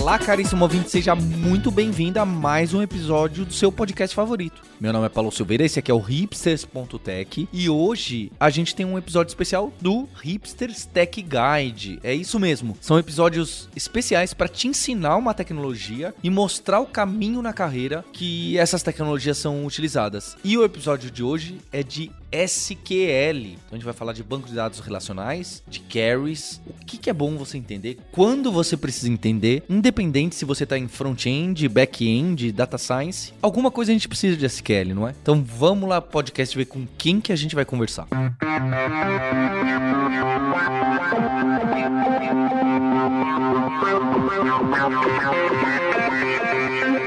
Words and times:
Olá, 0.00 0.18
caríssimo 0.18 0.64
ouvinte, 0.64 0.88
seja 0.88 1.14
muito 1.14 1.70
bem-vindo 1.70 2.18
a 2.18 2.24
mais 2.24 2.72
um 2.72 2.80
episódio 2.80 3.44
do 3.44 3.52
seu 3.52 3.70
podcast 3.70 4.16
favorito. 4.16 4.62
Meu 4.80 4.94
nome 4.94 5.04
é 5.04 5.08
Paulo 5.10 5.30
Silveira, 5.30 5.62
esse 5.62 5.78
aqui 5.78 5.90
é 5.90 5.94
o 5.94 5.98
hipsters.tech 5.98 7.46
e 7.52 7.68
hoje 7.68 8.32
a 8.40 8.48
gente 8.48 8.74
tem 8.74 8.86
um 8.86 8.96
episódio 8.96 9.30
especial 9.30 9.70
do 9.78 10.08
Hipsters 10.22 10.86
Tech 10.86 11.22
Guide. 11.22 12.00
É 12.02 12.14
isso 12.14 12.40
mesmo, 12.40 12.78
são 12.80 12.98
episódios 12.98 13.68
especiais 13.76 14.32
para 14.32 14.48
te 14.48 14.68
ensinar 14.68 15.16
uma 15.16 15.34
tecnologia 15.34 16.14
e 16.22 16.30
mostrar 16.30 16.80
o 16.80 16.86
caminho 16.86 17.42
na 17.42 17.52
carreira 17.52 18.02
que 18.10 18.56
essas 18.56 18.82
tecnologias 18.82 19.36
são 19.36 19.66
utilizadas. 19.66 20.34
E 20.42 20.56
o 20.56 20.64
episódio 20.64 21.10
de 21.10 21.22
hoje 21.22 21.58
é 21.70 21.82
de 21.82 22.10
SQL. 22.32 23.52
Então 23.52 23.72
a 23.72 23.74
gente 23.74 23.84
vai 23.84 23.94
falar 23.94 24.12
de 24.12 24.22
banco 24.22 24.48
de 24.48 24.54
dados 24.54 24.80
relacionais, 24.80 25.62
de 25.68 25.80
carries, 25.80 26.60
o 26.66 26.84
que, 26.84 26.98
que 26.98 27.10
é 27.10 27.12
bom 27.12 27.36
você 27.36 27.58
entender, 27.58 27.98
quando 28.12 28.52
você 28.52 28.76
precisa 28.76 29.10
entender, 29.10 29.62
independente 29.68 30.34
se 30.34 30.44
você 30.44 30.64
está 30.64 30.78
em 30.78 30.88
front-end, 30.88 31.68
back-end, 31.68 32.52
data 32.52 32.78
science, 32.78 33.32
alguma 33.42 33.70
coisa 33.70 33.92
a 33.92 33.94
gente 33.94 34.08
precisa 34.08 34.36
de 34.36 34.46
SQL, 34.46 34.94
não 34.94 35.08
é? 35.08 35.14
Então 35.22 35.42
vamos 35.42 35.88
lá 35.88 36.00
podcast 36.00 36.56
ver 36.56 36.66
com 36.66 36.86
quem 36.98 37.20
que 37.20 37.32
a 37.32 37.36
gente 37.36 37.54
vai 37.54 37.64
conversar. 37.64 38.06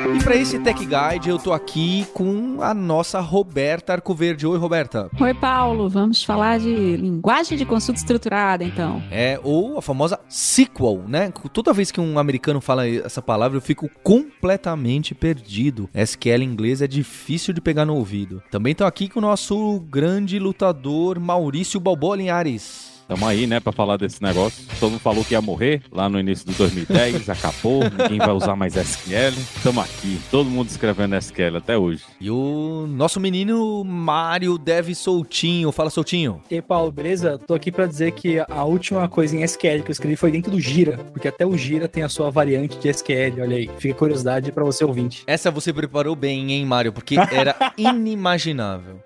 E 0.06 0.22
para 0.22 0.36
esse 0.36 0.60
Tech 0.60 0.78
Guide 0.78 1.30
eu 1.30 1.40
tô 1.40 1.54
aqui 1.54 2.06
com 2.14 2.62
a 2.62 2.74
nossa 2.74 3.22
Roberta 3.22 3.94
Arcoverde. 3.94 4.46
Oi, 4.46 4.58
Roberta. 4.58 5.10
Oi, 5.20 5.34
Paulo. 5.34 5.90
Vamos 5.90 6.24
falar 6.24 6.60
de 6.60 6.98
linguagem 6.98 7.58
de 7.58 7.66
consulta 7.66 8.00
estruturada, 8.00 8.66
então. 8.66 9.02
É, 9.10 9.40
ou 9.42 9.78
a 9.78 9.82
famosa 9.82 10.20
SQL, 10.28 11.08
né? 11.08 11.32
Toda 11.54 11.72
vez 11.72 11.90
que 11.90 12.02
um 12.02 12.20
americano 12.20 12.60
fala 12.60 12.88
essa 12.88 13.22
palavra, 13.22 13.58
eu 13.58 13.62
fico 13.62 13.90
completamente 14.04 15.16
perdido. 15.16 15.90
SQL 15.94 16.44
em 16.44 16.52
inglês 16.52 16.82
é 16.82 16.88
difícil 16.88 17.54
de 17.54 17.62
pegar 17.62 17.86
no 17.86 17.96
ouvido. 17.96 18.44
Também 18.52 18.76
tô 18.76 18.86
aqui 18.86 19.08
com 19.08 19.20
o 19.20 19.22
nosso 19.22 19.80
grande 19.90 20.38
lutador 20.38 21.20
Maurício 21.20 21.80
Balboa 21.80 22.18
Linhares. 22.18 22.93
Tamo 23.08 23.28
aí, 23.28 23.46
né, 23.46 23.60
pra 23.60 23.72
falar 23.72 23.98
desse 23.98 24.22
negócio. 24.22 24.64
Todo 24.80 24.92
mundo 24.92 25.00
falou 25.00 25.24
que 25.24 25.34
ia 25.34 25.42
morrer 25.42 25.82
lá 25.92 26.08
no 26.10 26.20
início 26.20 26.48
de 26.48 26.54
2010, 26.56 27.30
acabou, 27.30 27.82
ninguém 27.84 28.18
vai 28.18 28.32
usar 28.32 28.56
mais 28.56 28.76
SQL. 28.76 29.34
Tamo 29.62 29.82
aqui, 29.82 30.20
todo 30.32 30.50
mundo 30.50 30.70
escrevendo 30.70 31.16
SQL 31.16 31.58
até 31.58 31.78
hoje. 31.78 32.04
E 32.20 32.30
o 32.30 32.86
nosso 32.88 33.20
menino 33.20 33.84
Mário 33.84 34.58
Dev 34.58 34.94
Soltinho. 34.94 35.72
Fala, 35.72 35.90
Soltinho. 35.90 36.42
E 36.50 36.56
aí, 36.56 36.62
Paulo, 36.62 36.92
beleza? 36.92 37.38
Tô 37.38 37.54
aqui 37.54 37.72
pra 37.72 37.86
dizer 37.86 38.12
que 38.12 38.40
a 38.40 38.64
última 38.64 39.08
coisa 39.08 39.36
em 39.36 39.44
SQL 39.44 39.84
que 39.84 39.90
eu 39.90 39.94
escrevi 39.94 40.16
foi 40.16 40.32
dentro 40.32 40.52
do 40.52 40.60
Gira, 40.60 40.98
porque 41.12 41.28
até 41.28 41.46
o 41.46 41.58
Gira 41.58 41.88
tem 41.88 42.04
a 42.04 42.10
sua 42.10 42.30
variante 42.30 42.78
de 42.78 42.90
SQL, 42.90 43.42
olha 43.42 43.58
aí. 43.58 43.70
Fica 43.78 43.96
curiosidade 43.96 44.52
pra 44.52 44.64
você 44.64 44.84
ouvinte. 44.84 45.24
Essa 45.28 45.52
você 45.52 45.74
preparou 45.74 46.16
bem, 46.16 46.52
hein, 46.54 46.66
Mário? 46.66 46.94
Porque 46.94 47.16
era 47.18 47.56
inimaginável. 47.78 49.02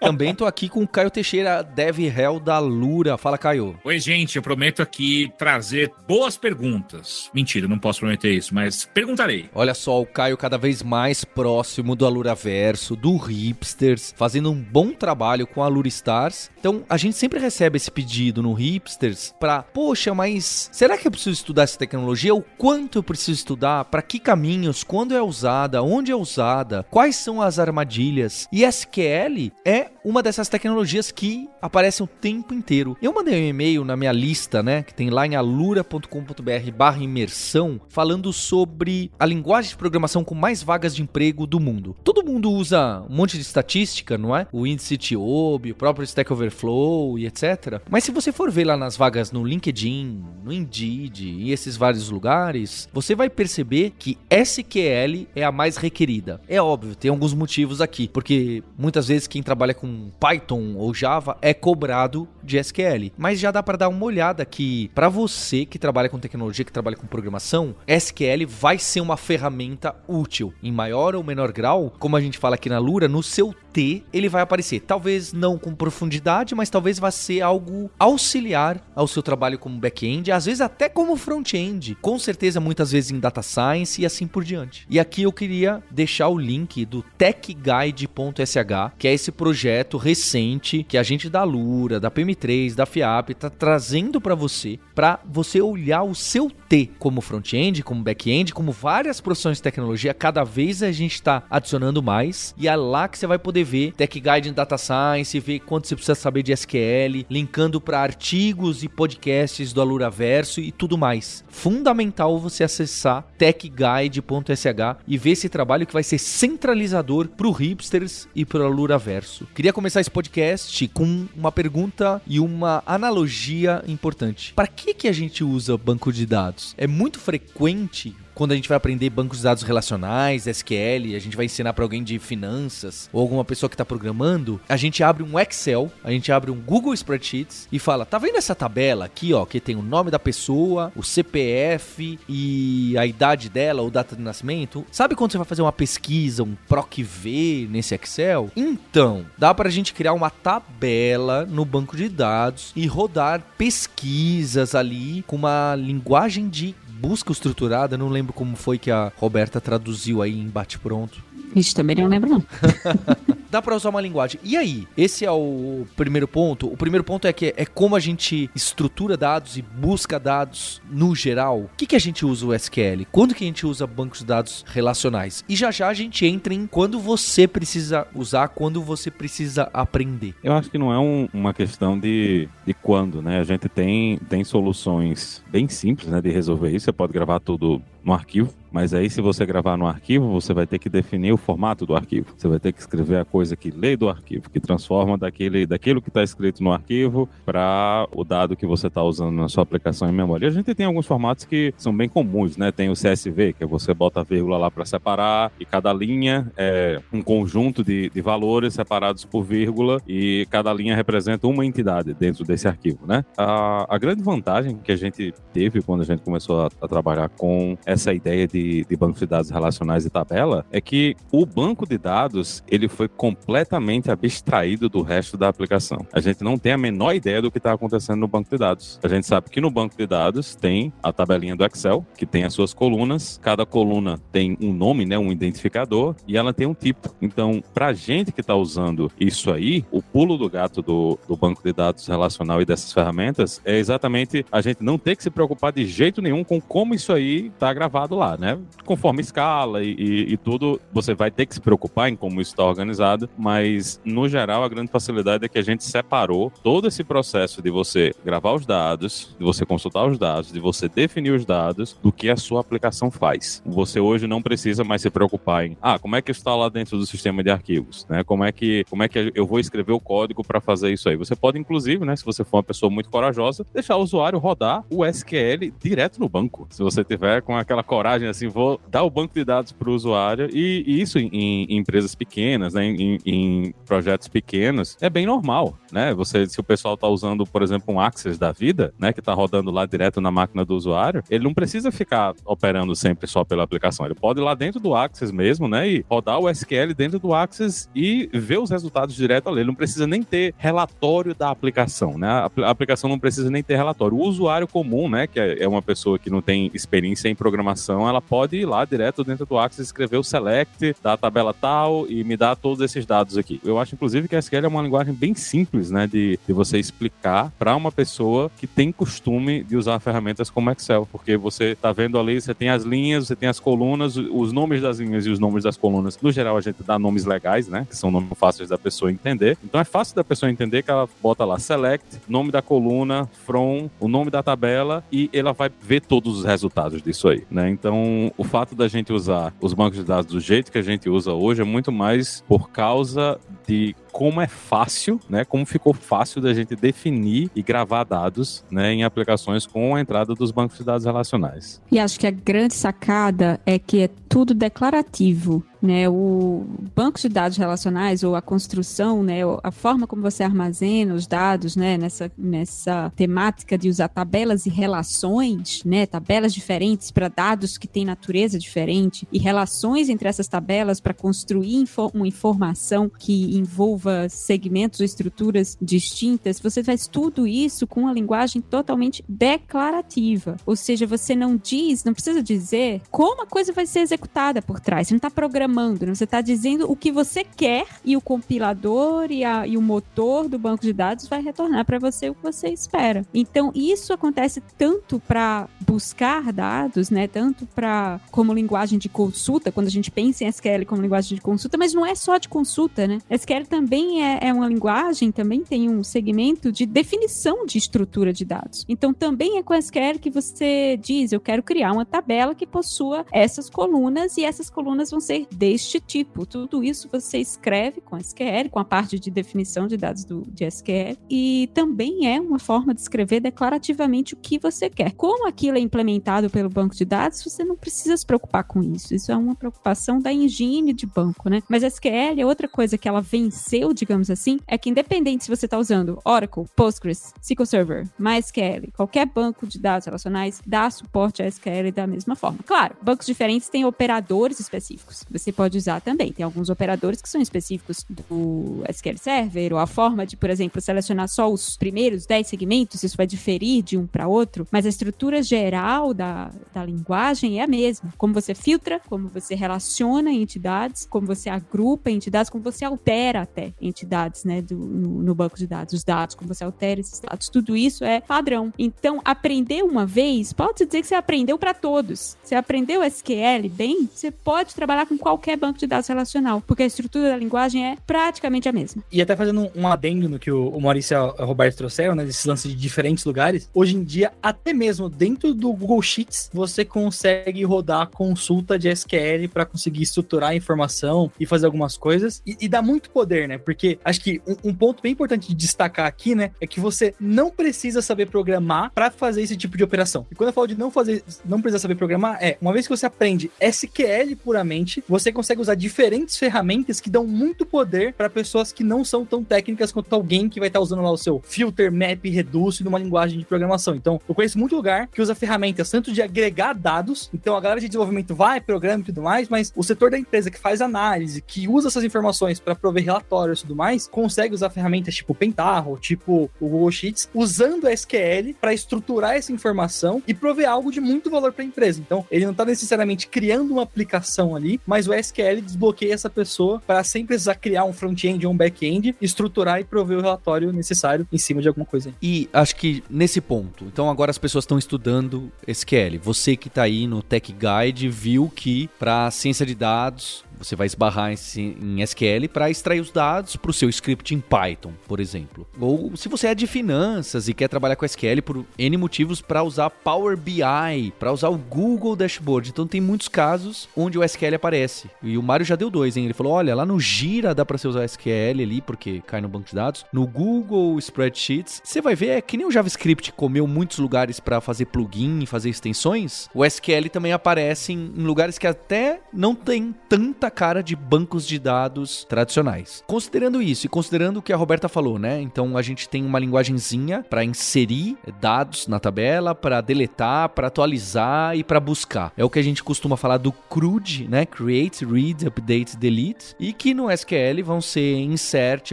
Também 0.00 0.34
tô 0.34 0.44
aqui 0.44 0.68
com 0.68 0.82
o 0.82 0.88
Caio 0.88 1.10
Teixeira, 1.10 1.62
Dev 1.62 1.98
Hell 2.00 2.38
da 2.38 2.58
Lura. 2.82 3.16
Fala, 3.16 3.38
Caio. 3.38 3.78
Oi, 3.84 4.00
gente, 4.00 4.34
eu 4.34 4.42
prometo 4.42 4.82
aqui 4.82 5.32
trazer 5.38 5.92
boas 6.08 6.36
perguntas. 6.36 7.30
Mentira, 7.32 7.68
não 7.68 7.78
posso 7.78 8.00
prometer 8.00 8.32
isso, 8.32 8.52
mas 8.52 8.84
perguntarei. 8.84 9.48
Olha 9.54 9.72
só, 9.72 10.00
o 10.00 10.06
Caio 10.06 10.36
cada 10.36 10.58
vez 10.58 10.82
mais 10.82 11.24
próximo 11.24 11.94
do 11.94 12.04
Alura 12.04 12.34
Verso, 12.34 12.96
do 12.96 13.16
Hipsters, 13.16 14.12
fazendo 14.16 14.50
um 14.50 14.60
bom 14.60 14.92
trabalho 14.92 15.46
com 15.46 15.62
a 15.62 15.66
Alura 15.66 15.86
Stars. 15.86 16.50
Então, 16.58 16.82
a 16.88 16.96
gente 16.96 17.16
sempre 17.16 17.38
recebe 17.38 17.76
esse 17.76 17.90
pedido 17.90 18.42
no 18.42 18.52
Hipsters 18.52 19.32
pra, 19.38 19.62
poxa, 19.62 20.12
mas 20.12 20.68
será 20.72 20.98
que 20.98 21.06
eu 21.06 21.12
preciso 21.12 21.34
estudar 21.34 21.62
essa 21.62 21.78
tecnologia? 21.78 22.34
O 22.34 22.42
quanto 22.42 22.98
eu 22.98 23.02
preciso 23.02 23.38
estudar? 23.38 23.84
Para 23.84 24.02
que 24.02 24.18
caminhos? 24.18 24.82
Quando 24.82 25.14
é 25.14 25.22
usada? 25.22 25.82
Onde 25.82 26.10
é 26.10 26.16
usada? 26.16 26.84
Quais 26.90 27.14
são 27.14 27.40
as 27.40 27.60
armadilhas? 27.60 28.48
E 28.52 28.64
SQL 28.64 29.52
é 29.64 29.90
uma 30.04 30.22
dessas 30.22 30.48
tecnologias 30.48 31.10
que 31.10 31.48
aparece 31.60 32.02
o 32.02 32.06
tempo 32.06 32.52
inteiro. 32.52 32.96
Eu 33.00 33.12
mandei 33.12 33.40
um 33.40 33.48
e-mail 33.48 33.84
na 33.84 33.96
minha 33.96 34.12
lista, 34.12 34.62
né, 34.62 34.82
que 34.82 34.94
tem 34.94 35.10
lá 35.10 35.26
em 35.26 35.36
alura.com.br 35.36 36.70
barra 36.76 37.02
imersão, 37.02 37.80
falando 37.88 38.32
sobre 38.32 39.10
a 39.18 39.26
linguagem 39.26 39.70
de 39.70 39.76
programação 39.76 40.24
com 40.24 40.34
mais 40.34 40.62
vagas 40.62 40.94
de 40.94 41.02
emprego 41.02 41.46
do 41.46 41.60
mundo. 41.60 41.96
Todo 42.02 42.24
mundo 42.24 42.50
usa 42.50 43.02
um 43.08 43.14
monte 43.14 43.36
de 43.36 43.42
estatística, 43.42 44.18
não 44.18 44.36
é? 44.36 44.46
O 44.52 44.66
índice 44.66 44.96
TIOB, 44.96 45.70
o 45.70 45.74
próprio 45.74 46.04
Stack 46.04 46.32
Overflow 46.32 47.18
e 47.18 47.26
etc. 47.26 47.80
Mas 47.88 48.04
se 48.04 48.10
você 48.10 48.32
for 48.32 48.50
ver 48.50 48.64
lá 48.64 48.76
nas 48.76 48.96
vagas 48.96 49.30
no 49.30 49.44
LinkedIn, 49.44 50.24
no 50.42 50.52
Indeed 50.52 51.24
e 51.24 51.52
esses 51.52 51.76
vários 51.76 52.10
lugares, 52.10 52.88
você 52.92 53.14
vai 53.14 53.30
perceber 53.30 53.92
que 53.98 54.18
SQL 54.30 55.28
é 55.34 55.44
a 55.44 55.52
mais 55.52 55.76
requerida. 55.76 56.40
É 56.48 56.60
óbvio, 56.60 56.96
tem 56.96 57.10
alguns 57.10 57.34
motivos 57.34 57.80
aqui, 57.80 58.08
porque 58.08 58.62
muitas 58.76 59.08
vezes 59.08 59.26
quem 59.26 59.42
trabalha 59.42 59.74
com 59.74 59.91
Python 60.18 60.74
ou 60.76 60.92
Java 60.94 61.36
é 61.40 61.52
cobrado 61.54 62.28
de 62.42 62.58
SQL. 62.58 63.12
Mas 63.16 63.38
já 63.38 63.50
dá 63.50 63.62
para 63.62 63.78
dar 63.78 63.88
uma 63.88 64.04
olhada 64.04 64.44
que 64.44 64.90
para 64.94 65.08
você 65.08 65.64
que 65.64 65.78
trabalha 65.78 66.08
com 66.08 66.18
tecnologia, 66.18 66.64
que 66.64 66.72
trabalha 66.72 66.96
com 66.96 67.06
programação, 67.06 67.74
SQL 67.86 68.46
vai 68.46 68.78
ser 68.78 69.00
uma 69.00 69.16
ferramenta 69.16 69.94
útil 70.08 70.52
em 70.62 70.72
maior 70.72 71.14
ou 71.14 71.22
menor 71.22 71.52
grau, 71.52 71.92
como 71.98 72.16
a 72.16 72.20
gente 72.20 72.38
fala 72.38 72.54
aqui 72.56 72.68
na 72.68 72.78
Lura, 72.78 73.08
no 73.08 73.22
seu 73.22 73.54
T 73.72 74.04
ele 74.12 74.28
vai 74.28 74.42
aparecer. 74.42 74.80
Talvez 74.80 75.32
não 75.32 75.58
com 75.58 75.74
profundidade, 75.74 76.54
mas 76.54 76.70
talvez 76.70 76.98
vá 76.98 77.10
ser 77.10 77.40
algo 77.40 77.90
auxiliar 77.98 78.82
ao 78.94 79.08
seu 79.08 79.22
trabalho 79.22 79.58
como 79.58 79.78
back-end, 79.78 80.30
às 80.30 80.46
vezes 80.46 80.60
até 80.60 80.88
como 80.88 81.16
front-end. 81.16 81.96
Com 82.00 82.18
certeza, 82.18 82.60
muitas 82.60 82.92
vezes 82.92 83.10
em 83.10 83.18
data 83.18 83.42
science 83.42 84.00
e 84.00 84.06
assim 84.06 84.26
por 84.26 84.44
diante. 84.44 84.86
E 84.88 85.00
aqui 85.00 85.22
eu 85.22 85.32
queria 85.32 85.82
deixar 85.90 86.28
o 86.28 86.38
link 86.38 86.84
do 86.84 87.02
techguide.sh, 87.16 88.92
que 88.98 89.08
é 89.08 89.14
esse 89.14 89.32
projeto 89.32 89.96
recente 89.96 90.84
que 90.84 90.98
a 90.98 91.02
gente 91.02 91.28
da 91.28 91.42
Lura, 91.42 91.98
da 91.98 92.10
PM3, 92.10 92.74
da 92.74 92.86
FIAP 92.86 93.34
tá 93.34 93.48
trazendo 93.48 94.20
para 94.20 94.34
você, 94.34 94.78
para 94.94 95.20
você 95.24 95.60
olhar 95.60 96.02
o 96.02 96.14
seu 96.14 96.50
T 96.50 96.90
como 96.98 97.20
front-end, 97.20 97.82
como 97.82 98.02
back-end, 98.02 98.52
como 98.52 98.72
várias 98.72 99.20
profissões 99.20 99.58
de 99.58 99.62
tecnologia, 99.62 100.14
cada 100.14 100.44
vez 100.44 100.82
a 100.82 100.92
gente 100.92 101.14
está 101.14 101.42
adicionando 101.50 102.02
mais 102.02 102.54
e 102.58 102.68
é 102.68 102.76
lá 102.76 103.08
que 103.08 103.18
você 103.18 103.26
vai 103.26 103.38
poder 103.38 103.61
ver 103.64 103.92
Tech 103.92 104.20
Guide 104.20 104.48
em 104.48 104.52
Data 104.52 104.76
Science, 104.78 105.38
ver 105.40 105.60
quanto 105.60 105.88
você 105.88 105.94
precisa 105.94 106.14
saber 106.14 106.42
de 106.42 106.52
SQL, 106.52 107.26
linkando 107.30 107.80
para 107.80 108.00
artigos 108.00 108.82
e 108.82 108.88
podcasts 108.88 109.72
do 109.72 109.80
Alura 109.80 110.10
Verso 110.10 110.60
e 110.60 110.72
tudo 110.72 110.98
mais. 110.98 111.44
Fundamental 111.48 112.38
você 112.38 112.64
acessar 112.64 113.24
techguide.sh 113.38 115.02
e 115.06 115.18
ver 115.18 115.30
esse 115.30 115.48
trabalho 115.48 115.86
que 115.86 115.92
vai 115.92 116.02
ser 116.02 116.18
centralizador 116.18 117.28
para 117.28 117.46
o 117.46 117.52
Hipsters 117.52 118.28
e 118.34 118.44
para 118.44 118.62
o 118.62 118.66
Alura 118.66 118.98
Verso. 118.98 119.46
Queria 119.54 119.72
começar 119.72 120.00
esse 120.00 120.10
podcast 120.10 120.88
com 120.88 121.26
uma 121.36 121.52
pergunta 121.52 122.20
e 122.26 122.40
uma 122.40 122.82
analogia 122.86 123.82
importante. 123.86 124.52
Para 124.54 124.66
que, 124.66 124.94
que 124.94 125.08
a 125.08 125.12
gente 125.12 125.44
usa 125.44 125.76
banco 125.76 126.12
de 126.12 126.26
dados? 126.26 126.74
É 126.76 126.86
muito 126.86 127.18
frequente 127.18 128.14
quando 128.34 128.52
a 128.52 128.54
gente 128.54 128.68
vai 128.68 128.76
aprender 128.76 129.10
bancos 129.10 129.38
de 129.38 129.44
dados 129.44 129.62
relacionais, 129.62 130.46
SQL, 130.46 131.14
a 131.14 131.18
gente 131.18 131.36
vai 131.36 131.46
ensinar 131.46 131.72
para 131.72 131.84
alguém 131.84 132.02
de 132.02 132.18
finanças 132.18 133.08
ou 133.12 133.20
alguma 133.20 133.44
pessoa 133.44 133.68
que 133.68 133.74
está 133.74 133.84
programando, 133.84 134.60
a 134.68 134.76
gente 134.76 135.02
abre 135.02 135.22
um 135.22 135.38
Excel, 135.38 135.90
a 136.02 136.10
gente 136.10 136.30
abre 136.32 136.50
um 136.50 136.60
Google 136.60 136.94
Spreadsheets 136.94 137.68
e 137.70 137.78
fala: 137.78 138.04
"Tá 138.04 138.18
vendo 138.18 138.36
essa 138.36 138.54
tabela 138.54 139.04
aqui, 139.04 139.32
ó, 139.32 139.44
que 139.44 139.60
tem 139.60 139.76
o 139.76 139.82
nome 139.82 140.10
da 140.10 140.18
pessoa, 140.18 140.92
o 140.96 141.02
CPF 141.02 142.18
e 142.28 142.96
a 142.98 143.06
idade 143.06 143.48
dela, 143.48 143.82
ou 143.82 143.90
data 143.90 144.16
de 144.16 144.22
nascimento? 144.22 144.84
Sabe 144.90 145.14
quando 145.14 145.32
você 145.32 145.38
vai 145.38 145.46
fazer 145.46 145.62
uma 145.62 145.72
pesquisa, 145.72 146.42
um 146.42 146.56
PROC-V 146.68 147.68
nesse 147.70 147.94
Excel? 147.94 148.50
Então, 148.56 149.26
dá 149.36 149.54
pra 149.54 149.70
gente 149.70 149.92
criar 149.92 150.12
uma 150.12 150.30
tabela 150.30 151.44
no 151.44 151.64
banco 151.64 151.96
de 151.96 152.08
dados 152.08 152.72
e 152.74 152.86
rodar 152.86 153.42
pesquisas 153.58 154.74
ali 154.74 155.22
com 155.26 155.36
uma 155.36 155.74
linguagem 155.76 156.48
de 156.48 156.74
busca 157.02 157.32
estruturada, 157.32 157.98
não 157.98 158.08
lembro 158.08 158.32
como 158.32 158.54
foi 158.54 158.78
que 158.78 158.88
a 158.88 159.10
Roberta 159.16 159.60
traduziu 159.60 160.22
aí 160.22 160.38
em 160.38 160.48
bate-pronto. 160.48 161.20
Isso 161.54 161.74
também 161.74 161.96
não 161.96 162.06
lembro, 162.06 162.30
não. 162.30 162.42
dá 163.50 163.60
pra 163.60 163.76
usar 163.76 163.90
uma 163.90 164.00
linguagem. 164.00 164.40
E 164.42 164.56
aí? 164.56 164.88
Esse 164.96 165.26
é 165.26 165.30
o 165.30 165.86
primeiro 165.94 166.26
ponto. 166.26 166.66
O 166.72 166.76
primeiro 166.76 167.04
ponto 167.04 167.26
é 167.26 167.32
que 167.34 167.52
é 167.54 167.66
como 167.66 167.94
a 167.94 168.00
gente 168.00 168.50
estrutura 168.54 169.14
dados 169.14 169.58
e 169.58 169.62
busca 169.62 170.18
dados 170.18 170.80
no 170.90 171.14
geral. 171.14 171.60
O 171.60 171.70
que, 171.76 171.86
que 171.86 171.94
a 171.94 171.98
gente 171.98 172.24
usa 172.24 172.46
o 172.46 172.54
SQL? 172.54 173.04
Quando 173.12 173.34
que 173.34 173.44
a 173.44 173.46
gente 173.46 173.66
usa 173.66 173.86
bancos 173.86 174.20
de 174.20 174.24
dados 174.24 174.64
relacionais? 174.68 175.44
E 175.46 175.54
já 175.54 175.70
já 175.70 175.88
a 175.88 175.94
gente 175.94 176.24
entra 176.24 176.54
em 176.54 176.66
quando 176.66 176.98
você 176.98 177.46
precisa 177.46 178.06
usar, 178.14 178.48
quando 178.48 178.80
você 178.82 179.10
precisa 179.10 179.68
aprender. 179.74 180.34
Eu 180.42 180.54
acho 180.54 180.70
que 180.70 180.78
não 180.78 180.90
é 180.90 180.98
um- 180.98 181.28
uma 181.34 181.52
questão 181.52 181.98
de, 181.98 182.48
de 182.66 182.72
quando, 182.72 183.20
né? 183.20 183.38
A 183.38 183.44
gente 183.44 183.68
tem, 183.68 184.16
tem 184.30 184.42
soluções 184.44 185.42
bem 185.50 185.68
simples 185.68 186.08
né, 186.08 186.22
de 186.22 186.30
resolver 186.30 186.70
isso. 186.70 186.86
Você 186.86 186.92
pode 186.92 187.12
gravar 187.12 187.38
tudo 187.40 187.82
no 188.02 188.14
arquivo, 188.14 188.52
mas 188.72 188.94
aí 188.94 189.10
se 189.10 189.20
você 189.20 189.44
gravar 189.44 189.76
no 189.76 189.86
arquivo, 189.86 190.28
você 190.30 190.54
vai 190.54 190.66
ter 190.66 190.78
que 190.78 190.88
definir 190.88 191.32
o 191.32 191.36
formato 191.36 191.84
do 191.84 191.94
arquivo. 191.94 192.34
Você 192.36 192.48
vai 192.48 192.58
ter 192.58 192.72
que 192.72 192.80
escrever 192.80 193.18
a 193.18 193.24
coisa 193.24 193.56
que 193.56 193.70
lê 193.70 193.96
do 193.96 194.08
arquivo, 194.08 194.50
que 194.50 194.58
transforma 194.60 195.18
daquele, 195.18 195.66
daquilo 195.66 196.00
que 196.00 196.08
está 196.08 196.22
escrito 196.22 196.62
no 196.62 196.72
arquivo 196.72 197.28
para 197.44 198.08
o 198.14 198.24
dado 198.24 198.56
que 198.56 198.66
você 198.66 198.86
está 198.86 199.02
usando 199.02 199.34
na 199.36 199.48
sua 199.48 199.62
aplicação 199.62 200.08
em 200.08 200.12
memória. 200.12 200.46
E 200.46 200.48
a 200.48 200.52
gente 200.52 200.74
tem 200.74 200.86
alguns 200.86 201.06
formatos 201.06 201.44
que 201.44 201.74
são 201.76 201.94
bem 201.94 202.08
comuns, 202.08 202.56
né? 202.56 202.72
Tem 202.72 202.88
o 202.88 202.94
CSV, 202.94 203.52
que 203.52 203.64
é 203.64 203.66
você 203.66 203.92
bota 203.92 204.20
a 204.20 204.22
vírgula 204.22 204.56
lá 204.56 204.70
para 204.70 204.84
separar, 204.84 205.52
e 205.60 205.64
cada 205.64 205.92
linha 205.92 206.50
é 206.56 207.00
um 207.12 207.22
conjunto 207.22 207.84
de, 207.84 208.10
de 208.10 208.20
valores 208.20 208.74
separados 208.74 209.24
por 209.24 209.42
vírgula, 209.42 210.00
e 210.06 210.46
cada 210.50 210.72
linha 210.72 210.96
representa 210.96 211.46
uma 211.46 211.66
entidade 211.66 212.14
dentro 212.14 212.44
desse 212.44 212.66
arquivo, 212.66 213.06
né? 213.06 213.24
A, 213.36 213.86
a 213.94 213.98
grande 213.98 214.22
vantagem 214.22 214.78
que 214.82 214.92
a 214.92 214.96
gente 214.96 215.34
teve 215.52 215.82
quando 215.82 216.02
a 216.02 216.04
gente 216.04 216.22
começou 216.22 216.62
a, 216.62 216.68
a 216.80 216.88
trabalhar 216.88 217.28
com 217.28 217.76
essa 217.84 218.12
ideia 218.14 218.46
de, 218.46 218.61
de 218.62 218.96
banco 218.96 219.18
de 219.18 219.26
dados 219.26 219.50
relacionais 219.50 220.04
e 220.04 220.10
tabela 220.10 220.64
é 220.70 220.80
que 220.80 221.16
o 221.30 221.44
banco 221.44 221.86
de 221.86 221.98
dados 221.98 222.62
ele 222.68 222.88
foi 222.88 223.08
completamente 223.08 224.10
abstraído 224.10 224.88
do 224.88 225.02
resto 225.02 225.36
da 225.36 225.48
aplicação. 225.48 226.06
A 226.12 226.20
gente 226.20 226.42
não 226.42 226.58
tem 226.58 226.72
a 226.72 226.78
menor 226.78 227.14
ideia 227.14 227.42
do 227.42 227.50
que 227.50 227.58
está 227.58 227.72
acontecendo 227.72 228.20
no 228.20 228.28
banco 228.28 228.50
de 228.50 228.58
dados. 228.58 228.98
A 229.02 229.08
gente 229.08 229.26
sabe 229.26 229.50
que 229.50 229.60
no 229.60 229.70
banco 229.70 229.96
de 229.96 230.06
dados 230.06 230.54
tem 230.54 230.92
a 231.02 231.12
tabelinha 231.12 231.56
do 231.56 231.64
Excel, 231.64 232.04
que 232.16 232.26
tem 232.26 232.44
as 232.44 232.54
suas 232.54 232.72
colunas. 232.74 233.38
Cada 233.42 233.66
coluna 233.66 234.18
tem 234.30 234.56
um 234.60 234.72
nome, 234.72 235.04
né, 235.04 235.18
um 235.18 235.32
identificador, 235.32 236.14
e 236.26 236.36
ela 236.36 236.52
tem 236.52 236.66
um 236.66 236.74
tipo. 236.74 237.14
Então, 237.20 237.62
para 237.74 237.88
a 237.88 237.92
gente 237.92 238.32
que 238.32 238.40
está 238.40 238.54
usando 238.54 239.10
isso 239.18 239.52
aí, 239.52 239.84
o 239.90 240.02
pulo 240.02 240.36
do 240.36 240.48
gato 240.48 240.82
do, 240.82 241.18
do 241.26 241.36
banco 241.36 241.62
de 241.62 241.72
dados 241.72 242.06
relacional 242.06 242.60
e 242.60 242.64
dessas 242.64 242.92
ferramentas 242.92 243.60
é 243.64 243.78
exatamente 243.78 244.44
a 244.50 244.60
gente 244.60 244.82
não 244.82 244.98
ter 244.98 245.16
que 245.16 245.22
se 245.22 245.30
preocupar 245.30 245.72
de 245.72 245.86
jeito 245.86 246.20
nenhum 246.20 246.44
com 246.44 246.60
como 246.60 246.94
isso 246.94 247.12
aí 247.12 247.48
está 247.48 247.72
gravado 247.72 248.14
lá, 248.14 248.36
né? 248.36 248.51
Conforme 248.84 249.20
escala 249.20 249.82
e, 249.82 249.92
e, 249.92 250.32
e 250.32 250.36
tudo, 250.36 250.80
você 250.92 251.14
vai 251.14 251.30
ter 251.30 251.46
que 251.46 251.54
se 251.54 251.60
preocupar 251.60 252.08
em 252.08 252.16
como 252.16 252.40
isso 252.40 252.52
está 252.52 252.64
organizado, 252.64 253.28
mas 253.36 254.00
no 254.04 254.28
geral 254.28 254.64
a 254.64 254.68
grande 254.68 254.90
facilidade 254.90 255.44
é 255.44 255.48
que 255.48 255.58
a 255.58 255.62
gente 255.62 255.84
separou 255.84 256.52
todo 256.62 256.88
esse 256.88 257.04
processo 257.04 257.62
de 257.62 257.70
você 257.70 258.14
gravar 258.24 258.52
os 258.52 258.66
dados, 258.66 259.34
de 259.38 259.44
você 259.44 259.64
consultar 259.64 260.06
os 260.06 260.18
dados, 260.18 260.52
de 260.52 260.60
você 260.60 260.88
definir 260.88 261.32
os 261.32 261.44
dados, 261.44 261.96
do 262.02 262.12
que 262.12 262.30
a 262.30 262.36
sua 262.36 262.60
aplicação 262.60 263.10
faz. 263.10 263.62
Você 263.64 264.00
hoje 264.00 264.26
não 264.26 264.42
precisa 264.42 264.84
mais 264.84 265.02
se 265.02 265.10
preocupar 265.10 265.66
em, 265.66 265.76
ah, 265.80 265.98
como 265.98 266.16
é 266.16 266.22
que 266.22 266.30
está 266.30 266.54
lá 266.54 266.68
dentro 266.68 266.98
do 266.98 267.06
sistema 267.06 267.42
de 267.42 267.50
arquivos, 267.50 268.06
né? 268.08 268.22
Como 268.24 268.44
é 268.44 268.52
que, 268.52 268.84
como 268.88 269.02
é 269.02 269.08
que 269.08 269.32
eu 269.34 269.46
vou 269.46 269.58
escrever 269.58 269.92
o 269.92 270.00
código 270.00 270.44
para 270.44 270.60
fazer 270.60 270.92
isso 270.92 271.08
aí? 271.08 271.16
Você 271.16 271.34
pode, 271.34 271.58
inclusive, 271.58 272.04
né, 272.04 272.16
se 272.16 272.24
você 272.24 272.44
for 272.44 272.58
uma 272.58 272.62
pessoa 272.62 272.90
muito 272.90 273.10
corajosa, 273.10 273.66
deixar 273.72 273.96
o 273.96 274.02
usuário 274.02 274.38
rodar 274.38 274.84
o 274.90 275.04
SQL 275.04 275.72
direto 275.80 276.18
no 276.18 276.28
banco. 276.28 276.66
Se 276.70 276.82
você 276.82 277.04
tiver 277.04 277.42
com 277.42 277.56
aquela 277.56 277.82
coragem 277.82 278.28
assim, 278.28 278.41
vou 278.48 278.80
dar 278.88 279.02
o 279.02 279.10
banco 279.10 279.34
de 279.34 279.44
dados 279.44 279.72
para 279.72 279.88
o 279.88 279.94
usuário 279.94 280.48
e, 280.52 280.84
e 280.86 281.00
isso 281.00 281.18
em, 281.18 281.28
em 281.32 281.76
empresas 281.76 282.14
pequenas, 282.14 282.74
né, 282.74 282.84
em, 282.84 283.18
em 283.24 283.74
projetos 283.86 284.28
pequenos, 284.28 284.96
é 285.00 285.08
bem 285.08 285.26
normal, 285.26 285.78
né? 285.90 286.12
Você, 286.14 286.46
se 286.46 286.60
o 286.60 286.64
pessoal 286.64 286.94
está 286.94 287.08
usando, 287.08 287.46
por 287.46 287.62
exemplo, 287.62 287.94
um 287.94 288.00
Access 288.00 288.38
da 288.38 288.52
vida, 288.52 288.92
né, 288.98 289.12
que 289.12 289.20
está 289.20 289.32
rodando 289.32 289.70
lá 289.70 289.86
direto 289.86 290.20
na 290.20 290.30
máquina 290.30 290.64
do 290.64 290.74
usuário, 290.74 291.22
ele 291.30 291.44
não 291.44 291.54
precisa 291.54 291.90
ficar 291.90 292.34
operando 292.44 292.94
sempre 292.94 293.26
só 293.26 293.44
pela 293.44 293.62
aplicação. 293.62 294.04
Ele 294.06 294.14
pode 294.14 294.40
ir 294.40 294.42
lá 294.42 294.54
dentro 294.54 294.80
do 294.80 294.94
Access 294.94 295.32
mesmo, 295.32 295.68
né, 295.68 295.88
e 295.88 296.04
rodar 296.08 296.38
o 296.38 296.48
SQL 296.50 296.94
dentro 296.94 297.18
do 297.18 297.34
Access 297.34 297.88
e 297.94 298.28
ver 298.32 298.58
os 298.58 298.70
resultados 298.70 299.14
direto 299.14 299.48
ali. 299.48 299.60
Ele 299.60 299.68
não 299.68 299.74
precisa 299.74 300.06
nem 300.06 300.22
ter 300.22 300.54
relatório 300.58 301.34
da 301.34 301.50
aplicação, 301.50 302.18
né? 302.18 302.28
A 302.28 302.70
aplicação 302.70 303.08
não 303.08 303.18
precisa 303.18 303.50
nem 303.50 303.62
ter 303.62 303.76
relatório. 303.76 304.16
O 304.16 304.22
usuário 304.22 304.66
comum, 304.66 305.08
né, 305.08 305.26
que 305.26 305.38
é 305.38 305.62
é 305.62 305.68
uma 305.68 305.82
pessoa 305.82 306.18
que 306.18 306.30
não 306.30 306.42
tem 306.42 306.70
experiência 306.74 307.28
em 307.28 307.34
programação, 307.34 308.08
ela 308.08 308.20
pode 308.32 308.56
ir 308.56 308.64
lá 308.64 308.82
direto 308.86 309.22
dentro 309.22 309.44
do 309.44 309.58
Access, 309.58 309.82
escrever 309.82 310.16
o 310.16 310.24
select 310.24 310.96
da 311.02 311.18
tabela 311.18 311.52
tal 311.52 312.06
e 312.08 312.24
me 312.24 312.34
dar 312.34 312.56
todos 312.56 312.82
esses 312.82 313.04
dados 313.04 313.36
aqui. 313.36 313.60
Eu 313.62 313.78
acho, 313.78 313.94
inclusive, 313.94 314.26
que 314.26 314.34
a 314.34 314.38
SQL 314.38 314.64
é 314.64 314.68
uma 314.68 314.80
linguagem 314.80 315.12
bem 315.12 315.34
simples, 315.34 315.90
né, 315.90 316.06
de, 316.06 316.38
de 316.46 316.52
você 316.54 316.78
explicar 316.78 317.52
para 317.58 317.76
uma 317.76 317.92
pessoa 317.92 318.50
que 318.56 318.66
tem 318.66 318.90
costume 318.90 319.62
de 319.62 319.76
usar 319.76 320.00
ferramentas 320.00 320.48
como 320.48 320.70
Excel, 320.70 321.06
porque 321.12 321.36
você 321.36 321.74
tá 321.74 321.92
vendo 321.92 322.18
ali, 322.18 322.40
você 322.40 322.54
tem 322.54 322.70
as 322.70 322.84
linhas, 322.84 323.26
você 323.26 323.36
tem 323.36 323.50
as 323.50 323.60
colunas, 323.60 324.16
os 324.16 324.50
nomes 324.50 324.80
das 324.80 324.98
linhas 324.98 325.26
e 325.26 325.28
os 325.28 325.38
nomes 325.38 325.62
das 325.62 325.76
colunas. 325.76 326.18
No 326.22 326.32
geral, 326.32 326.56
a 326.56 326.60
gente 326.62 326.82
dá 326.82 326.98
nomes 326.98 327.26
legais, 327.26 327.68
né, 327.68 327.86
que 327.86 327.94
são 327.94 328.10
nomes 328.10 328.30
fáceis 328.38 328.70
da 328.70 328.78
pessoa 328.78 329.12
entender. 329.12 329.58
Então 329.62 329.78
é 329.78 329.84
fácil 329.84 330.16
da 330.16 330.24
pessoa 330.24 330.50
entender 330.50 330.82
que 330.82 330.90
ela 330.90 331.06
bota 331.22 331.44
lá 331.44 331.58
select, 331.58 332.06
nome 332.26 332.50
da 332.50 332.62
coluna, 332.62 333.28
from, 333.44 333.90
o 334.00 334.08
nome 334.08 334.30
da 334.30 334.42
tabela 334.42 335.04
e 335.12 335.28
ela 335.34 335.52
vai 335.52 335.70
ver 335.82 336.00
todos 336.00 336.38
os 336.38 336.44
resultados 336.46 337.02
disso 337.02 337.28
aí, 337.28 337.44
né? 337.50 337.68
Então, 337.68 338.21
o 338.36 338.44
fato 338.44 338.74
da 338.74 338.86
gente 338.88 339.12
usar 339.12 339.54
os 339.60 339.72
bancos 339.72 339.98
de 339.98 340.04
dados 340.04 340.30
do 340.32 340.40
jeito 340.40 340.70
que 340.70 340.78
a 340.78 340.82
gente 340.82 341.08
usa 341.08 341.32
hoje 341.32 341.62
é 341.62 341.64
muito 341.64 341.90
mais 341.90 342.44
por 342.46 342.70
causa 342.70 343.40
de 343.72 343.96
como 344.12 344.42
é 344.42 344.46
fácil, 344.46 345.18
né? 345.28 345.44
Como 345.44 345.64
ficou 345.64 345.94
fácil 345.94 346.40
da 346.42 346.52
gente 346.52 346.76
definir 346.76 347.50
e 347.56 347.62
gravar 347.62 348.04
dados, 348.04 348.62
né, 348.70 348.92
em 348.92 349.02
aplicações 349.02 349.66
com 349.66 349.96
a 349.96 350.00
entrada 350.00 350.34
dos 350.34 350.50
bancos 350.50 350.76
de 350.76 350.84
dados 350.84 351.06
relacionais. 351.06 351.80
E 351.90 351.98
acho 351.98 352.20
que 352.20 352.26
a 352.26 352.30
grande 352.30 352.74
sacada 352.74 353.58
é 353.64 353.78
que 353.78 354.02
é 354.02 354.10
tudo 354.28 354.54
declarativo, 354.54 355.62
né? 355.80 356.08
O 356.08 356.64
banco 356.94 357.18
de 357.18 357.28
dados 357.28 357.56
relacionais 357.56 358.22
ou 358.22 358.36
a 358.36 358.42
construção, 358.42 359.22
né? 359.22 359.40
A 359.62 359.70
forma 359.70 360.06
como 360.06 360.22
você 360.22 360.42
armazena 360.42 361.14
os 361.14 361.26
dados, 361.26 361.74
né? 361.74 361.98
Nessa, 361.98 362.30
nessa 362.36 363.12
temática 363.16 363.76
de 363.76 363.88
usar 363.88 364.08
tabelas 364.08 364.64
e 364.66 364.70
relações, 364.70 365.82
né? 365.84 366.06
Tabelas 366.06 366.54
diferentes 366.54 367.10
para 367.10 367.28
dados 367.28 367.76
que 367.76 367.88
têm 367.88 368.04
natureza 368.04 368.58
diferente 368.58 369.26
e 369.32 369.38
relações 369.38 370.08
entre 370.08 370.28
essas 370.28 370.48
tabelas 370.48 371.00
para 371.00 371.14
construir 371.14 371.76
info 371.76 372.10
uma 372.14 372.28
informação 372.28 373.10
que 373.18 373.56
envolva 373.62 374.28
segmentos 374.28 375.00
ou 375.00 375.06
estruturas 375.06 375.76
distintas. 375.80 376.60
Você 376.60 376.84
faz 376.84 377.06
tudo 377.06 377.46
isso 377.46 377.86
com 377.86 378.02
uma 378.02 378.12
linguagem 378.12 378.60
totalmente 378.60 379.24
declarativa, 379.28 380.56
ou 380.66 380.76
seja, 380.76 381.06
você 381.06 381.34
não 381.34 381.56
diz, 381.56 382.04
não 382.04 382.12
precisa 382.12 382.42
dizer 382.42 383.00
como 383.10 383.42
a 383.42 383.46
coisa 383.46 383.72
vai 383.72 383.86
ser 383.86 384.00
executada 384.00 384.60
por 384.60 384.78
trás. 384.80 385.08
Você 385.08 385.14
não 385.14 385.18
está 385.18 385.30
programando, 385.30 386.06
né? 386.06 386.14
você 386.14 386.24
está 386.24 386.40
dizendo 386.40 386.90
o 386.90 386.94
que 386.96 387.10
você 387.10 387.44
quer 387.44 387.86
e 388.04 388.16
o 388.16 388.20
compilador 388.20 389.30
e, 389.30 389.44
a- 389.44 389.66
e 389.66 389.76
o 389.76 389.82
motor 389.82 390.48
do 390.48 390.58
banco 390.58 390.82
de 390.82 390.92
dados 390.92 391.26
vai 391.28 391.42
retornar 391.42 391.84
para 391.84 391.98
você 391.98 392.28
o 392.28 392.34
que 392.34 392.42
você 392.42 392.68
espera. 392.68 393.24
Então, 393.32 393.70
isso 393.74 394.12
acontece 394.12 394.62
tanto 394.76 395.20
para 395.20 395.68
buscar 395.80 396.52
dados, 396.52 397.10
né? 397.10 397.26
Tanto 397.26 397.66
para 397.66 398.20
como 398.30 398.52
linguagem 398.52 398.98
de 398.98 399.08
consulta, 399.08 399.70
quando 399.72 399.86
a 399.86 399.90
gente 399.90 400.10
pensa 400.10 400.44
em 400.44 400.48
SQL 400.48 400.84
como 400.86 401.02
linguagem 401.02 401.36
de 401.36 401.40
consulta, 401.40 401.76
mas 401.78 401.92
não 401.94 402.04
é 402.04 402.14
só 402.14 402.36
de 402.38 402.48
consulta, 402.48 403.06
né? 403.06 403.18
SQL 403.42 403.66
também 403.66 404.24
é, 404.24 404.38
é 404.48 404.52
uma 404.52 404.68
linguagem, 404.68 405.32
também 405.32 405.62
tem 405.62 405.90
um 405.90 406.02
segmento 406.04 406.70
de 406.70 406.86
definição 406.86 407.66
de 407.66 407.76
estrutura 407.76 408.32
de 408.32 408.44
dados. 408.44 408.84
Então, 408.88 409.12
também 409.12 409.58
é 409.58 409.62
com 409.62 409.74
SQL 409.74 410.18
que 410.20 410.30
você 410.30 410.96
diz, 411.02 411.32
eu 411.32 411.40
quero 411.40 411.62
criar 411.62 411.92
uma 411.92 412.04
tabela 412.04 412.54
que 412.54 412.66
possua 412.66 413.26
essas 413.32 413.68
colunas 413.68 414.36
e 414.36 414.44
essas 414.44 414.70
colunas 414.70 415.10
vão 415.10 415.20
ser 415.20 415.46
deste 415.52 415.98
tipo. 416.00 416.46
Tudo 416.46 416.84
isso 416.84 417.08
você 417.10 417.38
escreve 417.38 418.00
com 418.00 418.16
SQL, 418.16 418.70
com 418.70 418.78
a 418.78 418.84
parte 418.84 419.18
de 419.18 419.30
definição 419.30 419.86
de 419.86 419.96
dados 419.96 420.24
do, 420.24 420.42
de 420.48 420.64
SQL, 420.64 421.16
e 421.28 421.68
também 421.74 422.32
é 422.32 422.40
uma 422.40 422.58
forma 422.58 422.94
de 422.94 423.00
escrever 423.00 423.40
declarativamente 423.40 424.34
o 424.34 424.36
que 424.36 424.58
você 424.58 424.88
quer. 424.88 425.12
Como 425.12 425.48
aquilo 425.48 425.76
é 425.76 425.80
implementado 425.80 426.48
pelo 426.48 426.68
banco 426.68 426.94
de 426.94 427.04
dados, 427.04 427.42
você 427.42 427.64
não 427.64 427.76
precisa 427.76 428.16
se 428.16 428.24
preocupar 428.24 428.64
com 428.64 428.82
isso. 428.82 429.14
Isso 429.14 429.32
é 429.32 429.36
uma 429.36 429.54
preocupação 429.54 430.20
da 430.20 430.32
engine 430.32 430.92
de 430.92 431.06
banco, 431.06 431.48
né? 431.48 431.62
Mas 431.68 431.82
SQL 431.82 432.38
é 432.38 432.46
outra 432.46 432.68
coisa 432.68 432.96
que 432.96 433.08
ela 433.08 433.20
venceu, 433.32 433.94
digamos 433.94 434.28
assim, 434.28 434.60
é 434.68 434.76
que 434.76 434.90
independente 434.90 435.44
se 435.44 435.50
você 435.50 435.64
está 435.64 435.78
usando 435.78 436.20
Oracle, 436.22 436.66
Postgres, 436.76 437.32
SQL 437.40 437.64
Server, 437.64 438.08
MySQL, 438.18 438.92
qualquer 438.94 439.24
banco 439.24 439.66
de 439.66 439.78
dados 439.78 440.04
relacionais 440.04 440.60
dá 440.66 440.90
suporte 440.90 441.42
a 441.42 441.46
SQL 441.46 441.90
da 441.94 442.06
mesma 442.06 442.36
forma. 442.36 442.58
Claro, 442.66 442.94
bancos 443.00 443.26
diferentes 443.26 443.70
têm 443.70 443.86
operadores 443.86 444.60
específicos. 444.60 445.24
Você 445.30 445.50
pode 445.50 445.78
usar 445.78 446.02
também. 446.02 446.30
Tem 446.30 446.44
alguns 446.44 446.68
operadores 446.68 447.22
que 447.22 447.28
são 447.28 447.40
específicos 447.40 448.04
do 448.08 448.84
SQL 448.90 449.16
Server, 449.16 449.72
ou 449.72 449.78
a 449.78 449.86
forma 449.86 450.26
de, 450.26 450.36
por 450.36 450.50
exemplo, 450.50 450.82
selecionar 450.82 451.28
só 451.28 451.50
os 451.50 451.76
primeiros 451.78 452.26
10 452.26 452.46
segmentos, 452.46 453.02
isso 453.02 453.16
vai 453.16 453.26
diferir 453.26 453.82
de 453.82 453.96
um 453.96 454.06
para 454.06 454.28
outro, 454.28 454.66
mas 454.70 454.84
a 454.84 454.90
estrutura 454.90 455.42
geral 455.42 456.12
da, 456.12 456.50
da 456.74 456.84
linguagem 456.84 457.60
é 457.60 457.62
a 457.62 457.66
mesma. 457.66 458.12
Como 458.18 458.34
você 458.34 458.54
filtra, 458.54 459.00
como 459.08 459.28
você 459.28 459.54
relaciona 459.54 460.30
entidades, 460.30 461.06
como 461.08 461.26
você 461.26 461.48
agrupa 461.48 462.10
entidades, 462.10 462.50
como 462.50 462.62
você 462.62 462.84
altera 462.84 463.21
altera 463.22 463.42
até 463.42 463.72
entidades, 463.80 464.44
né, 464.44 464.60
do, 464.60 464.76
no, 464.76 465.22
no 465.22 465.34
banco 465.34 465.56
de 465.56 465.66
dados, 465.66 465.94
os 465.94 466.04
dados, 466.04 466.34
como 466.34 466.52
você 466.52 466.64
altera 466.64 467.00
esses 467.00 467.20
dados, 467.20 467.48
tudo 467.48 467.76
isso 467.76 468.04
é 468.04 468.20
padrão. 468.20 468.72
Então, 468.78 469.20
aprender 469.24 469.82
uma 469.82 470.04
vez, 470.04 470.52
pode 470.52 470.84
dizer 470.84 471.00
que 471.00 471.06
você 471.06 471.14
aprendeu 471.14 471.58
para 471.58 471.72
todos. 471.72 472.36
Você 472.42 472.54
aprendeu 472.54 473.02
SQL 473.02 473.68
bem, 473.70 474.08
você 474.12 474.30
pode 474.30 474.74
trabalhar 474.74 475.06
com 475.06 475.16
qualquer 475.16 475.56
banco 475.56 475.78
de 475.78 475.86
dados 475.86 476.08
relacional, 476.08 476.60
porque 476.66 476.82
a 476.82 476.86
estrutura 476.86 477.30
da 477.30 477.36
linguagem 477.36 477.86
é 477.86 477.96
praticamente 478.06 478.68
a 478.68 478.72
mesma. 478.72 479.02
E 479.10 479.22
até 479.22 479.36
fazendo 479.36 479.70
um 479.74 479.86
adendo 479.86 480.28
no 480.28 480.38
que 480.38 480.50
o, 480.50 480.80
Maurício 480.80 481.16
e 481.16 481.42
o 481.42 481.46
Roberto 481.46 481.76
trouxeram, 481.76 482.14
né, 482.14 482.24
desses 482.24 482.44
lances 482.44 482.70
de 482.70 482.76
diferentes 482.76 483.24
lugares, 483.24 483.68
hoje 483.72 483.96
em 483.96 484.02
dia, 484.02 484.32
até 484.42 484.72
mesmo 484.72 485.08
dentro 485.08 485.54
do 485.54 485.72
Google 485.72 486.02
Sheets, 486.02 486.50
você 486.52 486.84
consegue 486.84 487.62
rodar 487.64 488.08
consulta 488.08 488.78
de 488.78 488.88
SQL 488.88 489.48
para 489.52 489.64
conseguir 489.64 490.02
estruturar 490.02 490.50
a 490.50 490.54
informação 490.54 491.30
e 491.38 491.46
fazer 491.46 491.66
algumas 491.66 491.96
coisas. 491.96 492.42
E, 492.46 492.56
e 492.60 492.68
dá 492.68 492.82
muito 492.82 493.11
poder, 493.12 493.46
né? 493.46 493.58
Porque 493.58 493.98
acho 494.04 494.20
que 494.20 494.40
um, 494.46 494.70
um, 494.70 494.74
ponto 494.74 495.02
bem 495.02 495.12
importante 495.12 495.48
de 495.48 495.54
destacar 495.54 496.06
aqui, 496.06 496.34
né, 496.34 496.50
é 496.60 496.66
que 496.66 496.80
você 496.80 497.14
não 497.20 497.50
precisa 497.50 498.02
saber 498.02 498.26
programar 498.26 498.90
para 498.92 499.10
fazer 499.10 499.42
esse 499.42 499.56
tipo 499.56 499.76
de 499.76 499.84
operação. 499.84 500.26
E 500.30 500.34
quando 500.34 500.48
eu 500.48 500.52
falo 500.52 500.66
de 500.66 500.78
não 500.78 500.90
fazer, 500.90 501.22
não 501.44 501.60
precisa 501.60 501.80
saber 501.80 501.94
programar, 501.94 502.38
é 502.40 502.56
uma 502.60 502.72
vez 502.72 502.86
que 502.86 502.96
você 502.96 503.06
aprende 503.06 503.50
SQL 503.60 504.36
puramente, 504.42 505.04
você 505.08 505.30
consegue 505.32 505.60
usar 505.60 505.74
diferentes 505.74 506.36
ferramentas 506.36 507.00
que 507.00 507.10
dão 507.10 507.26
muito 507.26 507.66
poder 507.66 508.14
para 508.14 508.30
pessoas 508.30 508.72
que 508.72 508.82
não 508.82 509.04
são 509.04 509.24
tão 509.24 509.44
técnicas 509.44 509.92
quanto 509.92 510.12
alguém 510.12 510.48
que 510.48 510.58
vai 510.58 510.68
estar 510.68 510.78
tá 510.78 510.82
usando 510.82 511.02
lá 511.02 511.10
o 511.10 511.16
seu 511.16 511.40
filter, 511.44 511.92
map, 511.92 512.24
reduce 512.24 512.82
numa 512.82 512.98
linguagem 512.98 513.38
de 513.38 513.44
programação. 513.44 513.94
Então, 513.94 514.20
eu 514.28 514.34
conheço 514.34 514.58
muito 514.58 514.74
lugar 514.74 515.08
que 515.08 515.20
usa 515.20 515.34
ferramentas 515.34 515.90
tanto 515.90 516.12
de 516.12 516.22
agregar 516.22 516.72
dados, 516.72 517.30
então 517.32 517.56
a 517.56 517.60
galera 517.60 517.80
de 517.80 517.88
desenvolvimento 517.88 518.34
vai, 518.34 518.60
programa 518.60 519.02
e 519.02 519.06
tudo 519.06 519.22
mais, 519.22 519.48
mas 519.48 519.72
o 519.76 519.82
setor 519.82 520.10
da 520.10 520.18
empresa 520.18 520.50
que 520.50 520.58
faz 520.58 520.80
análise, 520.80 521.42
que 521.42 521.68
usa 521.68 521.88
essas 521.88 522.04
informações 522.04 522.58
para 522.58 522.74
prover 522.74 523.01
relatórios 523.02 523.60
e 523.60 523.62
tudo 523.62 523.76
mais, 523.76 524.06
consegue 524.06 524.54
usar 524.54 524.70
ferramentas 524.70 525.14
tipo 525.14 525.34
Pentaho, 525.34 525.98
tipo 525.98 526.50
o 526.60 526.68
Google 526.68 526.90
Sheets, 526.90 527.28
usando 527.34 527.88
SQL 527.88 528.54
para 528.60 528.74
estruturar 528.74 529.34
essa 529.34 529.52
informação 529.52 530.22
e 530.26 530.34
prover 530.34 530.68
algo 530.68 530.90
de 530.90 531.00
muito 531.00 531.30
valor 531.30 531.52
para 531.52 531.64
a 531.64 531.66
empresa. 531.66 532.00
Então, 532.00 532.24
ele 532.30 532.44
não 532.44 532.52
está 532.52 532.64
necessariamente 532.64 533.26
criando 533.26 533.72
uma 533.72 533.82
aplicação 533.82 534.54
ali, 534.54 534.80
mas 534.86 535.06
o 535.06 535.14
SQL 535.14 535.60
desbloqueia 535.60 536.14
essa 536.14 536.30
pessoa 536.30 536.82
para 536.86 537.02
sem 537.04 537.26
precisar 537.26 537.54
criar 537.56 537.84
um 537.84 537.92
front-end 537.92 538.46
ou 538.46 538.52
um 538.52 538.56
back-end, 538.56 539.14
estruturar 539.20 539.80
e 539.80 539.84
prover 539.84 540.18
o 540.18 540.22
relatório 540.22 540.72
necessário 540.72 541.26
em 541.32 541.38
cima 541.38 541.60
de 541.60 541.68
alguma 541.68 541.86
coisa. 541.86 542.14
E 542.22 542.48
acho 542.52 542.76
que 542.76 543.02
nesse 543.08 543.40
ponto, 543.40 543.84
então 543.84 544.10
agora 544.10 544.30
as 544.30 544.38
pessoas 544.38 544.64
estão 544.64 544.78
estudando 544.78 545.50
SQL. 545.66 546.18
Você 546.22 546.56
que 546.56 546.68
está 546.68 546.82
aí 546.82 547.06
no 547.06 547.22
Tech 547.22 547.52
Guide 547.52 548.08
viu 548.08 548.50
que 548.54 548.88
para 548.98 549.30
ciência 549.30 549.66
de 549.66 549.74
dados 549.74 550.44
você 550.64 550.76
vai 550.76 550.86
esbarrar 550.86 551.32
em, 551.32 552.02
SQL 552.02 552.48
para 552.52 552.70
extrair 552.70 553.00
os 553.00 553.10
dados 553.10 553.56
para 553.56 553.70
o 553.70 553.74
seu 553.74 553.88
script 553.88 554.34
em 554.34 554.40
Python, 554.40 554.92
por 555.06 555.20
exemplo. 555.20 555.66
Ou 555.78 556.16
se 556.16 556.28
você 556.28 556.48
é 556.48 556.54
de 556.54 556.66
finanças 556.66 557.48
e 557.48 557.54
quer 557.54 557.68
trabalhar 557.68 557.96
com 557.96 558.04
SQL 558.04 558.42
por 558.44 558.64
N 558.78 558.96
motivos 558.96 559.40
para 559.40 559.62
usar 559.62 559.90
Power 559.90 560.36
BI, 560.36 561.12
para 561.18 561.32
usar 561.32 561.48
o 561.48 561.58
Google 561.58 562.16
Dashboard. 562.16 562.70
Então 562.70 562.86
tem 562.86 563.00
muitos 563.00 563.28
casos 563.28 563.88
onde 563.96 564.18
o 564.18 564.24
SQL 564.24 564.54
aparece. 564.54 565.10
E 565.22 565.36
o 565.36 565.42
Mário 565.42 565.66
já 565.66 565.76
deu 565.76 565.90
dois, 565.90 566.16
hein? 566.16 566.24
Ele 566.24 566.34
falou: 566.34 566.52
olha, 566.52 566.74
lá 566.74 566.86
no 566.86 566.98
Gira 567.00 567.54
dá 567.54 567.64
para 567.64 567.76
você 567.76 567.88
usar 567.88 568.04
SQL 568.04 568.62
ali, 568.62 568.80
porque 568.80 569.20
cai 569.26 569.40
no 569.40 569.48
banco 569.48 569.68
de 569.68 569.74
dados. 569.74 570.04
No 570.12 570.26
Google 570.26 570.98
Spreadsheets, 570.98 571.80
você 571.84 572.00
vai 572.00 572.14
ver, 572.14 572.28
é 572.28 572.40
que 572.40 572.56
nem 572.56 572.66
o 572.66 572.70
JavaScript 572.70 573.32
comeu 573.32 573.66
muitos 573.66 573.98
lugares 573.98 574.38
para 574.38 574.60
fazer 574.60 574.86
plugin, 574.86 575.44
fazer 575.46 575.70
extensões. 575.70 576.48
O 576.54 576.64
SQL 576.64 577.08
também 577.10 577.32
aparece 577.32 577.92
em, 577.92 578.12
em 578.16 578.22
lugares 578.22 578.58
que 578.58 578.66
até 578.66 579.20
não 579.32 579.54
tem 579.54 579.94
tanta 580.08 580.50
cara 580.52 580.82
de 580.82 580.94
bancos 580.94 581.46
de 581.46 581.58
dados 581.58 582.24
tradicionais. 582.24 583.02
Considerando 583.06 583.60
isso 583.60 583.86
e 583.86 583.88
considerando 583.88 584.36
o 584.36 584.42
que 584.42 584.52
a 584.52 584.56
Roberta 584.56 584.88
falou, 584.88 585.18
né? 585.18 585.40
Então 585.40 585.76
a 585.76 585.82
gente 585.82 586.08
tem 586.08 586.24
uma 586.24 586.38
linguagenzinha 586.38 587.24
para 587.28 587.44
inserir 587.44 588.16
dados 588.40 588.86
na 588.86 589.00
tabela, 589.00 589.54
para 589.54 589.80
deletar, 589.80 590.50
para 590.50 590.68
atualizar 590.68 591.56
e 591.56 591.64
para 591.64 591.80
buscar. 591.80 592.32
É 592.36 592.44
o 592.44 592.50
que 592.50 592.58
a 592.58 592.62
gente 592.62 592.84
costuma 592.84 593.16
falar 593.16 593.38
do 593.38 593.52
CRUD, 593.52 594.28
né? 594.28 594.46
Create, 594.46 595.04
Read, 595.04 595.46
Update, 595.46 595.96
Delete, 595.96 596.54
e 596.60 596.72
que 596.72 596.94
no 596.94 597.10
SQL 597.10 597.62
vão 597.64 597.80
ser 597.80 598.18
insert, 598.18 598.92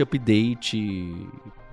update, 0.00 1.14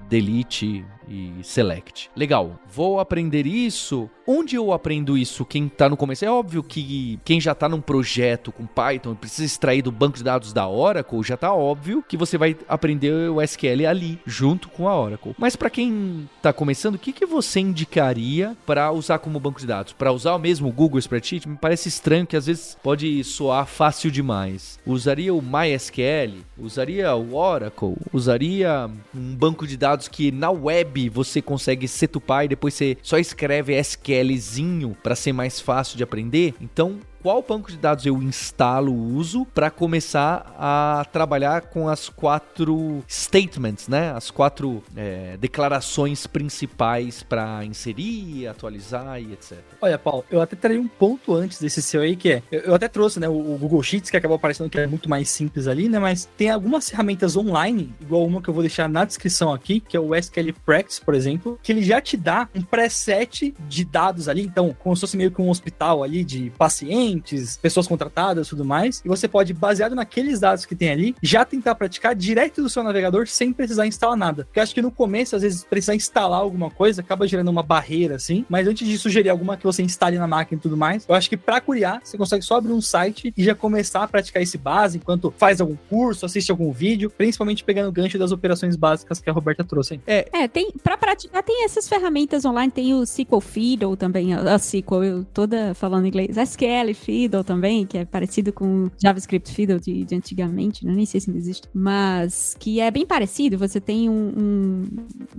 delete 0.10 0.86
e 1.08 1.34
select. 1.44 2.10
Legal. 2.16 2.60
Vou 2.70 3.00
aprender 3.00 3.46
isso. 3.46 4.10
Onde 4.26 4.56
eu 4.56 4.74
aprendo 4.74 5.18
isso? 5.18 5.46
Quem 5.46 5.70
tá 5.70 5.88
no 5.88 5.96
começo 5.96 6.26
é 6.26 6.30
óbvio 6.30 6.62
que 6.62 7.18
quem 7.24 7.40
já 7.40 7.56
tá 7.56 7.70
num 7.70 7.80
projeto 7.80 8.52
com 8.52 8.66
Python 8.66 9.16
precisa 9.16 9.46
extrair 9.46 9.82
do 9.82 9.92
banco 9.92 10.18
de 10.18 10.24
dados 10.24 10.52
da 10.52 10.68
Oracle, 10.68 11.24
já 11.24 11.38
tá 11.38 11.54
óbvio 11.54 12.04
que 12.06 12.18
você 12.18 12.38
vai 12.38 12.58
aprender 12.68 13.30
o 13.30 13.42
SQL 13.42 13.88
ali, 13.88 14.20
junto 14.26 14.68
com 14.68 14.88
a 14.88 15.00
Oracle. 15.00 15.34
Mas 15.38 15.56
para 15.56 15.70
quem 15.70 16.30
tá 16.42 16.52
começando, 16.52 16.96
o 16.96 17.00
que, 17.00 17.14
que 17.14 17.26
você 17.26 17.62
indicaria 17.62 18.58
para 18.66 18.92
usar 18.92 19.20
como 19.20 19.40
banco 19.40 19.62
de 19.62 19.68
dados? 19.68 19.94
Para 19.94 20.12
usar 20.12 20.36
o 20.36 20.40
mesmo 20.40 20.72
Google 20.72 21.00
Spreadsheet? 21.00 21.48
Me 21.48 21.56
parece 21.58 21.88
estranho 21.88 22.28
que 22.28 22.36
às 22.36 22.48
vezes 22.48 22.78
pode 22.84 23.24
soar 23.24 23.66
fácil 23.66 24.12
demais. 24.12 24.78
Usaria 24.86 25.34
o 25.34 25.42
MySQL? 25.42 26.42
Usaria 26.58 27.16
o 27.16 27.34
Oracle? 27.36 27.96
Usaria 28.12 28.90
um 29.16 29.36
banco 29.36 29.66
de 29.66 29.78
dados 29.78 30.10
que 30.10 30.32
na 30.32 30.50
web 30.50 30.97
você 31.10 31.42
consegue 31.42 31.88
setupar 31.88 32.46
e 32.46 32.48
depois 32.48 32.74
você 32.74 32.98
só 33.02 33.18
escreve 33.18 33.78
SQLzinho 33.80 34.98
para 35.04 35.16
ser 35.16 35.34
mais 35.34 35.62
fácil 35.62 35.98
de 35.98 36.04
aprender. 36.04 36.54
Então, 36.60 37.00
qual 37.28 37.42
banco 37.42 37.70
de 37.70 37.78
dados 37.78 38.06
eu 38.06 38.24
instalo, 38.24 38.94
uso 38.96 39.46
para 39.54 39.70
começar 39.70 40.56
a 40.58 41.06
trabalhar 41.12 41.64
com 41.64 41.90
as 41.90 42.08
quatro 42.08 43.04
statements, 43.06 43.90
né? 43.90 44.14
As 44.14 44.32
quatro 44.32 44.82
é, 44.96 45.36
declarações 45.36 46.26
principais 46.26 47.24
para 47.24 47.66
inserir, 47.66 48.48
atualizar 48.48 49.22
e 49.22 49.34
etc. 49.34 49.58
Olha, 49.82 50.00
Paulo, 50.00 50.24
eu 50.32 50.40
até 50.40 50.56
terei 50.56 50.78
um 50.78 50.88
ponto 50.88 51.36
antes 51.36 51.60
desse 51.60 51.82
seu 51.82 52.00
aí 52.00 52.16
que 52.16 52.32
é, 52.32 52.44
eu, 52.50 52.62
eu 52.62 52.76
até 52.76 52.88
trouxe, 52.88 53.20
né, 53.20 53.28
o, 53.28 53.34
o, 53.34 53.58
Google 53.58 53.84
Sheets 53.84 54.10
que 54.10 54.16
acabou 54.16 54.38
aparecendo 54.38 54.70
que 54.70 54.80
é 54.80 54.88
muito 54.88 55.10
mais 55.10 55.28
simples 55.28 55.68
ali, 55.68 55.90
né? 55.90 56.00
Mas 56.00 56.30
tem 56.38 56.50
algumas 56.50 56.90
ferramentas 56.90 57.36
online, 57.36 57.94
igual 58.00 58.26
uma 58.26 58.42
que 58.42 58.48
eu 58.48 58.54
vou 58.54 58.64
deixar 58.64 58.88
na 58.88 59.04
descrição 59.04 59.52
aqui, 59.52 59.82
que 59.82 59.98
é 59.98 60.00
o 60.00 60.16
SQL 60.16 60.54
Practice, 60.66 61.02
por 61.02 61.14
exemplo, 61.14 61.60
que 61.62 61.74
ele 61.74 61.84
já 61.84 62.00
te 62.00 62.16
dá 62.16 62.48
um 62.56 62.62
preset 62.62 63.54
de 63.68 63.84
dados 63.84 64.30
ali, 64.30 64.44
então, 64.44 64.74
como 64.80 64.96
se 64.96 65.02
fosse 65.02 65.18
meio 65.18 65.30
que 65.30 65.42
um 65.42 65.50
hospital 65.50 66.06
ali 66.06 66.24
de 66.24 66.52
pacientes 66.52 67.17
clientes, 67.20 67.58
pessoas 67.58 67.88
contratadas 67.88 68.48
tudo 68.48 68.64
mais. 68.64 69.02
E 69.04 69.08
você 69.08 69.28
pode, 69.28 69.54
baseado 69.54 69.96
naqueles 69.96 70.40
dados 70.40 70.66
que 70.66 70.76
tem 70.76 70.90
ali, 70.90 71.16
já 71.22 71.44
tentar 71.44 71.76
praticar 71.76 72.16
direto 72.16 72.62
do 72.62 72.70
seu 72.70 72.84
navegador 72.84 73.28
sem 73.28 73.52
precisar 73.52 73.86
instalar 73.86 74.18
nada. 74.18 74.46
Porque 74.46 74.60
acho 74.60 74.74
que 74.74 74.82
no 74.82 74.92
começo, 74.92 75.36
às 75.36 75.42
vezes, 75.42 75.64
precisar 75.64 75.96
instalar 75.96 76.40
alguma 76.40 76.70
coisa 76.70 77.02
acaba 77.02 77.28
gerando 77.28 77.50
uma 77.50 77.64
barreira 77.64 78.16
assim. 78.16 78.46
Mas 78.50 78.68
antes 78.68 78.88
de 78.88 78.98
sugerir 78.98 79.30
alguma 79.30 79.58
que 79.58 79.64
você 79.64 79.82
instale 79.82 80.18
na 80.18 80.28
máquina 80.28 80.60
e 80.60 80.62
tudo 80.62 80.78
mais, 80.78 81.06
eu 81.08 81.16
acho 81.16 81.30
que 81.30 81.38
para 81.38 81.60
curiar, 81.60 82.02
você 82.04 82.18
consegue 82.18 82.44
só 82.44 82.58
abrir 82.58 82.72
um 82.72 82.82
site 82.82 83.34
e 83.36 83.44
já 83.44 83.56
começar 83.56 84.04
a 84.04 84.08
praticar 84.08 84.42
esse 84.42 84.58
base 84.58 84.98
enquanto 84.98 85.34
faz 85.38 85.62
algum 85.62 85.76
curso, 85.90 86.26
assiste 86.26 86.52
algum 86.52 86.72
vídeo, 86.72 87.10
principalmente 87.10 87.64
pegando 87.64 87.90
o 87.90 87.92
gancho 87.92 88.18
das 88.18 88.32
operações 88.32 88.76
básicas 88.76 89.20
que 89.20 89.30
a 89.30 89.34
Roberta 89.34 89.64
trouxe. 89.64 89.96
Hein? 89.96 90.02
É, 90.08 90.28
é 90.34 90.48
tem 90.48 90.72
para 90.84 90.98
praticar 90.98 91.44
tem 91.44 91.64
essas 91.66 91.88
ferramentas 91.88 92.46
online, 92.46 92.72
tem 92.72 92.94
o 92.94 93.04
SQL 93.04 93.40
Fiddle 93.40 93.98
também, 93.98 94.34
a, 94.34 94.54
a 94.54 94.56
SQL, 94.56 95.04
eu 95.04 95.26
toda 95.34 95.74
falando 95.74 96.08
inglês, 96.08 96.38
SQL 96.38 96.94
Fiddle 97.08 97.42
também, 97.42 97.86
que 97.86 98.00
é 98.00 98.04
parecido 98.04 98.52
com 98.52 98.90
JavaScript 99.02 99.50
Fiddle 99.54 99.80
de, 99.80 100.04
de 100.04 100.14
antigamente, 100.14 100.86
né? 100.86 100.94
nem 100.94 101.06
sei 101.06 101.22
se 101.22 101.30
ainda 101.30 101.40
existe, 101.40 101.70
mas 101.74 102.54
que 102.60 102.82
é 102.82 102.92
bem 102.92 103.06
parecido. 103.06 103.58
Você 103.58 103.80
tem 103.80 104.10
um, 104.10 104.34
um, 104.38 104.84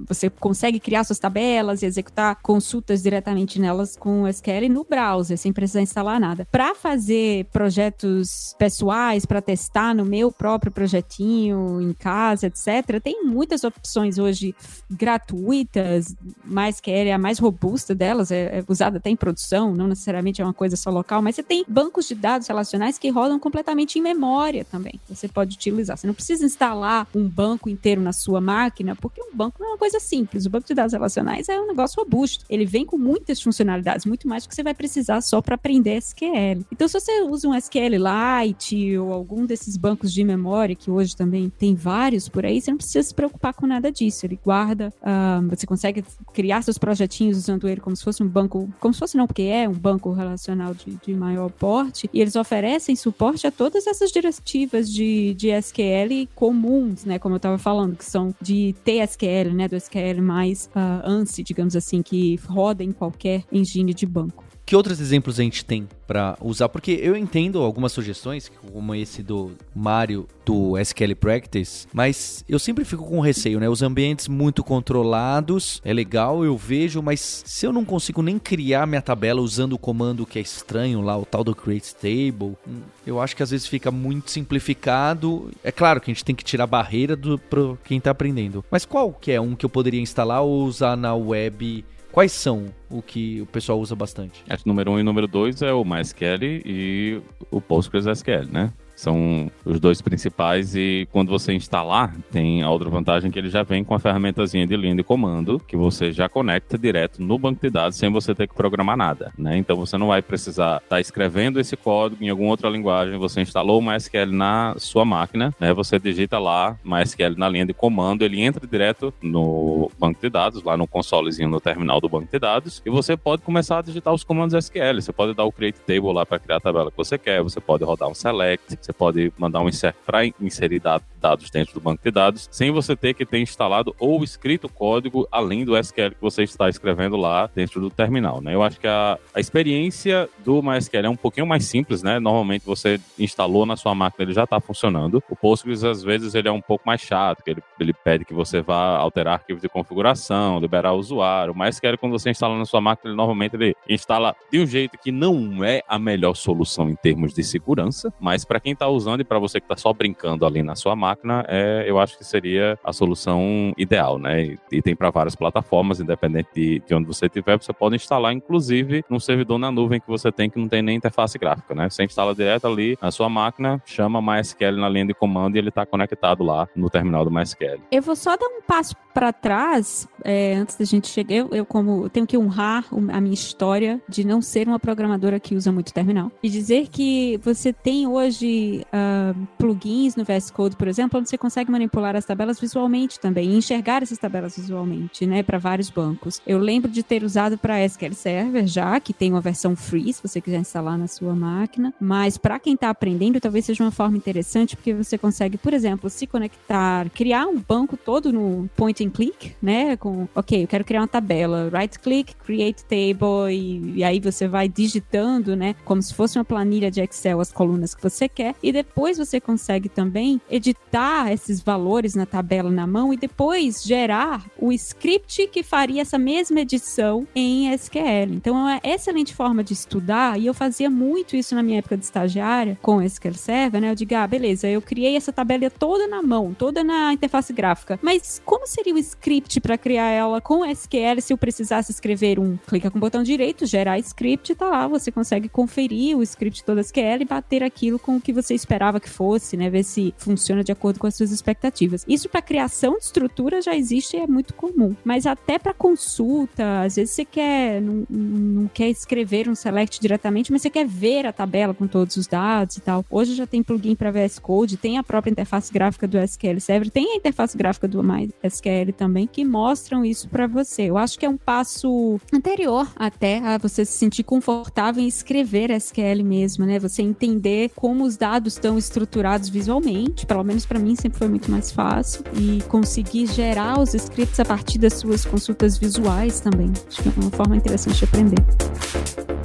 Você 0.07 0.31
consegue 0.31 0.81
criar 0.81 1.05
suas 1.05 1.19
tabelas 1.19 1.83
e 1.83 1.87
executar 1.87 2.41
consultas 2.41 3.03
diretamente 3.03 3.61
nelas 3.61 3.97
com 3.97 4.23
o 4.23 4.29
SQL 4.29 4.71
no 4.71 4.83
browser, 4.83 5.37
sem 5.37 5.53
precisar 5.53 5.83
instalar 5.83 6.19
nada. 6.19 6.49
Para 6.51 6.75
fazer 6.75 7.45
projetos 7.53 8.55
pessoais, 8.59 9.27
para 9.27 9.43
testar 9.43 9.95
no 9.95 10.07
meu 10.07 10.33
próprio 10.33 10.73
projetinho, 10.73 11.83
em 11.83 11.93
casa, 11.93 12.47
etc., 12.47 12.99
tem 13.03 13.25
muitas 13.25 13.63
opções 13.63 14.17
hoje 14.17 14.55
gratuitas, 14.91 16.17
MySQL 16.47 17.09
é 17.09 17.13
a 17.13 17.19
mais 17.19 17.39
robusta 17.39 17.95
delas, 17.95 18.31
é, 18.31 18.61
é 18.61 18.65
usada 18.67 18.97
até 18.97 19.11
em 19.11 19.17
produção, 19.17 19.75
não 19.75 19.87
necessariamente 19.87 20.41
é 20.41 20.45
uma 20.45 20.55
coisa 20.55 20.77
só 20.77 20.89
local, 20.89 21.21
mas 21.21 21.35
você 21.35 21.43
tem 21.49 21.65
bancos 21.67 22.07
de 22.07 22.15
dados 22.15 22.47
relacionais 22.47 22.99
que 22.99 23.09
rodam 23.09 23.39
completamente 23.39 23.99
em 23.99 24.03
memória 24.03 24.65
também. 24.65 25.01
Você 25.09 25.27
pode 25.27 25.57
utilizar. 25.57 25.97
Você 25.97 26.07
não 26.07 26.15
precisa 26.15 26.45
instalar 26.45 27.09
um 27.15 27.27
banco 27.27 27.69
inteiro 27.71 28.03
na 28.03 28.13
sua 28.13 28.41
máquina, 28.41 28.95
porque 28.95 29.23
um 29.23 29.35
banco 29.35 29.57
não 29.59 29.69
é 29.69 29.71
uma 29.73 29.79
coisa 29.79 29.99
simples. 29.99 30.45
O 30.45 30.51
banco 30.51 30.67
de 30.67 30.75
dados 30.75 30.93
relacionais 30.93 31.49
é 31.49 31.59
um 31.59 31.67
negócio 31.67 32.03
robusto. 32.03 32.45
Ele 32.51 32.67
vem 32.67 32.85
com 32.85 32.99
muitas 32.99 33.41
funcionalidades, 33.41 34.05
muito 34.05 34.29
mais 34.29 34.43
do 34.43 34.51
que 34.51 34.55
você 34.55 34.63
vai 34.63 34.75
precisar 34.75 35.23
só 35.23 35.41
para 35.41 35.55
aprender 35.55 35.97
SQL. 35.97 36.67
Então, 36.71 36.87
se 36.87 37.01
você 37.01 37.23
usa 37.23 37.49
um 37.49 37.55
SQLite 37.55 38.99
ou 38.99 39.13
algum 39.13 39.47
desses 39.47 39.77
bancos 39.77 40.13
de 40.13 40.23
memória, 40.23 40.75
que 40.75 40.91
hoje 40.91 41.17
também 41.17 41.49
tem 41.49 41.75
vários 41.75 42.29
por 42.29 42.45
aí, 42.45 42.61
você 42.61 42.71
não 42.71 42.79
precisa 42.79 43.03
se 43.03 43.15
preocupar 43.15 43.55
com 43.55 43.67
nada 43.67 43.91
disso. 43.91 44.27
Ele 44.27 44.39
guarda, 44.45 44.93
uh, 45.01 45.49
você 45.49 45.67
consegue 45.67 46.05
criar 46.35 46.61
seus 46.63 46.77
projetinhos 46.77 47.39
usando 47.39 47.67
ele 47.67 47.81
como 47.81 47.97
se 47.97 48.05
fosse 48.05 48.23
um 48.23 48.29
banco, 48.29 48.69
como 48.79 48.93
se 48.93 49.01
fosse 49.01 49.17
não, 49.17 49.27
porque 49.27 49.43
é 49.43 49.67
um 49.67 49.73
banco 49.73 50.13
relacional 50.13 50.75
de, 50.75 50.99
de 51.03 51.15
maior 51.15 51.38
maior 51.39 51.51
porte, 51.51 52.11
e 52.13 52.21
eles 52.21 52.37
oferecem 52.37 52.97
suporte 52.97 53.47
a 53.47 53.51
todas 53.51 53.87
essas 53.87 54.11
diretivas 54.11 54.91
de, 54.91 55.35
de 55.35 55.51
SQL 55.51 56.29
comuns, 56.35 57.05
né? 57.05 57.19
Como 57.19 57.35
eu 57.35 57.39
estava 57.39 57.59
falando, 57.59 57.97
que 57.97 58.05
são 58.05 58.35
de 58.41 58.75
TSQL, 58.85 59.55
né? 59.55 59.69
Do 59.69 59.77
SQL 59.77 60.21
mais 60.21 60.67
uh, 60.75 61.07
ANSI, 61.09 61.43
digamos 61.43 61.77
assim, 61.77 62.03
que 62.03 62.37
roda 62.47 62.83
em 62.83 62.93
qualquer 62.93 63.45
engine 63.53 63.95
de 63.95 64.07
banco. 64.07 64.48
Que 64.69 64.77
outros 64.77 65.01
exemplos 65.01 65.41
a 65.41 65.43
gente 65.43 65.65
tem 65.65 65.89
para 66.07 66.37
usar? 66.43 66.69
Porque 66.69 66.91
eu 66.91 67.17
entendo 67.17 67.63
algumas 67.63 67.91
sugestões, 67.91 68.53
como 68.71 68.95
esse 68.95 69.23
do 69.23 69.53
Mário 69.75 70.29
do 70.45 70.77
SQL 70.77 71.17
Practice, 71.17 71.87
mas 71.91 72.45
eu 72.47 72.59
sempre 72.59 72.85
fico 72.85 73.03
com 73.03 73.19
receio, 73.19 73.59
né? 73.59 73.67
Os 73.67 73.81
ambientes 73.81 74.29
muito 74.29 74.63
controlados, 74.63 75.81
é 75.83 75.91
legal, 75.91 76.45
eu 76.45 76.55
vejo, 76.55 77.01
mas 77.01 77.43
se 77.47 77.65
eu 77.65 77.73
não 77.73 77.83
consigo 77.83 78.21
nem 78.21 78.39
criar 78.39 78.87
minha 78.87 79.01
tabela 79.01 79.41
usando 79.41 79.73
o 79.73 79.79
comando 79.79 80.27
que 80.27 80.39
é 80.39 80.43
estranho 80.43 81.01
lá, 81.01 81.17
o 81.17 81.25
tal 81.25 81.43
do 81.43 81.57
create 81.57 81.95
table, 81.95 82.55
hum, 82.69 82.83
eu 83.07 83.19
acho 83.23 83.35
que 83.35 83.43
às 83.43 83.51
vezes 83.51 83.67
fica 83.67 83.91
muito 83.91 84.31
simplificado. 84.31 85.51
É 85.65 85.73
claro 85.73 85.99
que 85.99 86.11
a 86.11 86.15
gente 86.15 86.27
tem 86.27 86.35
que 86.35 86.45
tirar 86.45 86.65
a 86.65 86.67
barreira 86.67 87.17
do 87.17 87.39
pro 87.39 87.79
quem 87.85 87.99
tá 87.99 88.11
aprendendo. 88.11 88.63
Mas 88.71 88.85
qual 88.85 89.15
que 89.15 89.33
é 89.33 89.41
um 89.41 89.57
que 89.57 89.65
eu 89.65 89.71
poderia 89.71 90.03
instalar 90.03 90.43
ou 90.43 90.65
usar 90.65 90.95
na 90.95 91.15
web 91.15 91.87
Quais 92.13 92.33
são 92.33 92.67
o 92.91 93.03
que 93.03 93.41
o 93.41 93.47
pessoal 93.47 93.79
usa 93.79 93.95
bastante? 93.95 94.43
Acho 94.49 94.63
que 94.63 94.69
número 94.69 94.91
um 94.91 94.99
e 94.99 95.03
número 95.03 95.29
dois 95.29 95.63
é 95.63 95.73
o 95.73 95.85
MySQL 95.85 96.63
e 96.65 97.21
o 97.51 97.61
PostgreSQL, 97.61 98.47
né? 98.51 98.73
São 98.99 99.49
os 99.65 99.79
dois 99.79 100.03
principais 100.03 100.75
e 100.75 101.07
quando 101.13 101.29
você 101.29 101.53
instalar, 101.53 102.13
tem 102.33 102.65
a 102.65 102.69
outra 102.69 102.91
vantagem 102.91 103.31
que 103.31 103.39
ele 103.39 103.49
já 103.49 103.63
vem 103.63 103.85
com 103.85 103.95
a 103.95 103.99
ferramentazinha 104.01 104.67
de 104.67 104.77
linha 104.77 104.97
de 104.97 105.05
comando 105.05 105.61
que 105.61 105.77
você 105.77 106.11
já 106.11 106.29
conecta 106.29 106.77
direto 106.77 107.23
no 107.23 107.39
banco 107.39 107.61
de 107.63 107.71
dados 107.71 107.97
sem 107.97 108.11
você 108.11 108.35
ter 108.35 108.49
que 108.49 108.55
programar 108.57 108.97
nada, 108.97 109.33
né? 109.39 109.57
Então 109.57 109.77
você 109.77 109.97
não 109.97 110.09
vai 110.09 110.21
precisar 110.21 110.79
estar 110.79 110.97
tá 110.97 111.01
escrevendo 111.01 111.61
esse 111.61 111.77
código 111.77 112.25
em 112.25 112.29
alguma 112.29 112.51
outra 112.51 112.69
linguagem, 112.69 113.17
você 113.19 113.41
instalou 113.41 113.79
o 113.79 113.83
MySQL 113.83 114.33
na 114.33 114.75
sua 114.79 115.05
máquina, 115.05 115.55
né? 115.61 115.73
Você 115.75 115.97
digita 115.97 116.37
lá 116.37 116.77
MySQL 116.85 117.37
na 117.37 117.49
linha 117.49 117.67
de 117.67 117.73
comando, 117.73 118.23
ele 118.23 118.41
entra 118.41 118.67
direto 118.67 119.15
no 119.23 119.93
banco 119.97 120.21
de 120.21 120.29
dados, 120.29 120.65
lá 120.65 120.77
no 120.77 120.89
consolezinho 120.89 121.49
no 121.49 121.61
terminal 121.61 122.01
do 122.01 122.09
banco 122.09 122.27
de 122.33 122.39
dados, 122.41 122.83
e 122.85 122.91
você 122.91 123.17
pode 123.17 123.43
começar 123.43 123.79
a 123.79 123.83
digitar 123.83 124.13
os 124.13 124.25
comandos 124.25 124.55
SQL. 124.55 125.01
Você 125.01 125.13
pode 125.13 125.35
dar 125.35 125.45
o 125.45 125.53
create 125.53 125.79
table 125.81 126.13
lá 126.13 126.27
para 126.27 126.41
criar 126.41 126.57
a 126.57 126.61
tabela 126.61 126.91
que 126.91 126.97
você 126.97 127.17
quer, 127.17 127.41
você 127.43 127.61
pode 127.61 127.85
rodar 127.85 128.09
um 128.09 128.15
select, 128.15 128.77
você 128.89 128.93
pode 128.93 129.33
mandar 129.37 129.61
um 129.61 129.69
insert 129.69 129.95
para 130.07 130.25
inserir 130.41 130.81
dados 131.21 131.51
dentro 131.51 131.75
do 131.75 131.81
banco 131.81 132.03
de 132.03 132.11
dados, 132.11 132.49
sem 132.51 132.71
você 132.71 132.97
ter 132.97 133.13
que 133.13 133.27
ter 133.27 133.39
instalado 133.39 133.95
ou 133.99 134.25
escrito 134.25 134.69
código 134.69 135.29
além 135.31 135.65
do 135.65 135.77
SQL 135.77 136.11
que 136.11 136.21
você 136.21 136.43
está 136.45 136.69
escrevendo 136.69 137.17
lá 137.17 137.51
dentro 137.55 137.81
do 137.81 137.91
terminal, 137.91 138.41
né? 138.41 138.55
Eu 138.55 138.63
acho 138.63 138.81
que 138.81 138.87
a, 138.87 139.19
a 139.35 139.41
experiência 139.41 140.29
do 140.45 140.63
MySQL 140.63 141.07
é 141.07 141.09
um 141.09 141.17
pouquinho 141.17 141.47
mais 141.47 141.67
simples, 141.67 142.03
né? 142.03 142.19
Normalmente 142.19 142.65
você 142.65 143.01
instalou 143.19 143.67
na 143.67 143.77
sua 143.77 143.95
máquina, 143.95 144.25
ele 144.25 144.33
já 144.33 144.45
está 144.45 144.61
funcionando. 144.61 145.23
O 145.29 145.37
Postgres, 145.37 145.85
às 145.85 146.03
vezes, 146.03 146.35
ele 146.35 146.49
é 146.49 146.53
um 146.53 146.61
pouco 146.61 146.87
mais 146.87 147.01
chato, 147.01 147.43
que 147.43 147.51
ele, 147.51 147.63
ele 147.79 147.93
pede 147.93 148.25
que 148.25 148.33
você 148.33 148.63
vá 148.63 148.97
alterar 148.97 149.35
arquivos 149.35 149.61
de 149.61 149.69
configuração, 149.69 150.61
liberar 150.61 150.93
o 150.93 150.99
usuário. 150.99 151.53
O 151.53 151.59
MySQL, 151.59 151.99
quando 151.99 152.13
você 152.13 152.31
instala 152.31 152.57
na 152.57 152.65
sua 152.65 152.81
máquina, 152.81 153.11
ele, 153.11 153.17
normalmente 153.17 153.57
ele 153.57 153.75
instala 153.89 154.35
de 154.51 154.61
um 154.61 154.67
jeito 154.67 154.97
que 154.99 155.13
não 155.13 155.63
é 155.63 155.83
a 155.89 155.99
melhor 155.99 156.35
solução 156.35 156.89
em 156.89 156.95
termos 156.95 157.35
de 157.35 157.43
segurança, 157.43 158.13
mas 158.21 158.45
para 158.45 158.61
quem 158.61 158.73
está 158.79 158.89
usando 158.89 159.21
e 159.21 159.25
para 159.25 159.39
você 159.39 159.61
que 159.61 159.65
está 159.65 159.77
só 159.77 159.93
brincando 159.93 160.47
ali 160.47 160.63
na 160.63 160.77
sua 160.77 160.95
máquina, 160.95 161.45
é, 161.49 161.85
eu 161.87 161.99
acho 161.99 162.17
que 162.17 162.25
seria 162.25 162.79
a 162.85 162.93
solução 162.93 163.73
ideal, 163.77 164.19
né? 164.19 164.57
E, 164.71 164.81
tem 164.81 164.95
para 164.95 165.11
várias 165.11 165.35
plataformas, 165.35 166.01
independente 166.01 166.49
de, 166.55 166.83
de 166.87 166.95
onde 166.95 167.07
você 167.07 167.27
estiver, 167.27 167.61
você 167.61 167.73
pode 167.73 167.97
instalar, 167.97 168.33
inclusive, 168.33 169.05
num 169.11 169.19
servidor 169.21 169.59
na 169.59 169.71
nuvem 169.71 170.01
que 170.01 170.07
você 170.07 170.31
tem 170.31 170.49
que 170.49 170.59
não 170.59 170.69
tem 170.69 170.81
nem 170.81 170.97
interface 170.97 171.37
gráfica, 171.39 171.75
né? 171.75 171.91
Você 171.91 172.05
instala 172.05 172.35
direto 172.35 172.67
ali 172.67 172.97
na 173.03 173.11
sua 173.11 173.29
máquina, 173.29 173.83
chama 173.85 174.23
MySQL 174.23 174.77
na 174.77 174.89
linha 174.89 175.07
de 175.07 175.15
comando 175.15 175.57
e 175.57 175.59
ele 175.59 175.69
está 175.69 175.85
conectado 175.85 176.45
lá 176.45 176.69
no 176.75 176.89
terminal 176.89 177.25
do 177.25 177.31
MySQL. 177.31 177.81
Eu 177.91 178.03
vou 178.03 178.15
só 178.15 178.37
dar 178.37 178.47
um 178.47 178.63
passo 178.63 178.95
para 179.13 179.33
trás, 179.33 180.07
é, 180.25 180.55
antes 180.55 180.77
da 180.77 180.85
gente 180.85 181.09
chegar. 181.09 181.35
Eu, 181.35 181.49
eu, 181.51 181.67
como 181.67 182.05
eu 182.05 182.09
tenho 182.09 182.27
que 182.27 182.39
honrar 182.39 182.85
a 183.13 183.21
minha 183.21 183.35
história 183.35 184.01
de 184.09 184.25
não 184.25 184.41
ser 184.41 184.69
uma 184.69 184.79
programadora 184.79 185.41
que 185.41 185.57
usa 185.57 185.73
muito 185.73 185.93
terminal 185.93 186.31
e 186.41 186.49
dizer 186.49 186.87
que 186.89 187.39
você 187.43 187.73
tem 187.73 188.07
hoje 188.07 188.68
uh, 188.77 189.49
plugins 189.59 190.17
no 190.17 190.25
VS 190.25 190.51
Code, 190.51 190.77
por 190.77 190.89
exemplo, 190.89 191.19
onde 191.19 191.29
você 191.29 191.39
consegue 191.39 191.71
manipular 191.71 192.17
as 192.17 192.25
tabelas 192.25 192.61
visualmente 192.61 193.19
também, 193.19 193.57
enxergar 193.57 194.03
essas 194.03 194.19
tabelas 194.19 194.57
visualmente, 194.57 195.27
né, 195.27 195.43
para 195.43 195.59
vários 195.59 195.91
bancos. 195.91 196.41
Eu 196.47 196.59
lembro 196.59 196.91
de 196.91 197.03
ter 197.03 197.23
usado 197.23 197.57
para 197.59 197.85
SQL 197.85 198.15
Server 198.15 198.67
já, 198.67 198.99
que 199.01 199.13
tem 199.13 199.33
uma 199.33 199.41
versão 199.41 199.75
free, 199.75 200.13
se 200.13 200.23
você 200.23 200.41
quiser 200.41 200.59
instalar 200.59 200.99
na 200.99 201.07
sua 201.07 201.35
máquina, 201.35 201.93
mas 202.01 202.37
para 202.37 202.59
quem 202.59 202.75
está 202.75 202.91
aprendendo, 202.91 203.41
talvez 203.41 203.65
seja 203.65 203.83
uma 203.83 203.91
forma 203.91 204.17
interessante, 204.17 204.77
porque 204.77 204.95
você 204.95 205.17
consegue, 205.17 205.57
por 205.57 205.73
exemplo, 205.73 206.11
se 206.11 206.27
conectar, 206.27 207.09
criar 207.11 207.47
um 207.47 207.59
banco 207.59 207.97
todo 207.97 208.33
no 208.33 208.69
point 208.77 209.05
and 209.05 209.11
click, 209.11 209.55
né, 209.63 209.97
com, 209.97 210.29
ok, 210.35 210.65
eu 210.65 210.69
quero 210.69 210.85
criar 210.85 211.01
uma 211.01 211.09
tabela, 211.09 211.71
right 211.73 211.99
click, 211.99 212.35
create 212.45 212.85
table, 212.85 213.53
e, 213.53 213.99
e 213.99 214.05
aí 214.05 214.21
você 214.21 214.47
vai 214.47 214.69
digitando, 214.69 215.57
né, 215.57 215.75
como 215.85 216.03
se 216.03 216.15
fosse 216.15 216.39
uma 216.39 216.45
planilha 216.45 216.91
de 216.91 217.01
Excel 217.01 217.41
as 217.41 217.53
colunas 217.53 217.95
que 217.95 218.03
você 218.03 218.29
quer, 218.29 218.55
e 218.63 218.73
depois 218.73 219.19
você 219.19 219.41
consegue 219.41 219.89
também 219.89 220.41
editar 220.51 221.33
esses 221.33 221.61
valores 221.61 222.15
na 222.15 222.27
tabela 222.27 222.71
na 222.71 222.87
mão 222.87 223.13
e 223.13 223.17
depois 223.17 223.83
gerar 223.83 224.45
o 224.59 224.73
script 224.73 225.49
que 225.49 225.63
faria 225.63 226.03
essa 226.03 226.19
mesma 226.19 226.61
edição 226.61 227.27
em 227.35 227.73
SQL. 227.73 228.33
Então 228.33 228.57
é 228.57 228.61
uma 228.61 228.81
excelente 228.83 229.35
forma 229.35 229.63
de 229.63 229.73
estudar 229.73 230.39
e 230.39 230.47
eu 230.47 230.55
fazia 230.55 230.91
muito 230.91 231.37
isso 231.37 231.55
na 231.55 231.63
minha 231.63 231.79
época 231.79 231.97
de 231.97 232.05
estagiária 232.05 232.79
com 232.83 233.03
SQL 233.03 233.35
Server, 233.35 233.81
né? 233.81 233.91
Eu 233.91 233.95
digo, 233.95 234.15
ah, 234.15 234.27
beleza, 234.27 234.69
eu 234.69 234.83
criei 234.83 235.17
essa 235.17 235.33
tabela 235.33 235.71
toda 235.71 236.07
na 236.07 236.23
mão, 236.23 236.55
toda 236.55 236.85
na 236.85 237.13
interface 237.13 237.53
gráfica, 237.53 237.99
mas 238.03 238.41
como 238.45 238.67
seria 238.67 238.95
o 238.95 238.99
script 238.99 239.61
para 239.61 239.77
criar 239.79 240.11
ela 240.11 240.41
com 240.41 240.65
SQL 240.65 241.21
se 241.21 241.33
eu 241.33 241.39
precisasse 241.39 241.91
escrever 241.91 242.39
um 242.39 242.57
clica 242.57 242.91
com 242.91 242.99
o 242.99 243.01
botão 243.01 243.23
direito, 243.23 243.67
gerar 243.67 243.99
script, 243.99 244.55
tá 244.55 244.69
lá, 244.69 244.87
você 244.87 245.11
consegue 245.11 245.49
conferir 245.49 246.17
o 246.17 246.23
script 246.23 246.65
todo 246.65 246.81
SQL 246.81 247.23
e 247.23 247.25
bater 247.25 247.63
aquilo 247.63 247.99
com 247.99 248.17
o 248.17 248.21
que 248.21 248.33
você 248.33 248.48
esperava 248.55 249.01
que 249.01 249.09
fosse, 249.09 249.57
né? 249.57 249.71
Ver 249.71 249.83
se 249.83 250.15
funciona 250.17 250.63
de 250.63 250.73
acordo 250.73 250.99
com 250.99 251.07
as 251.07 251.15
suas 251.15 251.31
expectativas. 251.31 252.05
Isso 252.09 252.29
para 252.29 252.43
criação 252.43 252.95
de 252.99 253.05
estrutura 253.05 253.63
já 253.63 253.75
existe 253.75 254.17
e 254.17 254.21
é 254.21 254.27
muito 254.27 254.55
comum. 254.55 254.95
Mas 255.05 255.27
até 255.27 255.59
para 255.59 255.75
consulta, 255.75 256.83
às 256.83 256.97
vezes 256.97 257.15
você 257.15 257.25
quer 257.25 257.81
não, 257.81 258.05
não 258.09 258.69
quer 258.69 258.89
escrever 258.89 259.49
um 259.49 259.55
select 259.55 260.01
diretamente, 260.01 260.53
mas 260.53 260.63
você 260.63 260.71
quer 260.71 260.87
ver 260.87 261.27
a 261.27 261.33
tabela 261.33 261.75
com 261.75 261.87
todos 261.87 262.17
os 262.17 262.27
dados 262.27 262.77
e 262.77 262.81
tal. 262.81 263.05
Hoje 263.11 263.35
já 263.35 263.47
tem 263.47 263.63
plugin 263.63 263.95
para 263.95 264.11
VS 264.11 264.39
Code, 264.39 264.77
tem 264.77 264.99
a 264.99 265.03
própria 265.03 265.31
interface 265.31 265.73
gráfica 265.73 266.07
do 266.07 266.19
SQL 266.19 266.61
Server, 266.61 266.91
tem 266.91 267.13
a 267.13 267.17
interface 267.17 267.57
gráfica 267.57 267.89
do 267.89 268.03
MySQL 268.03 268.93
também 268.97 269.27
que 269.27 269.45
mostram 269.45 270.05
isso 270.05 270.29
para 270.29 270.47
você. 270.47 270.83
Eu 270.83 270.99
acho 270.99 271.19
que 271.19 271.27
é 271.27 271.29
um 271.29 271.37
passo 271.37 272.21
anterior 272.33 272.91
até 272.97 273.39
a 273.39 273.59
você 273.59 273.85
se 273.85 273.93
sentir 273.93 274.23
confortável 274.23 275.03
em 275.03 275.07
escrever 275.07 275.71
SQL 275.71 276.25
mesmo, 276.25 276.65
né? 276.65 276.79
Você 276.79 277.03
entender 277.03 277.71
como 277.75 278.05
os 278.05 278.17
dados 278.17 278.28
estão 278.37 278.77
estruturados 278.77 279.49
visualmente, 279.49 280.27
pelo 280.27 280.45
menos 280.45 280.67
para 280.67 280.79
mim 280.79 280.95
sempre 280.95 281.19
foi 281.19 281.29
muito 281.29 281.51
mais 281.51 281.71
fácil, 281.71 282.23
e 282.35 282.63
conseguir 282.69 283.27
gerar 283.27 283.81
os 283.81 283.95
scripts 283.95 284.39
a 284.41 284.45
partir 284.45 284.79
das 284.79 284.95
suas 284.95 285.25
consultas 285.25 285.79
visuais 285.79 286.41
também. 286.41 286.73
Acho 286.87 287.03
que 287.03 287.09
é 287.09 287.13
uma 287.17 287.31
forma 287.31 287.57
interessante 287.57 287.99
de 287.99 288.05
aprender. 288.05 289.38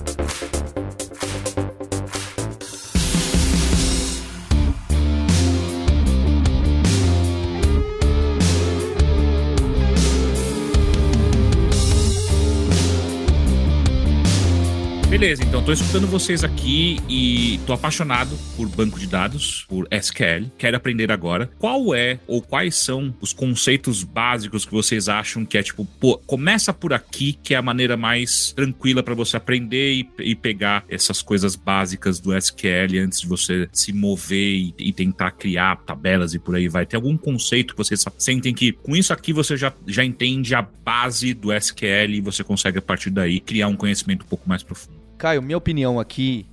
Beleza, 15.24 15.42
então 15.42 15.64
tô 15.64 15.72
escutando 15.72 16.06
vocês 16.06 16.44
aqui 16.44 16.98
e 17.08 17.58
tô 17.66 17.72
apaixonado 17.72 18.38
por 18.58 18.68
banco 18.68 19.00
de 19.00 19.08
dados, 19.08 19.66
por 19.70 19.88
SQL. 19.90 20.52
Quero 20.58 20.76
aprender 20.76 21.14
agora. 21.14 21.50
Qual 21.60 21.96
é 21.96 22.20
ou 22.28 22.42
quais 22.42 22.76
são 22.76 23.16
os 23.22 23.32
conceitos 23.32 24.04
básicos 24.04 24.66
que 24.66 24.74
vocês 24.74 25.08
acham 25.08 25.46
que 25.46 25.58
é 25.58 25.64
tipo, 25.64 25.86
pô, 25.86 26.18
começa 26.18 26.74
por 26.74 26.92
aqui, 26.92 27.40
que 27.42 27.54
é 27.54 27.58
a 27.58 27.62
maneira 27.62 27.96
mais 27.96 28.52
tranquila 28.52 29.02
para 29.02 29.16
você 29.16 29.38
aprender 29.38 29.94
e, 29.94 30.10
e, 30.20 30.36
pegar 30.36 30.84
essas 30.90 31.22
coisas 31.22 31.56
básicas 31.56 32.20
do 32.20 32.36
SQL 32.36 33.00
antes 33.02 33.22
de 33.22 33.28
você 33.28 33.70
se 33.72 33.94
mover 33.94 34.56
e, 34.56 34.76
e, 34.78 34.92
tentar 34.92 35.32
criar 35.32 35.78
tabelas 35.86 36.34
e 36.34 36.40
por 36.40 36.54
aí 36.54 36.68
vai. 36.68 36.86
Tem 36.86 36.98
algum 36.98 37.16
conceito 37.16 37.74
que 37.74 37.78
vocês 37.78 38.04
sentem 38.18 38.54
que 38.54 38.74
com 38.74 38.94
isso 38.94 39.14
aqui 39.14 39.32
você 39.32 39.56
já, 39.56 39.72
já 39.88 40.04
entende 40.04 40.54
a 40.54 40.62
base 40.62 41.34
do 41.34 41.54
SQL 41.54 42.12
e 42.12 42.20
você 42.20 42.44
consegue 42.44 42.80
a 42.80 42.82
partir 42.82 43.10
daí 43.10 43.40
criar 43.40 43.70
um 43.70 43.76
conhecimento 43.78 44.26
um 44.26 44.28
pouco 44.28 44.50
mais 44.50 44.62
profundo? 44.62 45.04
Caio, 45.24 45.42
minha 45.42 45.58
opinião 45.58 46.02
aqui, 46.02 46.46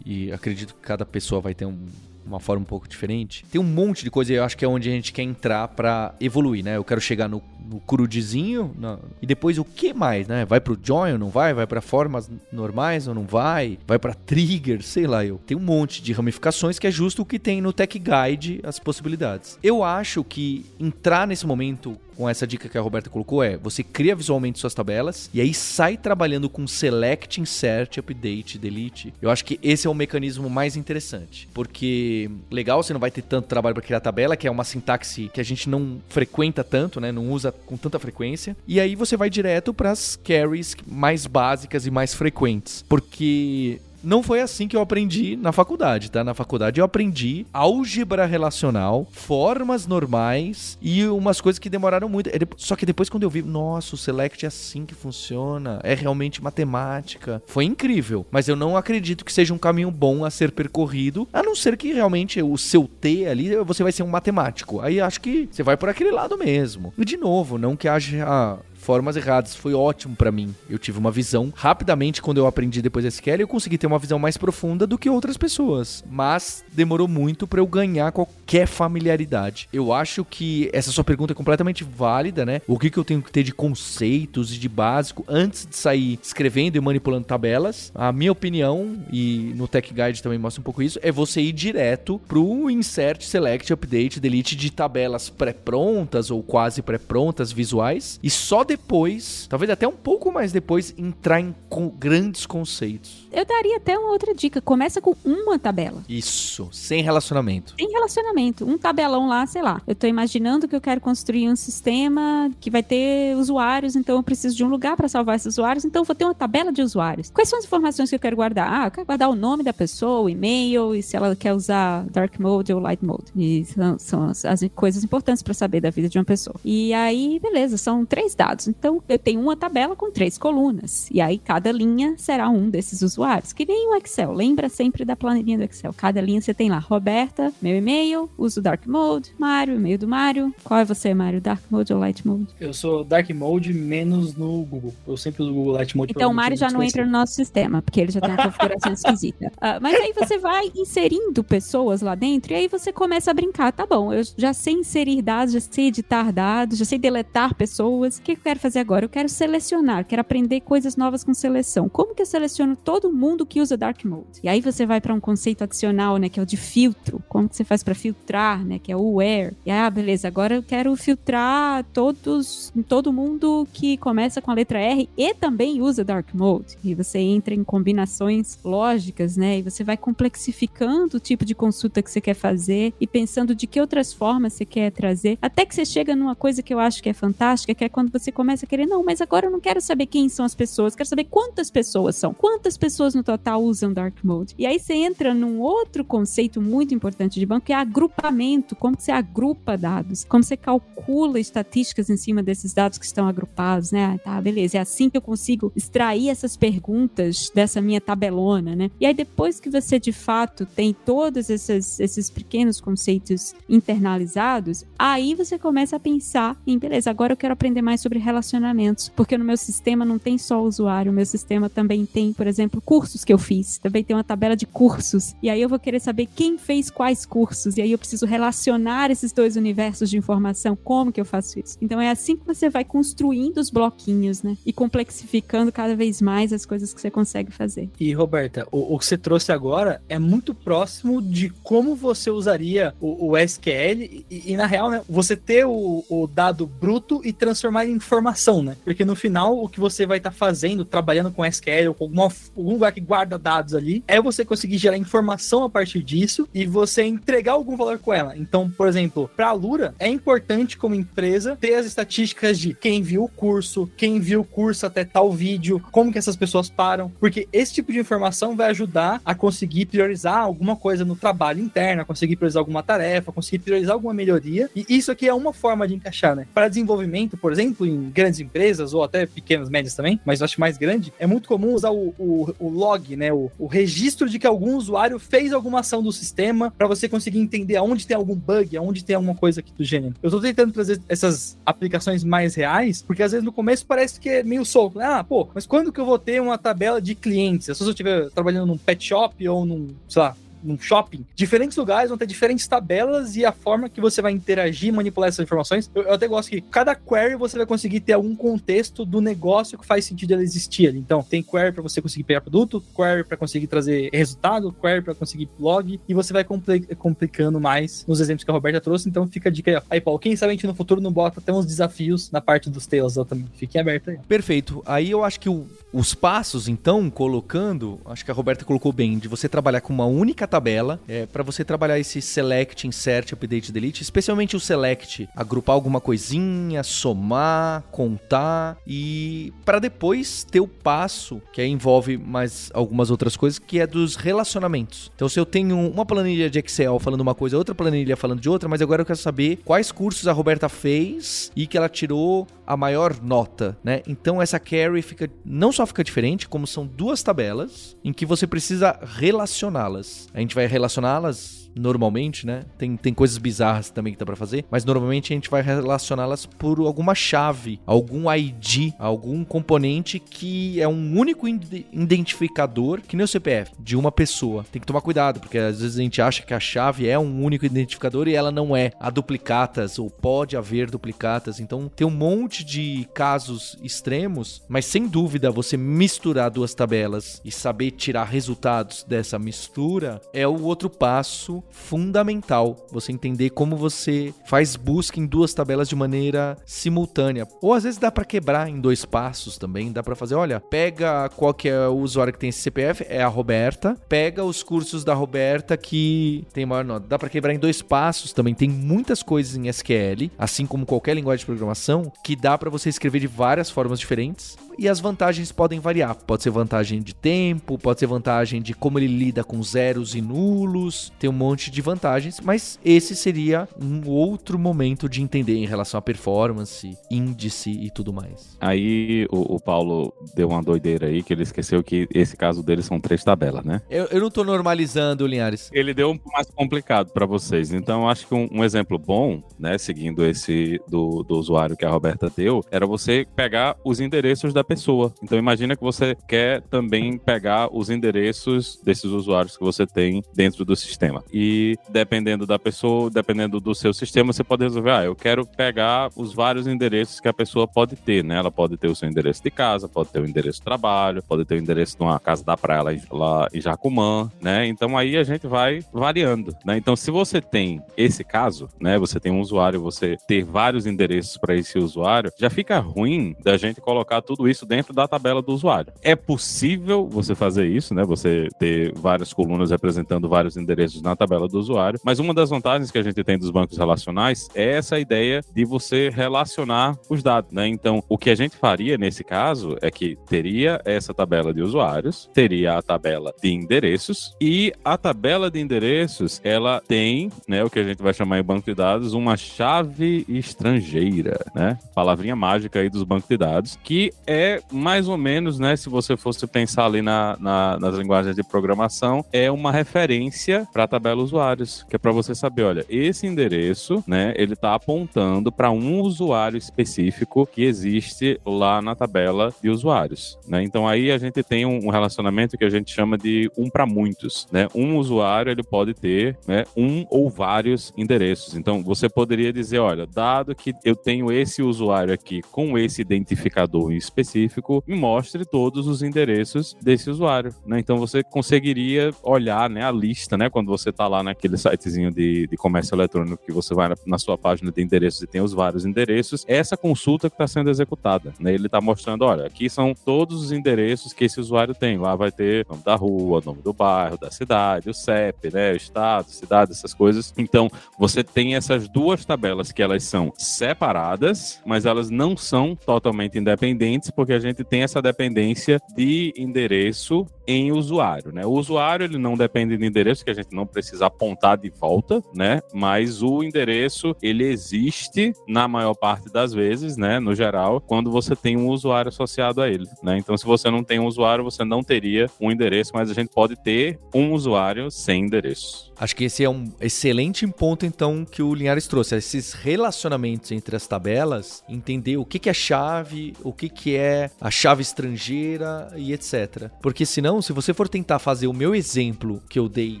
e 0.04 0.32
acredito 0.32 0.74
que 0.74 0.80
cada 0.80 1.06
pessoa 1.06 1.40
vai 1.40 1.54
ter 1.54 1.64
um, 1.66 1.78
uma 2.26 2.40
forma 2.40 2.62
um 2.62 2.64
pouco 2.64 2.88
diferente. 2.88 3.44
Tem 3.48 3.60
um 3.60 3.64
monte 3.64 4.02
de 4.02 4.10
coisa 4.10 4.32
e 4.32 4.34
eu 4.34 4.42
acho 4.42 4.56
que 4.56 4.64
é 4.64 4.68
onde 4.68 4.88
a 4.88 4.92
gente 4.92 5.12
quer 5.12 5.22
entrar 5.22 5.68
para 5.68 6.12
evoluir, 6.20 6.64
né? 6.64 6.76
Eu 6.76 6.82
quero 6.82 7.00
chegar 7.00 7.28
no, 7.28 7.40
no 7.70 7.78
crudezinho, 7.78 8.74
na- 8.76 8.98
e 9.22 9.26
depois 9.26 9.56
o 9.56 9.64
que 9.64 9.94
mais, 9.94 10.26
né? 10.26 10.44
Vai 10.44 10.60
pro 10.60 10.76
join 10.82 11.12
ou 11.12 11.18
não 11.18 11.28
vai? 11.28 11.54
Vai 11.54 11.64
pra 11.64 11.80
formas 11.80 12.28
normais 12.50 13.06
ou 13.06 13.14
não 13.14 13.22
vai? 13.22 13.78
Vai 13.86 14.00
pra 14.00 14.14
trigger, 14.14 14.82
sei 14.82 15.06
lá 15.06 15.24
eu. 15.24 15.38
Tem 15.46 15.56
um 15.56 15.60
monte 15.60 16.02
de 16.02 16.12
ramificações 16.12 16.76
que 16.76 16.88
é 16.88 16.90
justo 16.90 17.22
o 17.22 17.24
que 17.24 17.38
tem 17.38 17.60
no 17.60 17.72
Tech 17.72 17.96
Guide 18.00 18.58
as 18.64 18.80
possibilidades. 18.80 19.56
Eu 19.62 19.84
acho 19.84 20.24
que 20.24 20.66
entrar 20.80 21.24
nesse 21.24 21.46
momento 21.46 21.96
com 22.18 22.28
essa 22.28 22.44
dica 22.44 22.68
que 22.68 22.76
a 22.76 22.80
Roberta 22.80 23.08
colocou 23.08 23.44
é: 23.44 23.56
você 23.56 23.84
cria 23.84 24.16
visualmente 24.16 24.58
suas 24.58 24.74
tabelas 24.74 25.30
e 25.32 25.40
aí 25.40 25.54
sai 25.54 25.96
trabalhando 25.96 26.50
com 26.50 26.66
select, 26.66 27.40
insert, 27.40 27.98
update, 27.98 28.58
delete. 28.58 29.14
Eu 29.22 29.30
acho 29.30 29.44
que 29.44 29.60
esse 29.62 29.86
é 29.86 29.90
o 29.90 29.94
mecanismo 29.94 30.50
mais 30.50 30.74
interessante, 30.76 31.48
porque 31.54 32.28
legal, 32.50 32.82
você 32.82 32.92
não 32.92 32.98
vai 32.98 33.12
ter 33.12 33.22
tanto 33.22 33.46
trabalho 33.46 33.74
para 33.74 33.84
criar 33.84 34.00
tabela, 34.00 34.36
que 34.36 34.48
é 34.48 34.50
uma 34.50 34.64
sintaxe 34.64 35.30
que 35.32 35.40
a 35.40 35.44
gente 35.44 35.70
não 35.70 36.00
frequenta 36.08 36.64
tanto, 36.64 37.00
né? 37.00 37.12
Não 37.12 37.30
usa 37.30 37.52
com 37.52 37.76
tanta 37.76 38.00
frequência. 38.00 38.56
E 38.66 38.80
aí 38.80 38.96
você 38.96 39.16
vai 39.16 39.30
direto 39.30 39.72
para 39.72 39.92
as 39.92 40.16
carries 40.16 40.74
mais 40.84 41.24
básicas 41.24 41.86
e 41.86 41.90
mais 41.90 42.14
frequentes, 42.14 42.84
porque 42.88 43.80
não 44.02 44.22
foi 44.22 44.40
assim 44.40 44.68
que 44.68 44.76
eu 44.76 44.80
aprendi 44.80 45.36
na 45.36 45.52
faculdade, 45.52 46.10
tá? 46.10 46.22
Na 46.22 46.34
faculdade 46.34 46.80
eu 46.80 46.84
aprendi 46.84 47.46
álgebra 47.52 48.26
relacional, 48.26 49.06
formas 49.10 49.86
normais 49.86 50.78
e 50.80 51.04
umas 51.06 51.40
coisas 51.40 51.58
que 51.58 51.70
demoraram 51.70 52.08
muito. 52.08 52.30
Só 52.56 52.76
que 52.76 52.86
depois 52.86 53.08
quando 53.08 53.22
eu 53.22 53.30
vi, 53.30 53.42
nossa, 53.42 53.94
o 53.94 53.98
select 53.98 54.44
é 54.44 54.48
assim 54.48 54.84
que 54.84 54.94
funciona, 54.94 55.80
é 55.82 55.94
realmente 55.94 56.42
matemática. 56.42 57.42
Foi 57.46 57.64
incrível, 57.64 58.26
mas 58.30 58.48
eu 58.48 58.56
não 58.56 58.76
acredito 58.76 59.24
que 59.24 59.32
seja 59.32 59.54
um 59.54 59.58
caminho 59.58 59.90
bom 59.90 60.24
a 60.24 60.30
ser 60.30 60.52
percorrido, 60.52 61.28
a 61.32 61.42
não 61.42 61.54
ser 61.54 61.76
que 61.76 61.92
realmente 61.92 62.42
o 62.42 62.56
seu 62.56 62.88
T 62.88 63.26
ali, 63.26 63.56
você 63.56 63.82
vai 63.82 63.92
ser 63.92 64.02
um 64.02 64.08
matemático. 64.08 64.80
Aí 64.80 65.00
acho 65.00 65.20
que 65.20 65.48
você 65.50 65.62
vai 65.62 65.76
por 65.76 65.88
aquele 65.88 66.10
lado 66.10 66.36
mesmo. 66.38 66.92
E 66.96 67.04
de 67.04 67.16
novo, 67.16 67.58
não 67.58 67.76
que 67.76 67.88
haja 67.88 68.58
formas 68.78 69.16
erradas. 69.16 69.54
Foi 69.54 69.74
ótimo 69.74 70.16
pra 70.16 70.32
mim. 70.32 70.54
Eu 70.68 70.78
tive 70.78 70.98
uma 70.98 71.10
visão 71.10 71.52
rapidamente 71.54 72.22
quando 72.22 72.38
eu 72.38 72.46
aprendi 72.46 72.80
depois 72.80 73.04
SQL, 73.04 73.40
eu 73.40 73.48
consegui 73.48 73.76
ter 73.76 73.86
uma 73.86 73.98
visão 73.98 74.18
mais 74.18 74.36
profunda 74.36 74.86
do 74.86 74.96
que 74.96 75.10
outras 75.10 75.36
pessoas. 75.36 76.04
Mas 76.10 76.64
demorou 76.72 77.08
muito 77.08 77.46
pra 77.46 77.60
eu 77.60 77.66
ganhar 77.66 78.12
qualquer 78.12 78.66
familiaridade. 78.66 79.68
Eu 79.72 79.92
acho 79.92 80.24
que 80.24 80.70
essa 80.72 80.90
sua 80.90 81.04
pergunta 81.04 81.32
é 81.32 81.36
completamente 81.36 81.84
válida, 81.84 82.46
né? 82.46 82.60
O 82.66 82.78
que, 82.78 82.90
que 82.90 82.98
eu 82.98 83.04
tenho 83.04 83.22
que 83.22 83.32
ter 83.32 83.42
de 83.42 83.52
conceitos 83.52 84.54
e 84.54 84.58
de 84.58 84.68
básico 84.68 85.24
antes 85.28 85.66
de 85.66 85.76
sair 85.76 86.18
escrevendo 86.22 86.76
e 86.76 86.80
manipulando 86.80 87.24
tabelas? 87.24 87.90
A 87.94 88.12
minha 88.12 88.32
opinião, 88.32 88.96
e 89.12 89.52
no 89.56 89.66
Tech 89.66 89.92
Guide 89.92 90.22
também 90.22 90.38
mostra 90.38 90.60
um 90.60 90.64
pouco 90.64 90.82
isso, 90.82 90.98
é 91.02 91.10
você 91.10 91.40
ir 91.40 91.52
direto 91.52 92.20
pro 92.26 92.70
insert, 92.70 93.22
select, 93.22 93.72
update, 93.72 94.20
delete 94.20 94.56
de 94.56 94.70
tabelas 94.70 95.28
pré-prontas 95.28 96.30
ou 96.30 96.42
quase 96.42 96.82
pré-prontas 96.82 97.52
visuais 97.52 98.18
e 98.22 98.30
só 98.30 98.64
depois, 98.68 99.46
talvez 99.48 99.70
até 99.70 99.86
um 99.88 99.92
pouco 99.92 100.30
mais 100.30 100.52
depois, 100.52 100.94
entrar 100.96 101.40
em 101.40 101.54
con- 101.68 101.88
grandes 101.88 102.46
conceitos. 102.46 103.26
Eu 103.32 103.44
daria 103.44 103.76
até 103.76 103.98
uma 103.98 104.10
outra 104.10 104.34
dica. 104.34 104.60
Começa 104.60 105.00
com 105.00 105.16
uma 105.24 105.58
tabela. 105.58 106.02
Isso, 106.08 106.68
sem 106.72 107.02
relacionamento. 107.02 107.74
Tem 107.76 107.90
relacionamento. 107.90 108.64
Um 108.66 108.78
tabelão 108.78 109.26
lá, 109.28 109.46
sei 109.46 109.62
lá. 109.62 109.80
Eu 109.86 109.94
tô 109.94 110.06
imaginando 110.06 110.68
que 110.68 110.76
eu 110.76 110.80
quero 110.80 111.00
construir 111.00 111.48
um 111.48 111.56
sistema 111.56 112.50
que 112.60 112.70
vai 112.70 112.82
ter 112.82 113.36
usuários, 113.36 113.96
então 113.96 114.16
eu 114.16 114.22
preciso 114.22 114.56
de 114.56 114.64
um 114.64 114.68
lugar 114.68 114.96
para 114.96 115.08
salvar 115.08 115.36
esses 115.36 115.54
usuários, 115.54 115.84
então 115.84 116.02
eu 116.02 116.04
vou 116.04 116.14
ter 116.14 116.24
uma 116.24 116.34
tabela 116.34 116.72
de 116.72 116.82
usuários. 116.82 117.30
Quais 117.30 117.48
são 117.48 117.58
as 117.58 117.64
informações 117.64 118.08
que 118.10 118.14
eu 118.14 118.20
quero 118.20 118.36
guardar? 118.36 118.68
Ah, 118.72 118.86
eu 118.86 118.90
quero 118.90 119.06
guardar 119.06 119.28
o 119.30 119.34
nome 119.34 119.62
da 119.62 119.72
pessoa, 119.72 120.20
o 120.20 120.28
e-mail, 120.28 120.94
e 120.94 121.02
se 121.02 121.16
ela 121.16 121.34
quer 121.34 121.54
usar 121.54 122.04
dark 122.10 122.38
mode 122.38 122.72
ou 122.72 122.80
light 122.80 123.04
mode. 123.04 123.24
E 123.36 123.64
são, 123.64 123.98
são 123.98 124.24
as, 124.30 124.44
as 124.44 124.60
coisas 124.74 125.02
importantes 125.04 125.42
para 125.42 125.54
saber 125.54 125.80
da 125.80 125.90
vida 125.90 126.08
de 126.08 126.18
uma 126.18 126.24
pessoa. 126.24 126.56
E 126.64 126.92
aí, 126.92 127.38
beleza, 127.40 127.76
são 127.78 128.04
três 128.04 128.34
dados. 128.34 128.57
Então 128.66 129.02
eu 129.08 129.18
tenho 129.18 129.40
uma 129.40 129.56
tabela 129.56 129.94
com 129.94 130.10
três 130.10 130.36
colunas. 130.38 131.08
E 131.10 131.20
aí 131.20 131.38
cada 131.38 131.70
linha 131.70 132.14
será 132.16 132.48
um 132.48 132.68
desses 132.68 133.02
usuários. 133.02 133.52
Que 133.52 133.64
nem 133.64 133.88
o 133.90 133.94
Excel. 133.96 134.32
Lembra 134.32 134.68
sempre 134.68 135.04
da 135.04 135.14
planilhinha 135.14 135.58
do 135.58 135.64
Excel. 135.64 135.92
Cada 135.96 136.20
linha 136.20 136.40
você 136.40 136.54
tem 136.54 136.70
lá, 136.70 136.78
Roberta, 136.78 137.52
meu 137.60 137.76
e-mail, 137.76 138.28
uso 138.36 138.60
dark 138.60 138.86
mode, 138.86 139.32
Mário, 139.38 139.74
e-mail 139.74 139.98
do 139.98 140.08
Mário. 140.08 140.54
Qual 140.64 140.80
é 140.80 140.84
você, 140.84 141.14
Mário? 141.14 141.40
Dark 141.40 141.62
mode 141.70 141.92
ou 141.92 142.00
light 142.00 142.26
mode? 142.26 142.48
Eu 142.58 142.72
sou 142.72 143.04
Dark 143.04 143.28
Mode 143.30 143.72
menos 143.72 144.34
no 144.34 144.62
Google. 144.64 144.94
Eu 145.06 145.16
sempre 145.16 145.42
uso 145.42 145.52
o 145.52 145.54
Google 145.54 145.72
Light 145.74 145.96
Mode. 145.96 146.12
Então 146.14 146.30
o 146.30 146.34
Mário 146.34 146.56
já 146.56 146.70
não 146.70 146.82
entra 146.82 147.04
no 147.04 147.10
nosso 147.10 147.34
sistema, 147.34 147.82
porque 147.82 148.00
ele 148.00 148.12
já 148.12 148.20
tem 148.20 148.30
uma 148.30 148.42
configuração 148.42 148.92
esquisita. 148.94 149.52
Ah, 149.60 149.78
mas 149.80 149.94
aí 149.94 150.12
você 150.12 150.38
vai 150.38 150.70
inserindo 150.74 151.42
pessoas 151.44 152.00
lá 152.00 152.14
dentro 152.14 152.52
e 152.52 152.56
aí 152.56 152.68
você 152.68 152.92
começa 152.92 153.30
a 153.30 153.34
brincar. 153.34 153.72
Tá 153.72 153.86
bom, 153.86 154.12
eu 154.12 154.22
já 154.36 154.52
sei 154.52 154.74
inserir 154.74 155.22
dados, 155.22 155.54
já 155.54 155.60
sei 155.60 155.88
editar 155.88 156.32
dados, 156.32 156.78
já 156.78 156.84
sei 156.84 156.98
deletar 156.98 157.54
pessoas. 157.54 158.18
O 158.18 158.22
que 158.22 158.32
eu 158.32 158.36
quero 158.48 158.60
fazer 158.60 158.78
agora? 158.78 159.04
Eu 159.04 159.10
quero 159.10 159.28
selecionar, 159.28 160.06
quero 160.06 160.22
aprender 160.22 160.60
coisas 160.62 160.96
novas 160.96 161.22
com 161.22 161.34
seleção. 161.34 161.86
Como 161.86 162.14
que 162.14 162.22
eu 162.22 162.26
seleciono 162.26 162.74
todo 162.74 163.12
mundo 163.12 163.44
que 163.44 163.60
usa 163.60 163.76
Dark 163.76 164.02
Mode? 164.06 164.40
E 164.42 164.48
aí 164.48 164.62
você 164.62 164.86
vai 164.86 165.02
para 165.02 165.12
um 165.12 165.20
conceito 165.20 165.64
adicional, 165.64 166.16
né, 166.16 166.30
que 166.30 166.40
é 166.40 166.42
o 166.42 166.46
de 166.46 166.56
filtro. 166.56 167.22
Como 167.28 167.46
que 167.46 167.54
você 167.54 167.62
faz 167.62 167.82
para 167.82 167.94
filtrar, 167.94 168.64
né, 168.64 168.78
que 168.78 168.90
é 168.90 168.96
o 168.96 169.16
where. 169.16 169.54
E 169.66 169.70
ah, 169.70 169.90
beleza, 169.90 170.28
agora 170.28 170.54
eu 170.54 170.62
quero 170.62 170.96
filtrar 170.96 171.84
todos, 171.92 172.72
todo 172.88 173.12
mundo 173.12 173.68
que 173.70 173.98
começa 173.98 174.40
com 174.40 174.50
a 174.50 174.54
letra 174.54 174.78
R 174.78 175.10
e 175.14 175.34
também 175.34 175.82
usa 175.82 176.02
Dark 176.02 176.32
Mode. 176.32 176.78
E 176.82 176.94
você 176.94 177.18
entra 177.18 177.52
em 177.52 177.62
combinações 177.62 178.58
lógicas, 178.64 179.36
né? 179.36 179.58
E 179.58 179.62
você 179.62 179.84
vai 179.84 179.98
complexificando 179.98 181.18
o 181.18 181.20
tipo 181.20 181.44
de 181.44 181.54
consulta 181.54 182.00
que 182.00 182.10
você 182.10 182.20
quer 182.20 182.34
fazer 182.34 182.94
e 182.98 183.06
pensando 183.06 183.54
de 183.54 183.66
que 183.66 183.78
outras 183.78 184.10
formas 184.10 184.54
você 184.54 184.64
quer 184.64 184.90
trazer. 184.90 185.36
Até 185.42 185.66
que 185.66 185.74
você 185.74 185.84
chega 185.84 186.16
numa 186.16 186.34
coisa 186.34 186.62
que 186.62 186.72
eu 186.72 186.78
acho 186.78 187.02
que 187.02 187.10
é 187.10 187.12
fantástica, 187.12 187.74
que 187.74 187.84
é 187.84 187.90
quando 187.90 188.10
você 188.10 188.32
começa 188.38 188.64
a 188.64 188.68
querer, 188.68 188.86
não, 188.86 189.02
mas 189.02 189.20
agora 189.20 189.46
eu 189.46 189.50
não 189.50 189.58
quero 189.58 189.80
saber 189.80 190.06
quem 190.06 190.28
são 190.28 190.44
as 190.44 190.54
pessoas, 190.54 190.94
quero 190.94 191.08
saber 191.08 191.24
quantas 191.24 191.72
pessoas 191.72 192.14
são. 192.14 192.32
Quantas 192.32 192.78
pessoas 192.78 193.12
no 193.12 193.24
total 193.24 193.60
usam 193.60 193.92
Dark 193.92 194.14
Mode? 194.22 194.54
E 194.56 194.64
aí 194.64 194.78
você 194.78 194.94
entra 194.94 195.34
num 195.34 195.58
outro 195.58 196.04
conceito 196.04 196.62
muito 196.62 196.94
importante 196.94 197.40
de 197.40 197.44
banco, 197.44 197.66
que 197.66 197.72
é 197.72 197.76
agrupamento, 197.76 198.76
como 198.76 198.96
que 198.96 199.02
você 199.02 199.10
agrupa 199.10 199.76
dados, 199.76 200.22
como 200.22 200.44
você 200.44 200.56
calcula 200.56 201.40
estatísticas 201.40 202.08
em 202.08 202.16
cima 202.16 202.40
desses 202.40 202.72
dados 202.72 202.96
que 202.96 203.04
estão 203.04 203.26
agrupados, 203.26 203.90
né? 203.90 204.04
Ah, 204.14 204.18
tá, 204.18 204.40
beleza, 204.40 204.78
é 204.78 204.80
assim 204.80 205.10
que 205.10 205.16
eu 205.16 205.22
consigo 205.22 205.72
extrair 205.74 206.28
essas 206.28 206.56
perguntas 206.56 207.50
dessa 207.52 207.80
minha 207.80 208.00
tabelona, 208.00 208.76
né? 208.76 208.88
E 209.00 209.06
aí 209.06 209.14
depois 209.14 209.58
que 209.58 209.68
você 209.68 209.98
de 209.98 210.12
fato 210.12 210.64
tem 210.64 210.94
todos 210.94 211.50
esses, 211.50 211.98
esses 211.98 212.30
pequenos 212.30 212.80
conceitos 212.80 213.52
internalizados, 213.68 214.84
aí 214.96 215.34
você 215.34 215.58
começa 215.58 215.96
a 215.96 216.00
pensar 216.00 216.56
em, 216.64 216.78
beleza, 216.78 217.10
agora 217.10 217.32
eu 217.32 217.36
quero 217.36 217.54
aprender 217.54 217.82
mais 217.82 218.00
sobre 218.00 218.20
relacionamentos, 218.28 219.08
porque 219.08 219.38
no 219.38 219.44
meu 219.44 219.56
sistema 219.56 220.04
não 220.04 220.18
tem 220.18 220.36
só 220.36 220.62
o 220.62 220.66
usuário, 220.66 221.10
o 221.10 221.14
meu 221.14 221.24
sistema 221.24 221.70
também 221.70 222.04
tem, 222.04 222.32
por 222.32 222.46
exemplo, 222.46 222.80
cursos 222.80 223.24
que 223.24 223.32
eu 223.32 223.38
fiz, 223.38 223.78
também 223.78 224.04
tem 224.04 224.14
uma 224.14 224.24
tabela 224.24 224.54
de 224.54 224.66
cursos, 224.66 225.34
e 225.42 225.48
aí 225.48 225.60
eu 225.60 225.68
vou 225.68 225.78
querer 225.78 226.00
saber 226.00 226.26
quem 226.26 226.58
fez 226.58 226.90
quais 226.90 227.24
cursos, 227.24 227.76
e 227.76 227.82
aí 227.82 227.92
eu 227.92 227.98
preciso 227.98 228.26
relacionar 228.26 229.10
esses 229.10 229.32
dois 229.32 229.56
universos 229.56 230.10
de 230.10 230.18
informação, 230.18 230.76
como 230.76 231.10
que 231.10 231.20
eu 231.20 231.24
faço 231.24 231.58
isso? 231.58 231.78
Então 231.80 232.00
é 232.00 232.10
assim 232.10 232.36
que 232.36 232.46
você 232.46 232.68
vai 232.68 232.84
construindo 232.84 233.58
os 233.58 233.70
bloquinhos, 233.70 234.42
né? 234.42 234.56
E 234.66 234.72
complexificando 234.72 235.72
cada 235.72 235.96
vez 235.96 236.20
mais 236.20 236.52
as 236.52 236.66
coisas 236.66 236.92
que 236.92 237.00
você 237.00 237.10
consegue 237.10 237.50
fazer. 237.50 237.88
E, 237.98 238.12
Roberta, 238.12 238.66
o, 238.70 238.94
o 238.94 238.98
que 238.98 239.06
você 239.06 239.16
trouxe 239.16 239.52
agora 239.52 240.02
é 240.08 240.18
muito 240.18 240.54
próximo 240.54 241.22
de 241.22 241.50
como 241.62 241.94
você 241.94 242.30
usaria 242.30 242.94
o, 243.00 243.30
o 243.30 243.36
SQL 243.36 244.02
e, 244.02 244.52
e, 244.52 244.56
na 244.56 244.66
real, 244.66 244.90
né, 244.90 245.02
você 245.08 245.36
ter 245.36 245.64
o, 245.64 246.04
o 246.08 246.26
dado 246.26 246.66
bruto 246.66 247.20
e 247.24 247.32
transformar 247.32 247.86
em 247.86 247.92
informação, 247.92 248.17
né? 248.62 248.76
Porque 248.84 249.04
no 249.04 249.16
final, 249.16 249.62
o 249.62 249.68
que 249.68 249.80
você 249.80 250.06
vai 250.06 250.18
estar 250.18 250.30
fazendo, 250.30 250.84
trabalhando 250.84 251.30
com 251.30 251.44
SQL 251.44 251.88
ou 251.88 251.94
com 251.94 252.04
alguma, 252.04 252.24
algum 252.56 252.72
lugar 252.72 252.92
que 252.92 253.00
guarda 253.00 253.38
dados 253.38 253.74
ali, 253.74 254.02
é 254.06 254.20
você 254.20 254.44
conseguir 254.44 254.78
gerar 254.78 254.96
informação 254.96 255.64
a 255.64 255.70
partir 255.70 256.02
disso 256.02 256.48
e 256.54 256.66
você 256.66 257.04
entregar 257.04 257.52
algum 257.52 257.76
valor 257.76 257.98
com 257.98 258.12
ela. 258.12 258.36
Então, 258.36 258.70
por 258.70 258.88
exemplo, 258.88 259.30
para 259.36 259.48
a 259.48 259.52
Lura, 259.52 259.94
é 259.98 260.08
importante 260.08 260.76
como 260.76 260.94
empresa 260.94 261.56
ter 261.60 261.74
as 261.74 261.86
estatísticas 261.86 262.58
de 262.58 262.74
quem 262.74 263.02
viu 263.02 263.24
o 263.24 263.28
curso, 263.28 263.90
quem 263.96 264.20
viu 264.20 264.40
o 264.40 264.44
curso 264.44 264.86
até 264.86 265.04
tal 265.04 265.32
vídeo, 265.32 265.82
como 265.90 266.12
que 266.12 266.18
essas 266.18 266.36
pessoas 266.36 266.68
param, 266.68 267.10
porque 267.20 267.48
esse 267.52 267.74
tipo 267.74 267.92
de 267.92 267.98
informação 267.98 268.56
vai 268.56 268.70
ajudar 268.70 269.20
a 269.24 269.34
conseguir 269.34 269.86
priorizar 269.86 270.38
alguma 270.38 270.76
coisa 270.76 271.04
no 271.04 271.16
trabalho 271.16 271.62
interno, 271.62 272.04
conseguir 272.04 272.36
priorizar 272.36 272.60
alguma 272.60 272.82
tarefa, 272.82 273.32
conseguir 273.32 273.58
priorizar 273.60 273.94
alguma 273.94 274.14
melhoria. 274.14 274.70
E 274.74 274.86
isso 274.88 275.10
aqui 275.10 275.28
é 275.28 275.34
uma 275.34 275.52
forma 275.52 275.86
de 275.86 275.94
encaixar, 275.94 276.34
né? 276.34 276.46
Para 276.54 276.68
desenvolvimento, 276.68 277.36
por 277.36 277.52
exemplo, 277.52 277.86
em 277.86 278.07
grandes 278.08 278.40
empresas 278.40 278.94
ou 278.94 279.02
até 279.02 279.26
pequenas, 279.26 279.68
médias 279.68 279.94
também, 279.94 280.20
mas 280.24 280.40
eu 280.40 280.44
acho 280.44 280.60
mais 280.60 280.76
grande, 280.76 281.12
é 281.18 281.26
muito 281.26 281.48
comum 281.48 281.74
usar 281.74 281.90
o, 281.90 282.14
o, 282.18 282.54
o 282.58 282.68
log, 282.68 283.16
né? 283.16 283.32
O, 283.32 283.50
o, 283.58 283.66
registro 283.66 284.28
de 284.28 284.38
que 284.38 284.46
algum 284.46 284.76
usuário 284.76 285.18
fez 285.18 285.52
alguma 285.52 285.80
ação 285.80 286.02
do 286.02 286.12
sistema 286.12 286.72
para 286.76 286.86
você 286.86 287.08
conseguir 287.08 287.38
entender 287.38 287.76
aonde 287.76 288.06
tem 288.06 288.16
algum 288.16 288.34
bug, 288.34 288.76
aonde 288.76 289.04
tem 289.04 289.16
alguma 289.16 289.34
coisa 289.34 289.60
aqui 289.60 289.72
do 289.72 289.84
gênero. 289.84 290.14
Eu 290.22 290.30
tô 290.30 290.40
tentando 290.40 290.72
trazer 290.72 291.00
essas 291.08 291.58
aplicações 291.64 292.24
mais 292.24 292.54
reais, 292.54 293.02
porque 293.02 293.22
às 293.22 293.32
vezes 293.32 293.44
no 293.44 293.52
começo 293.52 293.86
parece 293.86 294.18
que 294.18 294.28
é 294.28 294.42
meio 294.42 294.64
solto. 294.64 294.98
Né? 294.98 295.04
Ah, 295.04 295.24
pô, 295.24 295.48
mas 295.54 295.66
quando 295.66 295.92
que 295.92 296.00
eu 296.00 296.06
vou 296.06 296.18
ter 296.18 296.40
uma 296.40 296.58
tabela 296.58 297.00
de 297.00 297.14
clientes? 297.14 297.76
Se 297.76 297.82
eu 297.82 297.90
estiver 297.90 298.30
trabalhando 298.30 298.66
num 298.66 298.78
pet 298.78 299.04
shop 299.04 299.48
ou 299.48 299.64
num, 299.64 299.88
sei 300.08 300.22
lá, 300.22 300.36
num 300.62 300.78
shopping, 300.78 301.24
diferentes 301.34 301.76
lugares 301.76 302.08
vão 302.08 302.18
ter 302.18 302.26
diferentes 302.26 302.66
tabelas 302.66 303.36
e 303.36 303.44
a 303.44 303.52
forma 303.52 303.88
que 303.88 304.00
você 304.00 304.20
vai 304.22 304.32
interagir, 304.32 304.92
manipular 304.92 305.28
essas 305.28 305.44
informações. 305.44 305.90
Eu, 305.94 306.02
eu 306.02 306.12
até 306.12 306.26
gosto 306.26 306.50
que 306.50 306.60
cada 306.60 306.94
query 306.94 307.36
você 307.36 307.56
vai 307.56 307.66
conseguir 307.66 308.00
ter 308.00 308.14
algum 308.14 308.34
contexto 308.34 309.04
do 309.04 309.20
negócio 309.20 309.78
que 309.78 309.86
faz 309.86 310.04
sentido 310.04 310.32
ela 310.32 310.42
existir 310.42 310.88
ali. 310.88 310.98
Então, 310.98 311.22
tem 311.22 311.42
query 311.42 311.72
para 311.72 311.82
você 311.82 312.00
conseguir 312.00 312.24
pegar 312.24 312.40
produto, 312.40 312.82
query 312.94 313.24
para 313.24 313.36
conseguir 313.36 313.66
trazer 313.66 314.10
resultado, 314.12 314.72
query 314.72 315.02
para 315.02 315.14
conseguir 315.14 315.48
log, 315.58 316.00
e 316.08 316.14
você 316.14 316.32
vai 316.32 316.44
compli 316.44 316.80
complicando 316.96 317.60
mais 317.60 318.04
nos 318.06 318.20
exemplos 318.20 318.44
que 318.44 318.50
a 318.50 318.54
Roberta 318.54 318.80
trouxe. 318.80 319.08
Então, 319.08 319.26
fica 319.26 319.48
a 319.48 319.52
dica 319.52 319.70
aí, 319.70 319.76
ó. 319.76 319.82
Aí, 319.90 320.00
Paulo, 320.00 320.18
quem 320.18 320.34
sabe 320.36 320.50
a 320.50 320.54
gente 320.54 320.66
no 320.66 320.74
futuro 320.74 321.00
não 321.00 321.12
bota 321.12 321.40
até 321.40 321.52
uns 321.52 321.66
desafios 321.66 322.30
na 322.30 322.40
parte 322.40 322.70
dos 322.70 322.86
tails 322.86 323.16
lá 323.16 323.24
também. 323.24 323.46
Fiquem 323.54 323.80
abertos 323.80 324.08
aí. 324.08 324.18
Perfeito. 324.26 324.82
Aí 324.86 325.10
eu 325.10 325.24
acho 325.24 325.38
que 325.40 325.48
o, 325.48 325.66
os 325.92 326.14
passos, 326.14 326.68
então, 326.68 327.10
colocando, 327.10 328.00
acho 328.06 328.24
que 328.24 328.30
a 328.30 328.34
Roberta 328.34 328.64
colocou 328.64 328.92
bem, 328.92 329.18
de 329.18 329.28
você 329.28 329.48
trabalhar 329.48 329.80
com 329.80 329.92
uma 329.92 330.06
única 330.06 330.47
tabela, 330.48 331.00
é, 331.06 331.26
para 331.26 331.42
você 331.42 331.64
trabalhar 331.64 331.98
esse 331.98 332.20
select, 332.20 332.86
insert, 332.86 333.32
update, 333.32 333.70
delete, 333.70 334.02
especialmente 334.02 334.56
o 334.56 334.60
select, 334.60 335.28
agrupar 335.36 335.74
alguma 335.74 336.00
coisinha, 336.00 336.82
somar, 336.82 337.82
contar 337.90 338.76
e 338.86 339.52
para 339.64 339.78
depois 339.78 340.44
ter 340.44 340.60
o 340.60 340.66
passo 340.68 341.40
que 341.52 341.60
aí 341.60 341.68
envolve 341.68 342.16
mais 342.16 342.70
algumas 342.74 343.10
outras 343.10 343.36
coisas, 343.36 343.58
que 343.58 343.80
é 343.80 343.86
dos 343.86 344.16
relacionamentos. 344.16 345.10
Então, 345.14 345.28
se 345.28 345.38
eu 345.38 345.46
tenho 345.46 345.78
uma 345.78 346.06
planilha 346.06 346.50
de 346.50 346.58
Excel 346.58 346.98
falando 346.98 347.20
uma 347.20 347.34
coisa, 347.34 347.56
outra 347.56 347.74
planilha 347.74 348.16
falando 348.16 348.40
de 348.40 348.48
outra, 348.48 348.68
mas 348.68 348.82
agora 348.82 349.02
eu 349.02 349.06
quero 349.06 349.18
saber 349.18 349.60
quais 349.64 349.92
cursos 349.92 350.26
a 350.26 350.32
Roberta 350.32 350.68
fez 350.68 351.50
e 351.54 351.66
que 351.66 351.76
ela 351.76 351.88
tirou 351.88 352.46
a 352.66 352.76
maior 352.76 353.16
nota, 353.22 353.78
né? 353.82 354.02
Então 354.06 354.42
essa 354.42 354.58
carry 354.58 355.02
fica 355.02 355.30
não 355.44 355.72
só 355.72 355.86
fica 355.86 356.04
diferente, 356.04 356.48
como 356.48 356.66
são 356.66 356.86
duas 356.86 357.22
tabelas 357.22 357.96
em 358.04 358.12
que 358.12 358.26
você 358.26 358.46
precisa 358.46 358.98
relacioná-las. 359.02 360.28
A 360.38 360.40
gente 360.40 360.54
vai 360.54 360.66
relacioná-las 360.66 361.67
normalmente, 361.78 362.46
né? 362.46 362.62
Tem, 362.76 362.96
tem 362.96 363.14
coisas 363.14 363.38
bizarras 363.38 363.90
também 363.90 364.12
que 364.12 364.18
dá 364.18 364.26
pra 364.26 364.36
fazer, 364.36 364.64
mas 364.70 364.84
normalmente 364.84 365.32
a 365.32 365.36
gente 365.36 365.50
vai 365.50 365.62
relacioná-las 365.62 366.46
por 366.46 366.80
alguma 366.80 367.14
chave, 367.14 367.80
algum 367.86 368.32
ID, 368.32 368.92
algum 368.98 369.44
componente 369.44 370.18
que 370.18 370.80
é 370.80 370.88
um 370.88 371.18
único 371.18 371.46
identificador, 371.48 373.00
que 373.00 373.16
nem 373.16 373.24
o 373.24 373.28
CPF, 373.28 373.72
de 373.78 373.96
uma 373.96 374.12
pessoa. 374.12 374.64
Tem 374.70 374.80
que 374.80 374.86
tomar 374.86 375.00
cuidado, 375.00 375.40
porque 375.40 375.58
às 375.58 375.80
vezes 375.80 375.98
a 375.98 376.02
gente 376.02 376.20
acha 376.20 376.42
que 376.42 376.54
a 376.54 376.60
chave 376.60 377.08
é 377.08 377.18
um 377.18 377.42
único 377.42 377.64
identificador 377.64 378.28
e 378.28 378.34
ela 378.34 378.50
não 378.50 378.76
é. 378.76 378.92
Há 378.98 379.10
duplicatas, 379.10 379.98
ou 379.98 380.10
pode 380.10 380.56
haver 380.56 380.90
duplicatas. 380.90 381.60
Então 381.60 381.90
tem 381.94 382.06
um 382.06 382.10
monte 382.10 382.64
de 382.64 383.08
casos 383.14 383.76
extremos, 383.82 384.62
mas 384.68 384.84
sem 384.84 385.06
dúvida 385.06 385.50
você 385.50 385.76
misturar 385.76 386.50
duas 386.50 386.74
tabelas 386.74 387.40
e 387.44 387.52
saber 387.52 387.92
tirar 387.92 388.24
resultados 388.24 389.04
dessa 389.04 389.38
mistura 389.38 390.20
é 390.32 390.46
o 390.46 390.62
outro 390.62 390.90
passo 390.90 391.62
fundamental 391.70 392.76
você 392.90 393.12
entender 393.12 393.50
como 393.50 393.76
você 393.76 394.32
faz 394.46 394.76
busca 394.76 395.20
em 395.20 395.26
duas 395.26 395.54
tabelas 395.54 395.88
de 395.88 395.96
maneira 395.96 396.56
simultânea. 396.64 397.46
Ou 397.62 397.74
às 397.74 397.84
vezes 397.84 397.98
dá 397.98 398.10
para 398.10 398.24
quebrar 398.24 398.68
em 398.68 398.80
dois 398.80 399.04
passos 399.04 399.58
também, 399.58 399.92
dá 399.92 400.02
para 400.02 400.14
fazer, 400.14 400.34
olha, 400.34 400.60
pega 400.60 401.28
qual 401.30 401.54
que 401.54 401.68
é 401.68 401.88
o 401.88 401.98
usuário 401.98 402.32
que 402.32 402.38
tem 402.38 402.50
esse 402.50 402.60
CPF, 402.60 403.04
é 403.08 403.22
a 403.22 403.28
Roberta, 403.28 403.96
pega 404.08 404.44
os 404.44 404.62
cursos 404.62 405.04
da 405.04 405.14
Roberta 405.14 405.76
que 405.76 406.46
tem 406.52 406.66
maior 406.66 406.84
nota. 406.84 407.06
Dá 407.08 407.18
para 407.18 407.28
quebrar 407.28 407.54
em 407.54 407.58
dois 407.58 407.82
passos 407.82 408.32
também, 408.32 408.54
tem 408.54 408.68
muitas 408.68 409.22
coisas 409.22 409.56
em 409.56 409.68
SQL, 409.68 410.30
assim 410.38 410.66
como 410.66 410.86
qualquer 410.86 411.14
linguagem 411.14 411.40
de 411.40 411.46
programação, 411.46 412.12
que 412.24 412.36
dá 412.36 412.56
para 412.56 412.70
você 412.70 412.88
escrever 412.88 413.20
de 413.20 413.26
várias 413.26 413.70
formas 413.70 413.98
diferentes 413.98 414.56
e 414.78 414.88
as 414.88 415.00
vantagens 415.00 415.50
podem 415.50 415.80
variar. 415.80 416.14
Pode 416.14 416.42
ser 416.42 416.50
vantagem 416.50 417.02
de 417.02 417.14
tempo, 417.14 417.76
pode 417.76 418.00
ser 418.00 418.06
vantagem 418.06 418.62
de 418.62 418.74
como 418.74 418.98
ele 418.98 419.08
lida 419.08 419.42
com 419.42 419.62
zeros 419.62 420.14
e 420.14 420.20
nulos, 420.20 421.12
tem 421.18 421.28
um 421.28 421.32
monte 421.32 421.70
de 421.70 421.82
vantagens, 421.82 422.40
mas 422.40 422.78
esse 422.84 423.16
seria 423.16 423.68
um 423.80 424.08
outro 424.08 424.58
momento 424.58 425.08
de 425.08 425.22
entender 425.22 425.56
em 425.56 425.66
relação 425.66 425.98
à 425.98 426.02
performance, 426.02 426.96
índice 427.10 427.70
e 427.70 427.90
tudo 427.90 428.12
mais. 428.12 428.56
Aí 428.60 429.26
o, 429.30 429.56
o 429.56 429.60
Paulo 429.60 430.12
deu 430.34 430.48
uma 430.48 430.62
doideira 430.62 431.06
aí 431.06 431.22
que 431.22 431.32
ele 431.32 431.42
esqueceu 431.42 431.82
que 431.82 432.06
esse 432.14 432.36
caso 432.36 432.62
dele 432.62 432.82
são 432.82 433.00
três 433.00 433.24
tabelas, 433.24 433.64
né? 433.64 433.80
Eu, 433.90 434.04
eu 434.06 434.20
não 434.20 434.30
tô 434.30 434.44
normalizando, 434.44 435.26
Linhares. 435.26 435.70
Ele 435.72 435.92
deu 435.92 436.10
um 436.10 436.18
mais 436.32 436.48
complicado 436.50 437.10
para 437.12 437.26
vocês. 437.26 437.72
Então, 437.72 438.08
acho 438.08 438.26
que 438.26 438.34
um, 438.34 438.48
um, 438.52 438.64
exemplo 438.64 438.98
bom, 438.98 439.42
né, 439.58 439.78
seguindo 439.78 440.24
esse 440.24 440.80
do, 440.88 441.22
do 441.22 441.36
usuário 441.38 441.76
que 441.76 441.84
a 441.84 441.90
Roberta 441.90 442.30
deu, 442.34 442.62
era 442.70 442.86
você 442.86 443.26
pegar 443.34 443.76
os 443.84 444.00
endereços 444.00 444.52
da 444.52 444.62
pessoa. 444.68 445.12
Então 445.22 445.38
imagina 445.38 445.74
que 445.74 445.82
você 445.82 446.14
quer 446.28 446.60
também 446.62 447.16
pegar 447.16 447.68
os 447.72 447.88
endereços 447.88 448.78
desses 448.84 449.06
usuários 449.06 449.56
que 449.56 449.64
você 449.64 449.86
tem 449.86 450.22
dentro 450.34 450.64
do 450.64 450.76
sistema. 450.76 451.24
E 451.32 451.76
dependendo 451.88 452.46
da 452.46 452.58
pessoa, 452.58 453.10
dependendo 453.10 453.58
do 453.58 453.74
seu 453.74 453.94
sistema, 453.94 454.32
você 454.32 454.44
pode 454.44 454.64
resolver, 454.64 454.90
ah, 454.90 455.04
eu 455.04 455.16
quero 455.16 455.46
pegar 455.46 456.10
os 456.14 456.34
vários 456.34 456.66
endereços 456.66 457.18
que 457.18 457.28
a 457.28 457.32
pessoa 457.32 457.66
pode 457.66 457.96
ter, 457.96 458.22
né? 458.22 458.36
Ela 458.36 458.50
pode 458.50 458.76
ter 458.76 458.88
o 458.88 458.94
seu 458.94 459.08
endereço 459.08 459.42
de 459.42 459.50
casa, 459.50 459.88
pode 459.88 460.10
ter 460.10 460.20
o 460.20 460.28
endereço 460.28 460.58
de 460.58 460.64
trabalho, 460.64 461.22
pode 461.22 461.44
ter 461.44 461.54
o 461.54 461.58
endereço 461.58 461.96
de 461.96 462.02
uma 462.02 462.20
casa 462.20 462.44
da 462.44 462.56
praia 462.56 462.82
lá, 462.82 462.92
lá 463.10 463.48
em 463.52 463.60
Jacumã, 463.60 464.30
né? 464.40 464.66
Então 464.66 464.98
aí 464.98 465.16
a 465.16 465.24
gente 465.24 465.46
vai 465.46 465.80
variando, 465.92 466.54
né? 466.64 466.76
Então 466.76 466.94
se 466.94 467.10
você 467.10 467.40
tem 467.40 467.80
esse 467.96 468.22
caso, 468.22 468.68
né? 468.78 468.98
Você 468.98 469.18
tem 469.18 469.32
um 469.32 469.40
usuário, 469.40 469.80
você 469.80 470.16
ter 470.26 470.44
vários 470.44 470.86
endereços 470.86 471.38
para 471.38 471.54
esse 471.54 471.78
usuário, 471.78 472.30
já 472.38 472.50
fica 472.50 472.78
ruim 472.78 473.34
da 473.42 473.56
gente 473.56 473.80
colocar 473.80 474.20
tudo 474.20 474.48
isso 474.48 474.57
isso 474.58 474.66
dentro 474.66 474.92
da 474.92 475.06
tabela 475.06 475.40
do 475.40 475.52
usuário. 475.52 475.92
É 476.02 476.16
possível 476.16 477.06
você 477.06 477.34
fazer 477.34 477.66
isso, 477.66 477.94
né? 477.94 478.04
Você 478.04 478.48
ter 478.58 478.92
várias 478.94 479.32
colunas 479.32 479.70
representando 479.70 480.28
vários 480.28 480.56
endereços 480.56 481.00
na 481.00 481.14
tabela 481.14 481.48
do 481.48 481.58
usuário, 481.58 482.00
mas 482.04 482.18
uma 482.18 482.34
das 482.34 482.50
vantagens 482.50 482.90
que 482.90 482.98
a 482.98 483.02
gente 483.02 483.22
tem 483.22 483.38
dos 483.38 483.50
bancos 483.50 483.78
relacionais 483.78 484.48
é 484.54 484.72
essa 484.72 484.98
ideia 484.98 485.42
de 485.54 485.64
você 485.64 486.10
relacionar 486.10 486.96
os 487.08 487.22
dados, 487.22 487.52
né? 487.52 487.66
Então, 487.68 488.02
o 488.08 488.18
que 488.18 488.30
a 488.30 488.34
gente 488.34 488.56
faria 488.56 488.98
nesse 488.98 489.22
caso 489.22 489.76
é 489.80 489.90
que 489.90 490.16
teria 490.28 490.80
essa 490.84 491.14
tabela 491.14 491.52
de 491.54 491.62
usuários, 491.62 492.28
teria 492.34 492.78
a 492.78 492.82
tabela 492.82 493.32
de 493.40 493.52
endereços 493.52 494.34
e 494.40 494.72
a 494.84 494.96
tabela 494.96 495.50
de 495.50 495.60
endereços, 495.60 496.40
ela 496.42 496.82
tem, 496.86 497.30
né, 497.46 497.62
o 497.62 497.70
que 497.70 497.78
a 497.78 497.84
gente 497.84 498.02
vai 498.02 498.12
chamar 498.12 498.38
em 498.38 498.42
banco 498.42 498.66
de 498.66 498.74
dados, 498.74 499.12
uma 499.12 499.36
chave 499.36 500.24
estrangeira, 500.28 501.38
né? 501.54 501.78
Palavrinha 501.94 502.34
mágica 502.34 502.80
aí 502.80 502.88
dos 502.88 503.04
bancos 503.04 503.28
de 503.28 503.36
dados, 503.36 503.78
que 503.82 504.10
é 504.26 504.47
é 504.48 504.60
mais 504.72 505.08
ou 505.08 505.16
menos, 505.16 505.58
né? 505.58 505.76
Se 505.76 505.88
você 505.88 506.16
fosse 506.16 506.46
pensar 506.46 506.86
ali 506.86 507.02
na, 507.02 507.36
na 507.38 507.78
nas 507.78 507.94
linguagens 507.96 508.34
de 508.34 508.42
programação, 508.42 509.24
é 509.32 509.50
uma 509.50 509.70
referência 509.70 510.66
para 510.72 510.84
a 510.84 510.88
tabela 510.88 511.22
usuários, 511.22 511.84
que 511.88 511.96
é 511.96 511.98
para 511.98 512.12
você 512.12 512.34
saber, 512.34 512.62
olha, 512.62 512.86
esse 512.88 513.26
endereço, 513.26 514.02
né? 514.06 514.32
Ele 514.36 514.54
está 514.54 514.74
apontando 514.74 515.52
para 515.52 515.70
um 515.70 516.00
usuário 516.00 516.56
específico 516.56 517.46
que 517.46 517.64
existe 517.64 518.40
lá 518.44 518.80
na 518.80 518.94
tabela 518.94 519.52
de 519.62 519.68
usuários, 519.68 520.38
né? 520.46 520.62
Então 520.62 520.86
aí 520.86 521.10
a 521.10 521.18
gente 521.18 521.42
tem 521.42 521.66
um 521.66 521.90
relacionamento 521.90 522.56
que 522.56 522.64
a 522.64 522.70
gente 522.70 522.94
chama 522.94 523.18
de 523.18 523.50
um 523.56 523.68
para 523.68 523.86
muitos, 523.86 524.46
né? 524.50 524.68
Um 524.74 524.96
usuário 524.96 525.50
ele 525.50 525.62
pode 525.62 525.94
ter, 525.94 526.38
né? 526.46 526.64
Um 526.76 527.04
ou 527.10 527.28
vários 527.28 527.92
endereços. 527.96 528.54
Então 528.54 528.82
você 528.82 529.08
poderia 529.08 529.52
dizer, 529.52 529.78
olha, 529.78 530.06
dado 530.06 530.54
que 530.54 530.72
eu 530.84 530.96
tenho 530.96 531.30
esse 531.32 531.62
usuário 531.62 532.12
aqui 532.14 532.40
com 532.50 532.78
esse 532.78 533.02
identificador 533.02 533.92
específico 533.92 534.37
específico 534.38 534.82
me 534.86 534.96
mostre 534.96 535.44
todos 535.44 535.86
os 535.86 536.02
endereços 536.02 536.74
desse 536.80 537.10
usuário, 537.10 537.54
né? 537.66 537.78
Então 537.78 537.96
você 537.96 538.22
conseguiria 538.22 539.10
olhar, 539.22 539.68
né, 539.68 539.84
a 539.84 539.90
lista, 539.90 540.36
né, 540.36 540.48
quando 540.48 540.68
você 540.68 540.90
está 540.90 541.06
lá 541.06 541.22
naquele 541.22 541.56
sitezinho 541.56 542.10
de, 542.10 542.46
de 542.46 542.56
comércio 542.56 542.94
eletrônico 542.94 543.44
que 543.44 543.52
você 543.52 543.74
vai 543.74 543.88
na, 543.88 543.96
na, 544.06 544.18
sua 544.18 544.36
página 544.36 544.70
de 544.70 544.82
endereços 544.82 545.22
e 545.22 545.26
tem 545.26 545.40
os 545.40 545.52
vários 545.52 545.84
endereços, 545.84 546.44
essa 546.46 546.76
consulta 546.76 547.28
que 547.28 547.34
está 547.34 547.46
sendo 547.46 547.70
executada, 547.70 548.32
né? 548.38 548.54
Ele 548.54 548.66
está 548.66 548.80
mostrando, 548.80 549.24
olha, 549.24 549.46
aqui 549.46 549.68
são 549.68 549.94
todos 549.94 550.42
os 550.42 550.52
endereços 550.52 551.12
que 551.12 551.24
esse 551.24 551.40
usuário 551.40 551.74
tem. 551.74 551.98
Lá 551.98 552.14
vai 552.14 552.30
ter 552.30 552.66
nome 552.68 552.82
da 552.82 552.94
rua, 552.94 553.42
nome 553.44 553.62
do 553.62 553.72
bairro, 553.72 554.18
da 554.18 554.30
cidade, 554.30 554.90
o 554.90 554.94
CEP, 554.94 555.52
né, 555.52 555.72
o 555.72 555.76
estado, 555.76 556.28
cidade, 556.28 556.72
essas 556.72 556.94
coisas. 556.94 557.32
Então, 557.36 557.68
você 557.98 558.22
tem 558.22 558.54
essas 558.54 558.88
duas 558.88 559.24
tabelas 559.24 559.72
que 559.72 559.82
elas 559.82 560.04
são 560.04 560.32
separadas, 560.36 561.60
mas 561.64 561.86
elas 561.86 562.10
não 562.10 562.36
são 562.36 562.76
totalmente 562.76 563.38
independentes, 563.38 564.10
porque 564.18 564.32
a 564.32 564.40
gente 564.40 564.64
tem 564.64 564.82
essa 564.82 565.00
dependência 565.00 565.80
de 565.94 566.34
endereço 566.36 567.24
em 567.46 567.70
usuário, 567.70 568.32
né? 568.32 568.44
O 568.44 568.50
usuário 568.50 569.04
ele 569.04 569.16
não 569.16 569.36
depende 569.36 569.76
de 569.76 569.86
endereço, 569.86 570.24
que 570.24 570.30
a 570.32 570.34
gente 570.34 570.52
não 570.52 570.66
precisa 570.66 571.06
apontar 571.06 571.56
de 571.56 571.70
volta, 571.70 572.20
né? 572.34 572.60
Mas 572.74 573.22
o 573.22 573.44
endereço 573.44 574.16
ele 574.20 574.44
existe 574.44 575.32
na 575.46 575.68
maior 575.68 575.94
parte 575.94 576.32
das 576.32 576.52
vezes, 576.52 576.96
né? 576.96 577.20
No 577.20 577.32
geral, 577.32 577.80
quando 577.80 578.10
você 578.10 578.34
tem 578.34 578.56
um 578.56 578.66
usuário 578.70 579.08
associado 579.08 579.62
a 579.62 579.68
ele, 579.68 579.86
né? 580.02 580.18
Então, 580.18 580.36
se 580.36 580.44
você 580.44 580.68
não 580.68 580.82
tem 580.82 580.98
um 580.98 581.06
usuário, 581.06 581.44
você 581.44 581.64
não 581.64 581.84
teria 581.84 582.26
um 582.40 582.50
endereço, 582.50 582.90
mas 582.92 583.08
a 583.08 583.14
gente 583.14 583.30
pode 583.32 583.54
ter 583.54 584.00
um 584.12 584.32
usuário 584.32 584.90
sem 584.90 585.26
endereço. 585.26 585.88
Acho 586.00 586.14
que 586.14 586.24
esse 586.24 586.44
é 586.44 586.48
um 586.48 586.72
excelente 586.80 587.44
ponto, 587.46 587.84
então, 587.84 588.24
que 588.24 588.40
o 588.40 588.54
Linhares 588.54 588.86
trouxe. 588.86 589.16
Esses 589.16 589.52
relacionamentos 589.52 590.52
entre 590.52 590.76
as 590.76 590.86
tabelas, 590.86 591.64
entender 591.68 592.16
o 592.16 592.24
que, 592.24 592.48
é 592.48 592.54
chave, 592.54 593.32
o 593.42 593.52
que 593.52 593.96
é 593.96 594.07
a 594.40 594.50
chave 594.50 594.82
estrangeira 594.82 595.88
e 595.96 596.12
etc. 596.12 596.70
Porque 596.80 597.04
senão, 597.06 597.40
se 597.42 597.52
você 597.52 597.72
for 597.72 597.88
tentar 597.88 598.18
fazer 598.18 598.46
o 598.46 598.52
meu 598.52 598.74
exemplo 598.74 599.42
que 599.48 599.58
eu 599.58 599.68
dei 599.68 600.00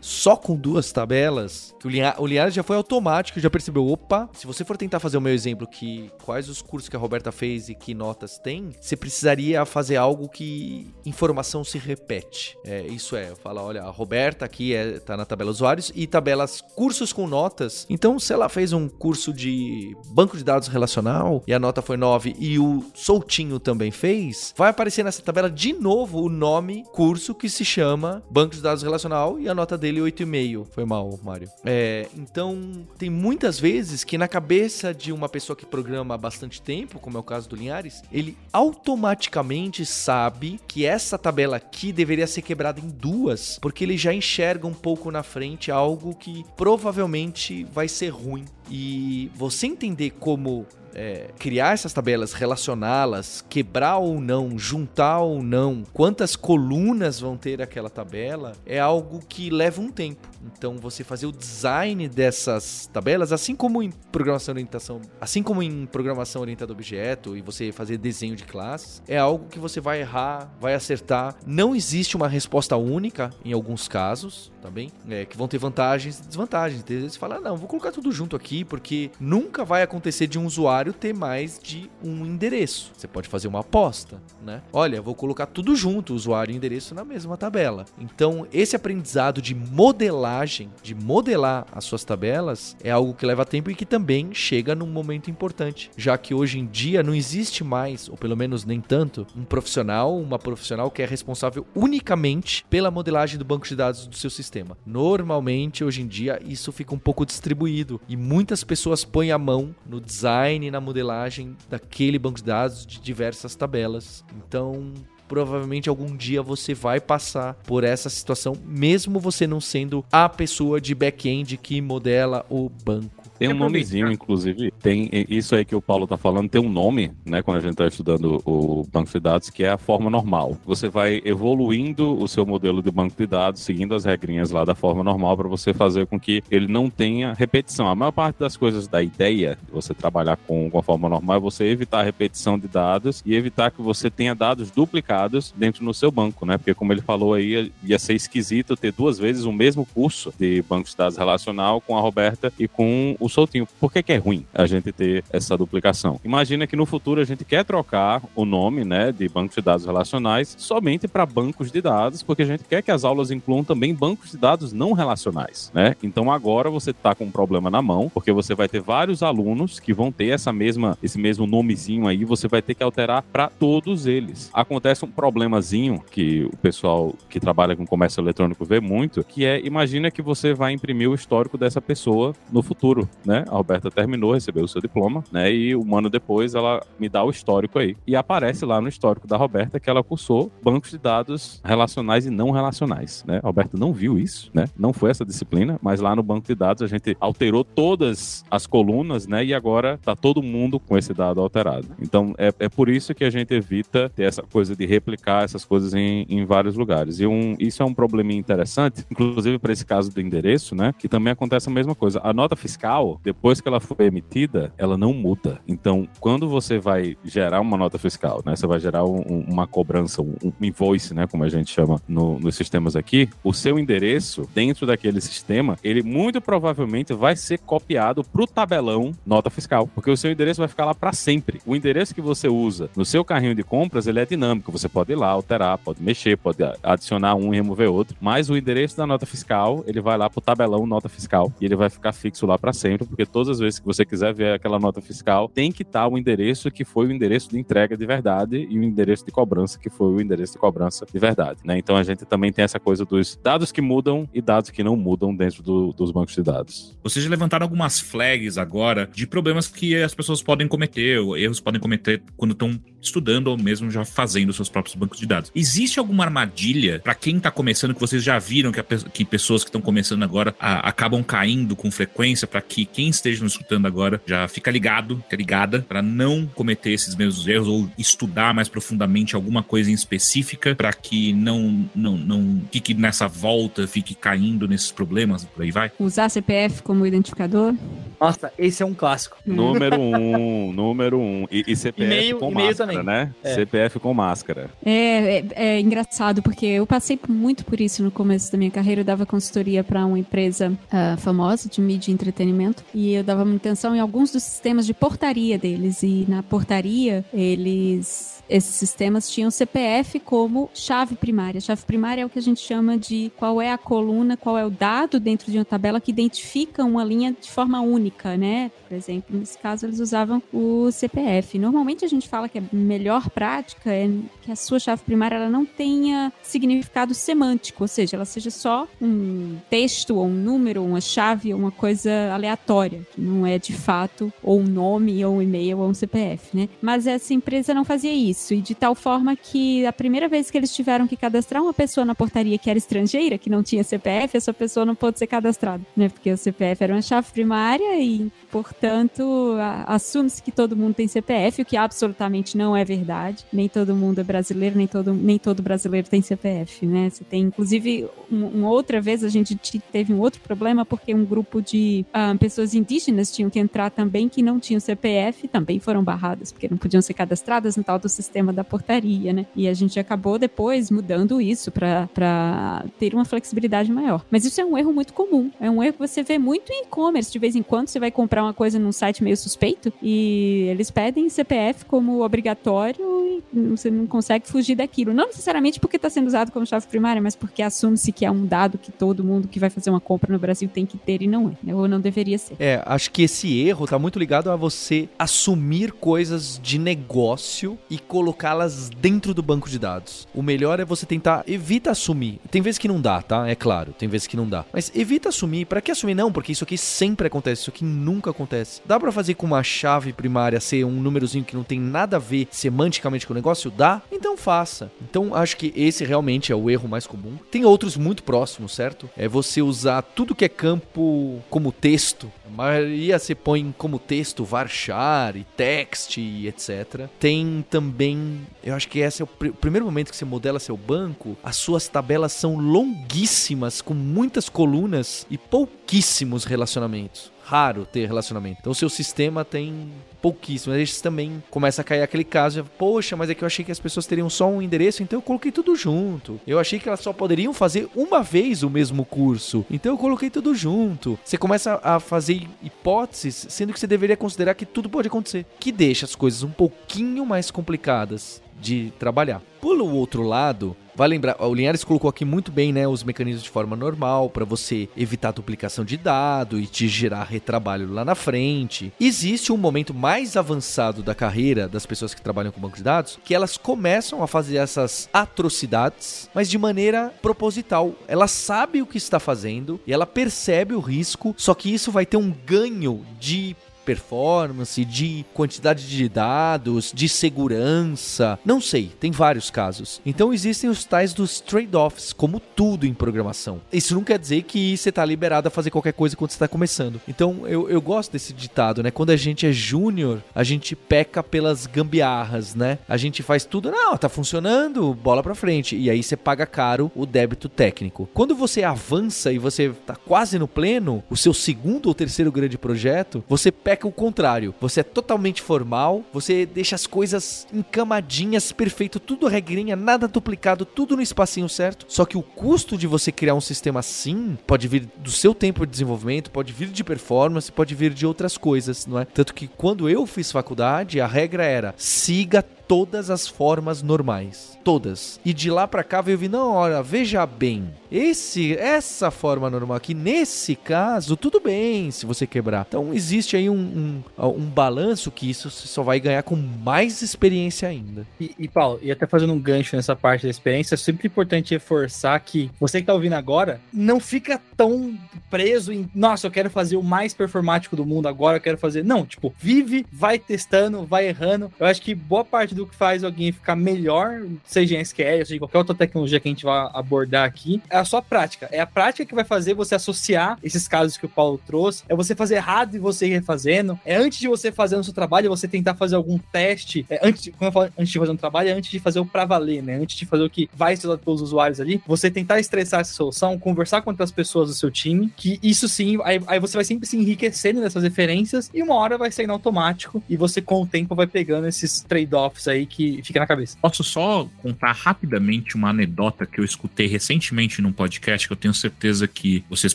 só 0.00 0.36
com 0.36 0.56
duas 0.56 0.92
tabelas, 0.92 1.74
que 1.80 1.86
o, 1.86 1.90
linha, 1.90 2.14
o 2.18 2.26
Linhares 2.26 2.54
já 2.54 2.62
foi 2.62 2.76
automático, 2.76 3.40
já 3.40 3.50
percebeu, 3.50 3.86
opa, 3.86 4.28
se 4.32 4.46
você 4.46 4.64
for 4.64 4.76
tentar 4.76 5.00
fazer 5.00 5.16
o 5.16 5.20
meu 5.20 5.32
exemplo, 5.32 5.66
que 5.66 6.10
quais 6.24 6.48
os 6.48 6.60
cursos 6.62 6.88
que 6.88 6.96
a 6.96 6.98
Roberta 6.98 7.32
fez 7.32 7.68
e 7.68 7.74
que 7.74 7.94
notas 7.94 8.38
tem, 8.38 8.70
você 8.80 8.96
precisaria 8.96 9.64
fazer 9.64 9.96
algo 9.96 10.28
que 10.28 10.92
informação 11.04 11.64
se 11.64 11.78
repete. 11.78 12.56
É, 12.64 12.86
isso 12.86 13.16
é, 13.16 13.34
fala, 13.34 13.62
olha, 13.62 13.82
a 13.82 13.90
Roberta 13.90 14.44
aqui 14.44 14.74
é, 14.74 14.98
tá 14.98 15.16
na 15.16 15.24
tabela 15.24 15.50
usuários 15.50 15.92
e 15.94 16.06
tabelas 16.06 16.60
cursos 16.60 17.12
com 17.12 17.26
notas. 17.26 17.86
Então, 17.88 18.18
se 18.18 18.32
ela 18.32 18.48
fez 18.48 18.72
um 18.72 18.88
curso 18.88 19.32
de 19.32 19.96
banco 20.08 20.36
de 20.36 20.44
dados 20.44 20.68
relacional 20.68 21.42
e 21.46 21.54
a 21.54 21.58
nota 21.58 21.82
foi 21.82 21.96
9 21.96 22.36
e 22.38 22.58
o 22.58 22.84
Soltinho 22.94 23.58
também 23.58 23.89
fez, 23.90 24.54
vai 24.56 24.70
aparecer 24.70 25.04
nessa 25.04 25.22
tabela 25.22 25.50
de 25.50 25.72
novo 25.72 26.22
o 26.22 26.28
nome 26.28 26.84
curso 26.92 27.34
que 27.34 27.48
se 27.48 27.64
chama 27.64 28.22
banco 28.30 28.54
de 28.54 28.62
dados 28.62 28.82
relacional 28.82 29.38
e 29.38 29.48
a 29.48 29.54
nota 29.54 29.76
dele 29.76 30.00
8,5. 30.00 30.66
Foi 30.70 30.84
mal, 30.84 31.18
Mário. 31.22 31.48
É, 31.64 32.08
então, 32.16 32.86
tem 32.98 33.10
muitas 33.10 33.58
vezes 33.58 34.04
que 34.04 34.18
na 34.18 34.28
cabeça 34.28 34.94
de 34.94 35.12
uma 35.12 35.28
pessoa 35.28 35.56
que 35.56 35.66
programa 35.66 36.14
há 36.14 36.18
bastante 36.18 36.60
tempo, 36.60 36.98
como 36.98 37.16
é 37.16 37.20
o 37.20 37.24
caso 37.24 37.48
do 37.48 37.56
Linhares, 37.56 38.02
ele 38.12 38.36
automaticamente 38.52 39.84
sabe 39.86 40.60
que 40.66 40.84
essa 40.84 41.18
tabela 41.18 41.56
aqui 41.56 41.92
deveria 41.92 42.26
ser 42.26 42.42
quebrada 42.42 42.80
em 42.80 42.88
duas, 42.88 43.58
porque 43.60 43.84
ele 43.84 43.96
já 43.96 44.12
enxerga 44.12 44.66
um 44.66 44.74
pouco 44.74 45.10
na 45.10 45.22
frente 45.22 45.70
algo 45.70 46.14
que 46.14 46.44
provavelmente 46.56 47.64
vai 47.64 47.88
ser 47.88 48.08
ruim. 48.08 48.44
E 48.70 49.30
você 49.34 49.66
entender 49.66 50.10
como 50.10 50.66
é, 50.94 51.30
criar 51.38 51.72
essas 51.72 51.92
tabelas, 51.92 52.32
relacioná-las, 52.32 53.44
quebrar 53.48 53.98
ou 53.98 54.20
não, 54.20 54.58
juntar 54.58 55.18
ou 55.18 55.42
não, 55.42 55.84
quantas 55.92 56.36
colunas 56.36 57.20
vão 57.20 57.36
ter 57.36 57.60
aquela 57.62 57.90
tabela, 57.90 58.52
é 58.66 58.78
algo 58.78 59.20
que 59.28 59.50
leva 59.50 59.80
um 59.80 59.90
tempo. 59.90 60.28
Então, 60.44 60.76
você 60.76 61.04
fazer 61.04 61.26
o 61.26 61.32
design 61.32 62.08
dessas 62.08 62.88
tabelas, 62.92 63.32
assim 63.32 63.54
como 63.54 63.82
em 63.82 63.90
programação 64.12 64.52
orientação, 64.52 65.00
assim 65.20 65.42
como 65.42 65.62
em 65.62 65.86
programação 65.86 66.42
orientada 66.42 66.72
a 66.72 66.74
objeto 66.74 67.36
e 67.36 67.42
você 67.42 67.72
fazer 67.72 67.98
desenho 67.98 68.36
de 68.36 68.44
classes, 68.44 69.02
é 69.06 69.18
algo 69.18 69.46
que 69.48 69.58
você 69.58 69.80
vai 69.80 70.00
errar, 70.00 70.52
vai 70.60 70.74
acertar. 70.74 71.36
Não 71.46 71.74
existe 71.74 72.16
uma 72.16 72.28
resposta 72.28 72.76
única 72.76 73.30
em 73.44 73.52
alguns 73.52 73.86
casos, 73.86 74.50
também, 74.60 74.90
tá 74.90 75.14
é, 75.14 75.24
que 75.24 75.36
vão 75.36 75.48
ter 75.48 75.58
vantagens 75.58 76.18
e 76.18 76.26
desvantagens. 76.26 76.82
Às 76.82 76.88
vezes 76.88 77.16
fala, 77.16 77.36
ah, 77.36 77.40
não, 77.40 77.56
vou 77.56 77.68
colocar 77.68 77.90
tudo 77.90 78.12
junto 78.12 78.36
aqui, 78.36 78.64
porque 78.64 79.10
nunca 79.18 79.64
vai 79.64 79.82
acontecer 79.82 80.26
de 80.26 80.38
um 80.38 80.46
usuário 80.46 80.92
ter 80.92 81.14
mais 81.14 81.58
de 81.62 81.90
um 82.02 82.24
endereço. 82.26 82.92
Você 82.96 83.08
pode 83.08 83.28
fazer 83.28 83.48
uma 83.48 83.60
aposta, 83.60 84.20
né? 84.42 84.62
Olha, 84.72 85.00
vou 85.02 85.14
colocar 85.14 85.46
tudo 85.46 85.74
junto, 85.74 86.14
usuário 86.14 86.52
e 86.52 86.56
endereço 86.56 86.94
na 86.94 87.04
mesma 87.04 87.36
tabela. 87.36 87.84
Então, 87.98 88.46
esse 88.52 88.76
aprendizado 88.76 89.40
de 89.40 89.54
modelagem, 89.54 90.70
de 90.82 90.94
modelar 90.94 91.66
as 91.72 91.84
suas 91.84 92.04
tabelas, 92.04 92.76
é 92.82 92.90
algo 92.90 93.14
que 93.14 93.26
leva 93.26 93.44
tempo 93.44 93.70
e 93.70 93.74
que 93.74 93.86
também 93.86 94.32
chega 94.32 94.74
num 94.74 94.86
momento 94.86 95.30
importante, 95.30 95.90
já 95.96 96.16
que 96.18 96.34
hoje 96.34 96.58
em 96.58 96.66
dia 96.66 97.02
não 97.02 97.14
existe 97.14 97.64
mais, 97.64 98.08
ou 98.08 98.16
pelo 98.16 98.36
menos 98.36 98.64
nem 98.64 98.80
tanto, 98.80 99.26
um 99.36 99.44
profissional, 99.44 100.16
uma 100.16 100.38
profissional 100.38 100.90
que 100.90 101.02
é 101.02 101.06
responsável 101.06 101.66
unicamente 101.74 102.64
pela 102.68 102.90
modelagem 102.90 103.38
do 103.38 103.44
banco 103.44 103.66
de 103.66 103.76
dados 103.76 104.06
do 104.06 104.16
seu 104.16 104.30
sistema. 104.30 104.49
Normalmente, 104.84 105.84
hoje 105.84 106.02
em 106.02 106.06
dia, 106.06 106.40
isso 106.44 106.72
fica 106.72 106.94
um 106.94 106.98
pouco 106.98 107.24
distribuído 107.24 108.00
e 108.08 108.16
muitas 108.16 108.64
pessoas 108.64 109.04
põem 109.04 109.30
a 109.30 109.38
mão 109.38 109.74
no 109.86 110.00
design 110.00 110.66
e 110.66 110.70
na 110.70 110.80
modelagem 110.80 111.56
daquele 111.68 112.18
banco 112.18 112.38
de 112.38 112.44
dados 112.44 112.84
de 112.84 113.00
diversas 113.00 113.54
tabelas. 113.54 114.24
Então, 114.36 114.92
provavelmente 115.30 115.88
algum 115.88 116.16
dia 116.16 116.42
você 116.42 116.74
vai 116.74 117.00
passar 117.00 117.54
por 117.64 117.84
essa 117.84 118.10
situação, 118.10 118.56
mesmo 118.64 119.20
você 119.20 119.46
não 119.46 119.60
sendo 119.60 120.04
a 120.10 120.28
pessoa 120.28 120.80
de 120.80 120.92
back-end 120.92 121.56
que 121.56 121.80
modela 121.80 122.44
o 122.50 122.68
banco. 122.68 123.19
Tem 123.40 123.48
um 123.48 123.54
nomezinho, 123.54 124.12
inclusive. 124.12 124.70
Tem 124.82 125.08
isso 125.26 125.54
aí 125.54 125.64
que 125.64 125.74
o 125.74 125.80
Paulo 125.80 126.06
tá 126.06 126.18
falando, 126.18 126.50
tem 126.50 126.60
um 126.60 126.68
nome, 126.68 127.10
né, 127.24 127.40
quando 127.40 127.56
a 127.56 127.60
gente 127.60 127.74
tá 127.74 127.86
estudando 127.86 128.42
o 128.44 128.86
banco 128.92 129.10
de 129.10 129.18
dados, 129.18 129.48
que 129.48 129.64
é 129.64 129.70
a 129.70 129.78
forma 129.78 130.10
normal. 130.10 130.58
Você 130.66 130.90
vai 130.90 131.22
evoluindo 131.24 132.22
o 132.22 132.28
seu 132.28 132.44
modelo 132.44 132.82
de 132.82 132.90
banco 132.90 133.16
de 133.16 133.26
dados, 133.26 133.62
seguindo 133.62 133.94
as 133.94 134.04
regrinhas 134.04 134.50
lá 134.50 134.62
da 134.62 134.74
forma 134.74 135.02
normal 135.02 135.38
para 135.38 135.48
você 135.48 135.72
fazer 135.72 136.06
com 136.06 136.20
que 136.20 136.42
ele 136.50 136.68
não 136.68 136.90
tenha 136.90 137.32
repetição. 137.32 137.88
A 137.88 137.94
maior 137.94 138.12
parte 138.12 138.38
das 138.38 138.58
coisas 138.58 138.86
da 138.86 139.02
ideia 139.02 139.56
de 139.64 139.72
você 139.72 139.94
trabalhar 139.94 140.36
com, 140.36 140.70
com 140.70 140.78
a 140.78 140.82
forma 140.82 141.08
normal 141.08 141.38
é 141.38 141.40
você 141.40 141.64
evitar 141.64 142.00
a 142.00 142.04
repetição 142.04 142.58
de 142.58 142.68
dados 142.68 143.22
e 143.24 143.34
evitar 143.34 143.70
que 143.70 143.80
você 143.80 144.10
tenha 144.10 144.34
dados 144.34 144.70
duplicados 144.70 145.54
dentro 145.56 145.82
do 145.82 145.94
seu 145.94 146.10
banco, 146.10 146.44
né? 146.44 146.58
Porque 146.58 146.74
como 146.74 146.92
ele 146.92 147.00
falou 147.00 147.32
aí, 147.32 147.72
ia 147.82 147.98
ser 147.98 148.12
esquisito 148.12 148.76
ter 148.76 148.92
duas 148.92 149.18
vezes 149.18 149.44
o 149.46 149.52
mesmo 149.52 149.86
curso 149.86 150.30
de 150.38 150.60
banco 150.68 150.90
de 150.90 150.94
dados 150.94 151.16
relacional 151.16 151.80
com 151.80 151.96
a 151.96 152.02
Roberta 152.02 152.52
e 152.58 152.68
com 152.68 153.16
o 153.18 153.29
soltinho. 153.30 153.66
Por 153.78 153.92
que, 153.92 154.02
que 154.02 154.12
é 154.12 154.16
ruim 154.16 154.44
a 154.54 154.66
gente 154.66 154.92
ter 154.92 155.24
essa 155.32 155.56
duplicação? 155.56 156.20
Imagina 156.24 156.66
que 156.66 156.76
no 156.76 156.86
futuro 156.86 157.20
a 157.20 157.24
gente 157.24 157.44
quer 157.44 157.64
trocar 157.64 158.22
o 158.34 158.44
nome 158.44 158.84
né, 158.84 159.12
de 159.12 159.28
bancos 159.28 159.56
de 159.56 159.62
dados 159.62 159.86
relacionais 159.86 160.54
somente 160.58 161.08
para 161.08 161.24
bancos 161.24 161.70
de 161.70 161.80
dados, 161.80 162.22
porque 162.22 162.42
a 162.42 162.46
gente 162.46 162.64
quer 162.64 162.82
que 162.82 162.90
as 162.90 163.04
aulas 163.04 163.30
incluam 163.30 163.64
também 163.64 163.94
bancos 163.94 164.32
de 164.32 164.38
dados 164.38 164.72
não 164.72 164.92
relacionais. 164.92 165.70
Né? 165.74 165.94
Então 166.02 166.30
agora 166.30 166.70
você 166.70 166.90
está 166.90 167.14
com 167.14 167.24
um 167.24 167.30
problema 167.30 167.70
na 167.70 167.80
mão, 167.80 168.10
porque 168.12 168.32
você 168.32 168.54
vai 168.54 168.68
ter 168.68 168.80
vários 168.80 169.22
alunos 169.22 169.78
que 169.78 169.92
vão 169.92 170.10
ter 170.10 170.28
essa 170.28 170.52
mesma, 170.52 170.98
esse 171.02 171.18
mesmo 171.18 171.46
nomezinho 171.46 172.06
aí, 172.06 172.24
você 172.24 172.48
vai 172.48 172.62
ter 172.62 172.74
que 172.74 172.82
alterar 172.82 173.22
para 173.22 173.48
todos 173.48 174.06
eles. 174.06 174.50
Acontece 174.52 175.04
um 175.04 175.10
problemazinho 175.10 176.02
que 176.10 176.44
o 176.44 176.56
pessoal 176.56 177.14
que 177.28 177.40
trabalha 177.40 177.76
com 177.76 177.86
comércio 177.86 178.20
eletrônico 178.20 178.64
vê 178.64 178.80
muito, 178.80 179.24
que 179.24 179.44
é 179.44 179.60
imagina 179.64 180.10
que 180.10 180.22
você 180.22 180.54
vai 180.54 180.72
imprimir 180.72 181.10
o 181.10 181.14
histórico 181.14 181.58
dessa 181.58 181.80
pessoa 181.80 182.34
no 182.50 182.62
futuro 182.62 183.08
né? 183.24 183.44
A 183.48 183.54
Roberta 183.54 183.90
terminou, 183.90 184.32
recebeu 184.32 184.64
o 184.64 184.68
seu 184.68 184.80
diploma, 184.80 185.24
né? 185.32 185.52
E 185.52 185.74
um 185.76 185.96
ano 185.96 186.08
depois 186.10 186.54
ela 186.54 186.82
me 186.98 187.08
dá 187.08 187.24
o 187.24 187.30
histórico 187.30 187.78
aí. 187.78 187.96
E 188.06 188.16
aparece 188.16 188.64
lá 188.64 188.80
no 188.80 188.88
histórico 188.88 189.26
da 189.26 189.36
Roberta 189.36 189.78
que 189.78 189.88
ela 189.88 190.02
cursou 190.02 190.50
bancos 190.62 190.90
de 190.90 190.98
dados 190.98 191.60
relacionais 191.64 192.26
e 192.26 192.30
não 192.30 192.50
relacionais, 192.50 193.24
né? 193.26 193.40
A 193.42 193.46
Roberta 193.46 193.76
não 193.76 193.92
viu 193.92 194.18
isso, 194.18 194.50
né? 194.54 194.66
Não 194.78 194.92
foi 194.92 195.10
essa 195.10 195.24
disciplina, 195.24 195.78
mas 195.82 196.00
lá 196.00 196.14
no 196.14 196.22
banco 196.22 196.46
de 196.46 196.54
dados 196.54 196.82
a 196.82 196.86
gente 196.86 197.16
alterou 197.20 197.64
todas 197.64 198.44
as 198.50 198.66
colunas, 198.66 199.26
né? 199.26 199.44
E 199.44 199.54
agora 199.54 199.98
tá 199.98 200.14
todo 200.14 200.42
mundo 200.42 200.78
com 200.78 200.96
esse 200.96 201.12
dado 201.12 201.40
alterado. 201.40 201.88
Então 202.00 202.34
é, 202.38 202.52
é 202.58 202.68
por 202.68 202.88
isso 202.88 203.14
que 203.14 203.24
a 203.24 203.30
gente 203.30 203.54
evita 203.54 204.10
ter 204.14 204.24
essa 204.24 204.42
coisa 204.42 204.74
de 204.74 204.86
replicar 204.86 205.44
essas 205.44 205.64
coisas 205.64 205.94
em, 205.94 206.26
em 206.28 206.44
vários 206.44 206.76
lugares. 206.76 207.20
E 207.20 207.26
um, 207.26 207.56
isso 207.58 207.82
é 207.82 207.86
um 207.86 207.94
probleminha 207.94 208.38
interessante, 208.38 209.04
inclusive 209.10 209.58
para 209.58 209.72
esse 209.72 209.84
caso 209.84 210.12
do 210.12 210.20
endereço, 210.20 210.74
né? 210.74 210.94
Que 210.98 211.08
também 211.08 211.32
acontece 211.32 211.68
a 211.68 211.72
mesma 211.72 211.94
coisa. 211.94 212.20
A 212.22 212.32
nota 212.32 212.56
fiscal 212.56 213.09
depois 213.22 213.60
que 213.60 213.68
ela 213.68 213.80
foi 213.80 214.06
emitida, 214.06 214.72
ela 214.76 214.96
não 214.96 215.12
muda. 215.12 215.60
Então, 215.66 216.06
quando 216.18 216.48
você 216.48 216.78
vai 216.78 217.16
gerar 217.24 217.60
uma 217.60 217.76
nota 217.76 217.98
fiscal, 217.98 218.42
né, 218.44 218.54
você 218.54 218.66
vai 218.66 218.78
gerar 218.78 219.04
um, 219.04 219.44
uma 219.48 219.66
cobrança, 219.66 220.22
um, 220.22 220.34
um, 220.44 220.52
invoice, 220.60 221.14
né, 221.14 221.26
como 221.26 221.44
a 221.44 221.48
gente 221.48 221.72
chama 221.72 222.00
no, 222.08 222.38
nos 222.38 222.54
sistemas 222.54 222.96
aqui, 222.96 223.28
o 223.42 223.52
seu 223.52 223.78
endereço 223.78 224.48
dentro 224.54 224.86
daquele 224.86 225.20
sistema, 225.20 225.76
ele 225.82 226.02
muito 226.02 226.40
provavelmente 226.40 227.12
vai 227.12 227.36
ser 227.36 227.58
copiado 227.58 228.22
para 228.24 228.42
o 228.42 228.46
tabelão 228.46 229.12
nota 229.24 229.50
fiscal, 229.50 229.86
porque 229.86 230.10
o 230.10 230.16
seu 230.16 230.30
endereço 230.30 230.60
vai 230.60 230.68
ficar 230.68 230.84
lá 230.84 230.94
para 230.94 231.12
sempre. 231.12 231.60
O 231.66 231.74
endereço 231.74 232.14
que 232.14 232.20
você 232.20 232.48
usa 232.48 232.90
no 232.96 233.04
seu 233.04 233.24
carrinho 233.24 233.54
de 233.54 233.62
compras, 233.62 234.06
ele 234.06 234.20
é 234.20 234.26
dinâmico. 234.26 234.72
Você 234.72 234.88
pode 234.88 235.12
ir 235.12 235.16
lá, 235.16 235.28
alterar, 235.28 235.78
pode 235.78 236.02
mexer, 236.02 236.36
pode 236.36 236.58
adicionar 236.82 237.34
um 237.34 237.52
e 237.52 237.56
remover 237.56 237.90
outro, 237.90 238.16
mas 238.20 238.50
o 238.50 238.56
endereço 238.56 238.96
da 238.96 239.06
nota 239.06 239.26
fiscal, 239.26 239.84
ele 239.86 240.00
vai 240.00 240.16
lá 240.16 240.28
para 240.28 240.38
o 240.38 240.42
tabelão 240.42 240.86
nota 240.86 241.08
fiscal 241.08 241.52
e 241.60 241.64
ele 241.64 241.76
vai 241.76 241.88
ficar 241.88 242.12
fixo 242.12 242.46
lá 242.46 242.58
para 242.58 242.72
sempre 242.72 242.99
porque 243.06 243.26
todas 243.26 243.48
as 243.48 243.58
vezes 243.58 243.78
que 243.78 243.86
você 243.86 244.04
quiser 244.04 244.32
ver 244.34 244.54
aquela 244.54 244.78
nota 244.78 245.00
fiscal, 245.00 245.48
tem 245.48 245.72
que 245.72 245.82
estar 245.82 246.06
o 246.08 246.18
endereço 246.18 246.70
que 246.70 246.84
foi 246.84 247.06
o 247.06 247.12
endereço 247.12 247.50
de 247.50 247.58
entrega 247.58 247.96
de 247.96 248.06
verdade 248.06 248.66
e 248.68 248.78
o 248.78 248.82
endereço 248.82 249.24
de 249.24 249.30
cobrança 249.30 249.78
que 249.78 249.90
foi 249.90 250.08
o 250.08 250.20
endereço 250.20 250.54
de 250.54 250.58
cobrança 250.58 251.06
de 251.10 251.18
verdade, 251.18 251.60
né? 251.64 251.78
Então 251.78 251.96
a 251.96 252.02
gente 252.02 252.24
também 252.24 252.52
tem 252.52 252.64
essa 252.64 252.80
coisa 252.80 253.04
dos 253.04 253.38
dados 253.42 253.72
que 253.72 253.80
mudam 253.80 254.28
e 254.32 254.40
dados 254.40 254.70
que 254.70 254.82
não 254.82 254.96
mudam 254.96 255.34
dentro 255.34 255.62
do, 255.62 255.92
dos 255.92 256.10
bancos 256.10 256.34
de 256.34 256.42
dados. 256.42 256.96
Vocês 257.02 257.26
levantaram 257.26 257.64
algumas 257.64 258.00
flags 258.00 258.58
agora 258.58 259.08
de 259.12 259.26
problemas 259.26 259.66
que 259.66 259.96
as 259.96 260.14
pessoas 260.14 260.42
podem 260.42 260.68
cometer, 260.68 261.18
ou 261.18 261.36
erros 261.36 261.60
podem 261.60 261.80
cometer 261.80 262.22
quando 262.36 262.52
estão 262.52 262.78
estudando 263.00 263.48
ou 263.48 263.58
mesmo 263.58 263.90
já 263.90 264.04
fazendo 264.04 264.52
seus 264.52 264.68
próprios 264.68 264.94
bancos 264.94 265.18
de 265.18 265.26
dados. 265.26 265.50
Existe 265.54 265.98
alguma 265.98 266.24
armadilha 266.24 267.00
para 267.02 267.14
quem 267.14 267.36
está 267.36 267.50
começando 267.50 267.94
que 267.94 268.00
vocês 268.00 268.22
já 268.22 268.38
viram 268.38 268.72
que, 268.72 268.80
a, 268.80 268.84
que 268.84 269.24
pessoas 269.24 269.62
que 269.62 269.68
estão 269.68 269.80
começando 269.80 270.22
agora 270.22 270.54
a, 270.58 270.88
acabam 270.88 271.22
caindo 271.22 271.74
com 271.74 271.90
frequência 271.90 272.46
para 272.46 272.60
que 272.60 272.79
quem 272.86 273.08
esteja 273.08 273.42
nos 273.42 273.52
escutando 273.52 273.86
agora 273.86 274.20
já 274.26 274.46
fica 274.48 274.70
ligado, 274.70 275.16
fica 275.24 275.36
ligada 275.36 275.84
para 275.88 276.02
não 276.02 276.46
cometer 276.54 276.90
esses 276.92 277.14
mesmos 277.14 277.46
erros 277.46 277.68
ou 277.68 277.88
estudar 277.98 278.54
mais 278.54 278.68
profundamente 278.68 279.34
alguma 279.34 279.62
coisa 279.62 279.90
em 279.90 279.94
específica 279.94 280.74
para 280.74 280.92
que 280.92 281.32
não 281.32 281.88
não 281.94 282.16
não 282.16 282.62
fique 282.72 282.94
nessa 282.94 283.26
volta, 283.28 283.86
fique 283.86 284.14
caindo 284.14 284.66
nesses 284.68 284.90
problemas, 284.92 285.44
por 285.44 285.62
aí 285.62 285.70
vai. 285.70 285.90
Usar 285.98 286.28
CPF 286.28 286.82
como 286.82 287.06
identificador? 287.06 287.74
Nossa, 288.20 288.52
esse 288.58 288.82
é 288.82 288.86
um 288.86 288.94
clássico. 288.94 289.36
Número 289.46 289.98
um, 290.00 290.72
número 290.72 291.18
um. 291.18 291.46
E, 291.50 291.64
e 291.66 291.76
CPF 291.76 292.04
E-mail- 292.04 292.38
com 292.38 292.50
e-mail 292.50 292.66
máscara, 292.68 292.92
também. 292.92 293.04
né? 293.06 293.34
É. 293.42 293.54
CPF 293.54 293.98
com 293.98 294.12
máscara. 294.14 294.70
É, 294.84 294.90
é, 295.38 295.44
é 295.54 295.80
engraçado, 295.80 296.42
porque 296.42 296.66
eu 296.66 296.86
passei 296.86 297.18
muito 297.28 297.64
por 297.64 297.80
isso 297.80 298.02
no 298.02 298.10
começo 298.10 298.52
da 298.52 298.58
minha 298.58 298.70
carreira. 298.70 299.00
Eu 299.00 299.04
dava 299.04 299.24
consultoria 299.24 299.82
para 299.82 300.04
uma 300.04 300.18
empresa 300.18 300.72
ah, 300.92 301.16
famosa 301.18 301.68
de 301.68 301.80
mídia 301.80 302.10
e 302.10 302.14
entretenimento. 302.14 302.69
E 302.94 303.12
eu 303.14 303.24
dava 303.24 303.44
muita 303.44 303.68
atenção 303.68 303.94
em 303.94 304.00
alguns 304.00 304.32
dos 304.32 304.42
sistemas 304.42 304.86
de 304.86 304.94
portaria 304.94 305.58
deles. 305.58 306.02
E 306.02 306.24
na 306.28 306.42
portaria, 306.42 307.24
eles. 307.32 308.39
Esses 308.50 308.74
sistemas 308.74 309.30
tinham 309.30 309.48
CPF 309.48 310.18
como 310.18 310.68
chave 310.74 311.14
primária. 311.14 311.60
Chave 311.60 311.82
primária 311.82 312.22
é 312.22 312.26
o 312.26 312.28
que 312.28 312.40
a 312.40 312.42
gente 312.42 312.60
chama 312.60 312.98
de 312.98 313.30
qual 313.36 313.62
é 313.62 313.70
a 313.70 313.78
coluna, 313.78 314.36
qual 314.36 314.58
é 314.58 314.66
o 314.66 314.70
dado 314.70 315.20
dentro 315.20 315.52
de 315.52 315.58
uma 315.58 315.64
tabela 315.64 316.00
que 316.00 316.10
identifica 316.10 316.84
uma 316.84 317.04
linha 317.04 317.32
de 317.40 317.48
forma 317.48 317.80
única, 317.80 318.36
né? 318.36 318.72
Por 318.88 318.96
exemplo, 318.96 319.38
nesse 319.38 319.56
caso 319.56 319.86
eles 319.86 320.00
usavam 320.00 320.42
o 320.52 320.90
CPF. 320.90 321.60
Normalmente 321.60 322.04
a 322.04 322.08
gente 322.08 322.28
fala 322.28 322.48
que 322.48 322.58
a 322.58 322.62
melhor 322.72 323.30
prática 323.30 323.92
é 323.92 324.10
que 324.42 324.50
a 324.50 324.56
sua 324.56 324.80
chave 324.80 325.02
primária 325.02 325.36
ela 325.36 325.48
não 325.48 325.64
tenha 325.64 326.32
significado 326.42 327.14
semântico, 327.14 327.84
ou 327.84 327.88
seja, 327.88 328.16
ela 328.16 328.24
seja 328.24 328.50
só 328.50 328.88
um 329.00 329.58
texto 329.70 330.16
ou 330.16 330.26
um 330.26 330.34
número, 330.34 330.82
uma 330.82 331.00
chave 331.00 331.54
uma 331.54 331.70
coisa 331.70 332.10
aleatória, 332.34 333.06
que 333.14 333.20
não 333.20 333.46
é 333.46 333.60
de 333.60 333.72
fato 333.72 334.32
ou 334.42 334.58
um 334.58 334.64
nome 334.64 335.24
ou 335.24 335.36
um 335.36 335.42
e-mail 335.42 335.78
ou 335.78 335.88
um 335.88 335.94
CPF, 335.94 336.56
né? 336.56 336.68
Mas 336.82 337.06
essa 337.06 337.32
empresa 337.32 337.72
não 337.72 337.84
fazia 337.84 338.12
isso 338.12 338.39
e 338.50 338.60
de 338.60 338.74
tal 338.74 338.94
forma 338.94 339.36
que 339.36 339.84
a 339.86 339.92
primeira 339.92 340.28
vez 340.28 340.50
que 340.50 340.56
eles 340.58 340.74
tiveram 340.74 341.06
que 341.06 341.16
cadastrar 341.16 341.62
uma 341.62 341.72
pessoa 341.74 342.04
na 342.04 342.14
portaria 342.14 342.56
que 342.58 342.70
era 342.70 342.78
estrangeira, 342.78 343.36
que 343.38 343.50
não 343.50 343.62
tinha 343.62 343.82
CPF, 343.84 344.36
essa 344.36 344.52
pessoa 344.54 344.86
não 344.86 344.94
pôde 344.94 345.18
ser 345.18 345.26
cadastrada, 345.26 345.82
né? 345.96 346.08
Porque 346.08 346.30
o 346.32 346.36
CPF 346.36 346.82
era 346.84 346.94
uma 346.94 347.02
chave 347.02 347.30
primária 347.32 347.98
e, 348.00 348.30
portanto, 348.50 349.54
assume-se 349.86 350.42
que 350.42 350.50
todo 350.52 350.76
mundo 350.76 350.94
tem 350.94 351.08
CPF, 351.08 351.62
o 351.62 351.64
que 351.64 351.76
absolutamente 351.76 352.56
não 352.56 352.76
é 352.76 352.84
verdade. 352.84 353.44
Nem 353.52 353.68
todo 353.68 353.94
mundo 353.94 354.20
é 354.20 354.24
brasileiro, 354.24 354.76
nem 354.76 354.86
todo, 354.86 355.12
nem 355.12 355.38
todo 355.38 355.62
brasileiro 355.62 356.08
tem 356.08 356.22
CPF, 356.22 356.86
né? 356.86 357.10
Você 357.10 357.24
tem, 357.24 357.42
inclusive, 357.42 358.08
um- 358.30 358.46
uma 358.46 358.70
outra 358.70 359.00
vez 359.00 359.22
a 359.24 359.28
gente 359.28 359.54
te- 359.56 359.78
teve 359.78 360.12
um 360.12 360.20
outro 360.20 360.40
problema 360.40 360.84
porque 360.84 361.14
um 361.14 361.24
grupo 361.24 361.60
de 361.60 362.04
ah, 362.12 362.34
pessoas 362.38 362.74
indígenas 362.74 363.30
tinham 363.32 363.50
que 363.50 363.58
entrar 363.58 363.90
também 363.90 364.28
que 364.28 364.42
não 364.42 364.58
tinham 364.60 364.80
CPF, 364.80 365.48
também 365.48 365.78
foram 365.80 366.02
barradas, 366.02 366.52
porque 366.52 366.68
não 366.68 366.76
podiam 366.76 367.02
ser 367.02 367.14
cadastradas 367.14 367.76
no 367.76 367.84
tal 367.84 367.98
do 367.98 368.08
sistema 368.08 368.29
da 368.52 368.64
portaria, 368.64 369.32
né? 369.32 369.46
E 369.54 369.68
a 369.68 369.74
gente 369.74 369.98
acabou 369.98 370.38
depois 370.38 370.90
mudando 370.90 371.40
isso 371.40 371.70
para 371.70 372.84
ter 372.98 373.14
uma 373.14 373.24
flexibilidade 373.24 373.92
maior. 373.92 374.24
Mas 374.30 374.44
isso 374.44 374.60
é 374.60 374.64
um 374.64 374.76
erro 374.76 374.92
muito 374.92 375.12
comum. 375.12 375.50
É 375.60 375.70
um 375.70 375.82
erro 375.82 375.94
que 375.94 376.08
você 376.08 376.22
vê 376.22 376.38
muito 376.38 376.72
em 376.72 376.82
e-commerce. 376.82 377.30
De 377.30 377.38
vez 377.38 377.56
em 377.56 377.62
quando 377.62 377.88
você 377.88 378.00
vai 378.00 378.10
comprar 378.10 378.42
uma 378.42 378.54
coisa 378.54 378.78
num 378.78 378.92
site 378.92 379.22
meio 379.22 379.36
suspeito 379.36 379.92
e 380.02 380.66
eles 380.70 380.90
pedem 380.90 381.28
CPF 381.28 381.84
como 381.84 382.24
obrigatório 382.24 383.42
e 383.52 383.60
você 383.68 383.90
não 383.90 384.06
consegue 384.06 384.48
fugir 384.48 384.74
daquilo. 384.74 385.12
Não 385.12 385.26
necessariamente 385.26 385.80
porque 385.80 385.96
está 385.96 386.10
sendo 386.10 386.26
usado 386.26 386.52
como 386.52 386.66
chave 386.66 386.86
primária, 386.86 387.20
mas 387.20 387.34
porque 387.36 387.62
assume-se 387.62 388.12
que 388.12 388.24
é 388.24 388.30
um 388.30 388.46
dado 388.46 388.78
que 388.78 388.92
todo 388.92 389.24
mundo 389.24 389.48
que 389.48 389.58
vai 389.58 389.70
fazer 389.70 389.90
uma 389.90 390.00
compra 390.00 390.32
no 390.32 390.38
Brasil 390.38 390.68
tem 390.72 390.86
que 390.86 390.98
ter 390.98 391.22
e 391.22 391.26
não 391.26 391.48
é. 391.48 391.52
né? 391.62 391.74
Ou 391.74 391.88
não 391.88 392.00
deveria 392.00 392.38
ser. 392.38 392.56
É, 392.58 392.82
acho 392.86 393.10
que 393.10 393.22
esse 393.22 393.58
erro 393.60 393.86
tá 393.86 393.98
muito 393.98 394.18
ligado 394.18 394.50
a 394.50 394.56
você 394.56 395.08
assumir 395.18 395.92
coisas 395.92 396.60
de 396.62 396.78
negócio 396.78 397.78
e 397.88 397.98
colocá-las 398.20 398.90
dentro 398.90 399.32
do 399.32 399.42
banco 399.42 399.66
de 399.66 399.78
dados. 399.78 400.28
O 400.34 400.42
melhor 400.42 400.78
é 400.78 400.84
você 400.84 401.06
tentar 401.06 401.42
evita 401.46 401.92
assumir. 401.92 402.38
Tem 402.50 402.60
vezes 402.60 402.76
que 402.76 402.86
não 402.86 403.00
dá, 403.00 403.22
tá? 403.22 403.48
É 403.48 403.54
claro, 403.54 403.94
tem 403.94 404.10
vezes 404.10 404.26
que 404.26 404.36
não 404.36 404.46
dá. 404.46 404.62
Mas 404.74 404.92
evita 404.94 405.30
assumir. 405.30 405.64
Pra 405.64 405.80
que 405.80 405.90
assumir 405.90 406.14
não? 406.14 406.30
Porque 406.30 406.52
isso 406.52 406.62
aqui 406.62 406.76
sempre 406.76 407.28
acontece, 407.28 407.62
isso 407.62 407.70
aqui 407.70 407.82
nunca 407.82 408.30
acontece. 408.30 408.82
Dá 408.84 409.00
pra 409.00 409.10
fazer 409.10 409.34
com 409.34 409.46
uma 409.46 409.62
chave 409.62 410.12
primária 410.12 410.60
ser 410.60 410.84
um 410.84 411.00
númerozinho 411.00 411.44
que 411.44 411.56
não 411.56 411.64
tem 411.64 411.80
nada 411.80 412.16
a 412.16 412.20
ver 412.20 412.46
semanticamente 412.50 413.26
com 413.26 413.32
o 413.32 413.36
negócio? 413.36 413.70
Dá? 413.70 414.02
Então 414.12 414.36
faça. 414.36 414.92
Então 415.00 415.34
acho 415.34 415.56
que 415.56 415.72
esse 415.74 416.04
realmente 416.04 416.52
é 416.52 416.54
o 416.54 416.68
erro 416.68 416.86
mais 416.86 417.06
comum. 417.06 417.38
Tem 417.50 417.64
outros 417.64 417.96
muito 417.96 418.22
próximos, 418.22 418.74
certo? 418.74 419.08
É 419.16 419.26
você 419.26 419.62
usar 419.62 420.02
tudo 420.02 420.34
que 420.34 420.44
é 420.44 420.48
campo 420.48 421.42
como 421.48 421.72
texto. 421.72 422.30
A 422.52 422.56
maioria 422.56 423.18
você 423.18 423.34
põe 423.34 423.72
como 423.78 423.98
texto 423.98 424.44
varchar 424.44 425.36
e 425.36 425.44
text 425.56 426.16
e 426.18 426.48
etc. 426.48 427.08
Tem 427.18 427.64
também, 427.70 428.40
eu 428.62 428.74
acho 428.74 428.88
que 428.88 428.98
esse 428.98 429.22
é 429.22 429.24
o 429.24 429.26
pr- 429.26 429.52
primeiro 429.52 429.86
momento 429.86 430.10
que 430.10 430.16
você 430.16 430.24
modela 430.24 430.58
seu 430.58 430.76
banco, 430.76 431.36
as 431.44 431.56
suas 431.56 431.86
tabelas 431.88 432.32
são 432.32 432.56
longuíssimas, 432.56 433.80
com 433.80 433.94
muitas 433.94 434.48
colunas 434.48 435.26
e 435.30 435.38
pouquíssimos 435.38 436.44
relacionamentos. 436.44 437.30
Raro 437.44 437.84
ter 437.84 438.06
relacionamento. 438.06 438.58
Então, 438.60 438.74
seu 438.74 438.88
sistema 438.88 439.44
tem 439.44 439.90
pouquíssimo. 440.20 440.74
Aí 440.74 440.86
você 440.86 441.02
também 441.02 441.42
começa 441.50 441.82
a 441.82 441.84
cair 441.84 442.02
aquele 442.02 442.24
caso, 442.24 442.64
poxa, 442.78 443.16
mas 443.16 443.30
é 443.30 443.34
que 443.34 443.42
eu 443.42 443.46
achei 443.46 443.64
que 443.64 443.72
as 443.72 443.80
pessoas 443.80 444.06
teriam 444.06 444.30
só 444.30 444.48
um 444.48 444.62
endereço, 444.62 445.02
então 445.02 445.18
eu 445.18 445.22
coloquei 445.22 445.52
tudo 445.52 445.74
junto. 445.76 446.40
Eu 446.46 446.58
achei 446.58 446.78
que 446.78 446.88
elas 446.88 447.00
só 447.00 447.12
poderiam 447.12 447.52
fazer 447.52 447.88
uma 447.94 448.22
vez 448.22 448.62
o 448.62 448.70
mesmo 448.70 449.04
curso, 449.04 449.64
então 449.70 449.92
eu 449.92 449.98
coloquei 449.98 450.30
tudo 450.30 450.54
junto. 450.54 451.18
Você 451.24 451.36
começa 451.36 451.80
a 451.82 451.98
fazer 451.98 452.48
hipóteses, 452.62 453.46
sendo 453.48 453.72
que 453.72 453.80
você 453.80 453.86
deveria 453.86 454.16
considerar 454.16 454.54
que 454.54 454.66
tudo 454.66 454.88
pode 454.88 455.08
acontecer, 455.08 455.46
que 455.58 455.72
deixa 455.72 456.04
as 456.04 456.14
coisas 456.14 456.42
um 456.42 456.50
pouquinho 456.50 457.24
mais 457.24 457.50
complicadas 457.50 458.42
de 458.60 458.92
trabalhar. 458.98 459.42
Pelo 459.60 459.90
outro 459.94 460.22
lado, 460.22 460.76
vai 461.00 461.08
lembrar, 461.08 461.34
o 461.40 461.54
Linhares 461.54 461.82
colocou 461.82 462.10
aqui 462.10 462.26
muito 462.26 462.52
bem, 462.52 462.74
né, 462.74 462.86
os 462.86 463.02
mecanismos 463.02 463.42
de 463.42 463.48
forma 463.48 463.74
normal 463.74 464.28
para 464.28 464.44
você 464.44 464.86
evitar 464.94 465.30
duplicação 465.30 465.82
de 465.82 465.96
dado 465.96 466.60
e 466.60 466.66
te 466.66 466.88
gerar 466.88 467.24
retrabalho 467.24 467.90
lá 467.90 468.04
na 468.04 468.14
frente. 468.14 468.92
Existe 469.00 469.50
um 469.50 469.56
momento 469.56 469.94
mais 469.94 470.36
avançado 470.36 471.02
da 471.02 471.14
carreira 471.14 471.66
das 471.66 471.86
pessoas 471.86 472.12
que 472.12 472.20
trabalham 472.20 472.52
com 472.52 472.60
banco 472.60 472.76
de 472.76 472.82
dados, 472.82 473.18
que 473.24 473.34
elas 473.34 473.56
começam 473.56 474.22
a 474.22 474.26
fazer 474.26 474.58
essas 474.58 475.08
atrocidades, 475.10 476.28
mas 476.34 476.50
de 476.50 476.58
maneira 476.58 477.10
proposital. 477.22 477.94
Ela 478.06 478.28
sabe 478.28 478.82
o 478.82 478.86
que 478.86 478.98
está 478.98 479.18
fazendo 479.18 479.80
e 479.86 479.94
ela 479.94 480.04
percebe 480.04 480.74
o 480.74 480.80
risco, 480.80 481.34
só 481.34 481.54
que 481.54 481.72
isso 481.72 481.90
vai 481.90 482.04
ter 482.04 482.18
um 482.18 482.30
ganho 482.44 483.06
de 483.18 483.56
performance, 483.84 484.84
de 484.84 485.24
quantidade 485.34 485.88
de 485.88 486.08
dados, 486.08 486.92
de 486.94 487.08
segurança. 487.08 488.38
Não 488.44 488.60
sei, 488.60 488.90
tem 489.00 489.10
vários 489.10 489.50
casos. 489.50 490.00
Então 490.04 490.32
existem 490.32 490.70
os 490.70 490.84
tais 490.84 491.12
dos 491.12 491.40
trade-offs, 491.40 492.12
como 492.12 492.40
tudo 492.40 492.86
em 492.86 492.94
programação. 492.94 493.60
Isso 493.72 493.94
não 493.94 494.04
quer 494.04 494.18
dizer 494.18 494.42
que 494.42 494.76
você 494.76 494.92
tá 494.92 495.04
liberado 495.04 495.48
a 495.48 495.50
fazer 495.50 495.70
qualquer 495.70 495.92
coisa 495.92 496.16
quando 496.16 496.30
você 496.30 496.38
tá 496.38 496.48
começando. 496.48 497.00
Então 497.08 497.46
eu, 497.46 497.68
eu 497.68 497.80
gosto 497.80 498.12
desse 498.12 498.32
ditado, 498.32 498.82
né? 498.82 498.90
Quando 498.90 499.10
a 499.10 499.16
gente 499.16 499.46
é 499.46 499.52
júnior, 499.52 500.22
a 500.34 500.44
gente 500.44 500.76
peca 500.76 501.22
pelas 501.22 501.66
gambiarras, 501.66 502.54
né? 502.54 502.78
A 502.88 502.96
gente 502.96 503.22
faz 503.22 503.44
tudo, 503.44 503.70
não, 503.70 503.96
tá 503.96 504.08
funcionando, 504.08 504.94
bola 504.94 505.22
pra 505.22 505.34
frente. 505.34 505.76
E 505.76 505.90
aí 505.90 506.02
você 506.02 506.16
paga 506.16 506.46
caro 506.46 506.90
o 506.94 507.06
débito 507.06 507.48
técnico. 507.48 508.08
Quando 508.12 508.34
você 508.34 508.62
avança 508.62 509.32
e 509.32 509.38
você 509.38 509.70
tá 509.86 509.96
quase 509.96 510.38
no 510.38 510.48
pleno, 510.48 511.02
o 511.10 511.16
seu 511.16 511.32
segundo 511.32 511.86
ou 511.86 511.94
terceiro 511.94 512.32
grande 512.32 512.58
projeto, 512.58 513.24
você 513.28 513.50
peca 513.70 513.86
o 513.86 513.92
contrário. 513.92 514.52
Você 514.60 514.80
é 514.80 514.82
totalmente 514.82 515.40
formal, 515.40 516.02
você 516.12 516.44
deixa 516.44 516.74
as 516.74 516.88
coisas 516.88 517.46
encamadinhas, 517.54 518.50
perfeito, 518.50 518.98
tudo 518.98 519.28
regrinha, 519.28 519.76
nada 519.76 520.08
duplicado, 520.08 520.64
tudo 520.64 520.96
no 520.96 521.02
espacinho 521.02 521.48
certo. 521.48 521.86
Só 521.88 522.04
que 522.04 522.18
o 522.18 522.22
custo 522.22 522.76
de 522.76 522.88
você 522.88 523.12
criar 523.12 523.36
um 523.36 523.40
sistema 523.40 523.78
assim 523.78 524.36
pode 524.44 524.66
vir 524.66 524.88
do 524.96 525.12
seu 525.12 525.32
tempo 525.32 525.64
de 525.64 525.70
desenvolvimento, 525.70 526.32
pode 526.32 526.52
vir 526.52 526.66
de 526.66 526.82
performance, 526.82 527.52
pode 527.52 527.72
vir 527.76 527.94
de 527.94 528.04
outras 528.04 528.36
coisas, 528.36 528.88
não 528.88 528.98
é? 528.98 529.04
Tanto 529.04 529.32
que 529.32 529.46
quando 529.46 529.88
eu 529.88 530.04
fiz 530.04 530.32
faculdade, 530.32 531.00
a 531.00 531.06
regra 531.06 531.44
era 531.44 531.72
siga 531.76 532.44
todas 532.70 533.10
as 533.10 533.26
formas 533.26 533.82
normais, 533.82 534.56
todas. 534.62 535.18
E 535.24 535.34
de 535.34 535.50
lá 535.50 535.66
pra 535.66 535.82
cá 535.82 536.00
veio 536.00 536.16
vi, 536.16 536.28
não, 536.28 536.52
olha, 536.52 536.80
veja 536.84 537.26
bem, 537.26 537.68
esse 537.90 538.56
essa 538.56 539.10
forma 539.10 539.50
normal 539.50 539.76
aqui 539.76 539.92
nesse 539.92 540.54
caso, 540.54 541.16
tudo 541.16 541.40
bem 541.40 541.90
se 541.90 542.06
você 542.06 542.28
quebrar. 542.28 542.64
Então 542.68 542.94
existe 542.94 543.36
aí 543.36 543.50
um, 543.50 544.02
um, 544.16 544.24
um 544.24 544.46
balanço 544.46 545.10
que 545.10 545.28
isso 545.28 545.50
só 545.50 545.82
vai 545.82 545.98
ganhar 545.98 546.22
com 546.22 546.36
mais 546.36 547.02
experiência 547.02 547.68
ainda. 547.68 548.06
E, 548.20 548.36
e, 548.38 548.46
Paulo, 548.46 548.78
e 548.80 548.92
até 548.92 549.04
fazendo 549.04 549.32
um 549.32 549.40
gancho 549.40 549.74
nessa 549.74 549.96
parte 549.96 550.22
da 550.22 550.30
experiência, 550.30 550.76
é 550.76 550.78
sempre 550.78 551.08
importante 551.08 551.52
reforçar 551.52 552.20
que 552.20 552.52
você 552.60 552.80
que 552.80 552.86
tá 552.86 552.94
ouvindo 552.94 553.14
agora, 553.14 553.60
não 553.72 553.98
fica 553.98 554.40
tão 554.56 554.96
preso 555.28 555.72
em, 555.72 555.90
nossa, 555.92 556.28
eu 556.28 556.30
quero 556.30 556.48
fazer 556.48 556.76
o 556.76 556.84
mais 556.84 557.14
performático 557.14 557.74
do 557.74 557.84
mundo 557.84 558.06
agora, 558.06 558.36
eu 558.36 558.40
quero 558.40 558.58
fazer. 558.58 558.84
Não, 558.84 559.04
tipo, 559.04 559.34
vive, 559.40 559.84
vai 559.90 560.20
testando, 560.20 560.86
vai 560.86 561.08
errando. 561.08 561.52
Eu 561.58 561.66
acho 561.66 561.82
que 561.82 561.96
boa 561.96 562.24
parte 562.24 562.54
do 562.54 562.59
o 562.62 562.66
que 562.66 562.74
faz 562.74 563.04
alguém 563.04 563.32
ficar 563.32 563.56
melhor, 563.56 564.22
seja 564.44 564.76
em 564.76 564.80
SQL, 564.80 565.24
seja 565.24 565.36
em 565.36 565.38
qualquer 565.38 565.58
outra 565.58 565.74
tecnologia 565.74 566.20
que 566.20 566.28
a 566.28 566.32
gente 566.32 566.44
vai 566.44 566.70
abordar 566.72 567.24
aqui, 567.24 567.62
é 567.68 567.76
a 567.76 567.84
sua 567.84 568.02
prática. 568.02 568.48
É 568.50 568.60
a 568.60 568.66
prática 568.66 569.04
que 569.04 569.14
vai 569.14 569.24
fazer 569.24 569.54
você 569.54 569.74
associar 569.74 570.38
esses 570.42 570.66
casos 570.66 570.96
que 570.96 571.06
o 571.06 571.08
Paulo 571.08 571.40
trouxe. 571.46 571.84
É 571.88 571.94
você 571.94 572.14
fazer 572.14 572.36
errado 572.36 572.74
e 572.74 572.78
você 572.78 573.06
ir 573.06 573.10
refazendo. 573.10 573.78
É 573.84 573.96
antes 573.96 574.18
de 574.18 574.28
você 574.28 574.52
fazer 574.52 574.76
o 574.76 574.84
seu 574.84 574.92
trabalho, 574.92 575.28
você 575.28 575.48
tentar 575.48 575.74
fazer 575.74 575.96
algum 575.96 576.18
teste. 576.18 576.86
É 576.88 577.00
antes, 577.02 577.22
de, 577.22 577.34
eu 577.40 577.52
falo 577.52 577.70
antes 577.78 577.92
de 577.92 577.98
fazer 577.98 578.12
um 578.12 578.16
trabalho, 578.16 578.48
é 578.48 578.52
antes 578.52 578.70
de 578.70 578.78
fazer 578.78 579.00
o 579.00 579.06
pra 579.06 579.24
valer, 579.24 579.62
né? 579.62 579.76
Antes 579.76 579.96
de 579.96 580.06
fazer 580.06 580.24
o 580.24 580.30
que 580.30 580.48
vai 580.54 580.74
usado 580.74 580.98
pelos 580.98 581.20
usuários 581.20 581.60
ali, 581.60 581.82
você 581.86 582.10
tentar 582.10 582.40
estressar 582.40 582.80
essa 582.80 582.92
solução, 582.92 583.38
conversar 583.38 583.82
com 583.82 583.90
outras 583.90 584.10
pessoas 584.10 584.48
do 584.48 584.54
seu 584.54 584.70
time, 584.70 585.12
que 585.16 585.38
isso 585.42 585.68
sim, 585.68 585.98
aí, 586.04 586.20
aí 586.26 586.40
você 586.40 586.56
vai 586.56 586.64
sempre 586.64 586.86
se 586.86 586.96
enriquecendo 586.96 587.60
dessas 587.60 587.82
referências 587.82 588.50
e 588.52 588.62
uma 588.62 588.74
hora 588.74 588.96
vai 588.96 589.10
sair 589.10 589.26
no 589.26 589.32
automático 589.32 590.02
e 590.08 590.16
você 590.16 590.40
com 590.40 590.62
o 590.62 590.66
tempo 590.66 590.94
vai 590.94 591.06
pegando 591.06 591.46
esses 591.46 591.82
trade-offs 591.82 592.48
aí 592.52 592.66
que 592.66 593.00
fica 593.02 593.20
na 593.20 593.26
cabeça. 593.26 593.56
Posso 593.60 593.82
só 593.82 594.28
contar 594.38 594.72
rapidamente 594.72 595.56
uma 595.56 595.70
anedota 595.70 596.26
que 596.26 596.40
eu 596.40 596.44
escutei 596.44 596.86
recentemente 596.86 597.62
num 597.62 597.72
podcast 597.72 598.26
que 598.26 598.32
eu 598.32 598.36
tenho 598.36 598.54
certeza 598.54 599.06
que 599.06 599.44
vocês 599.48 599.74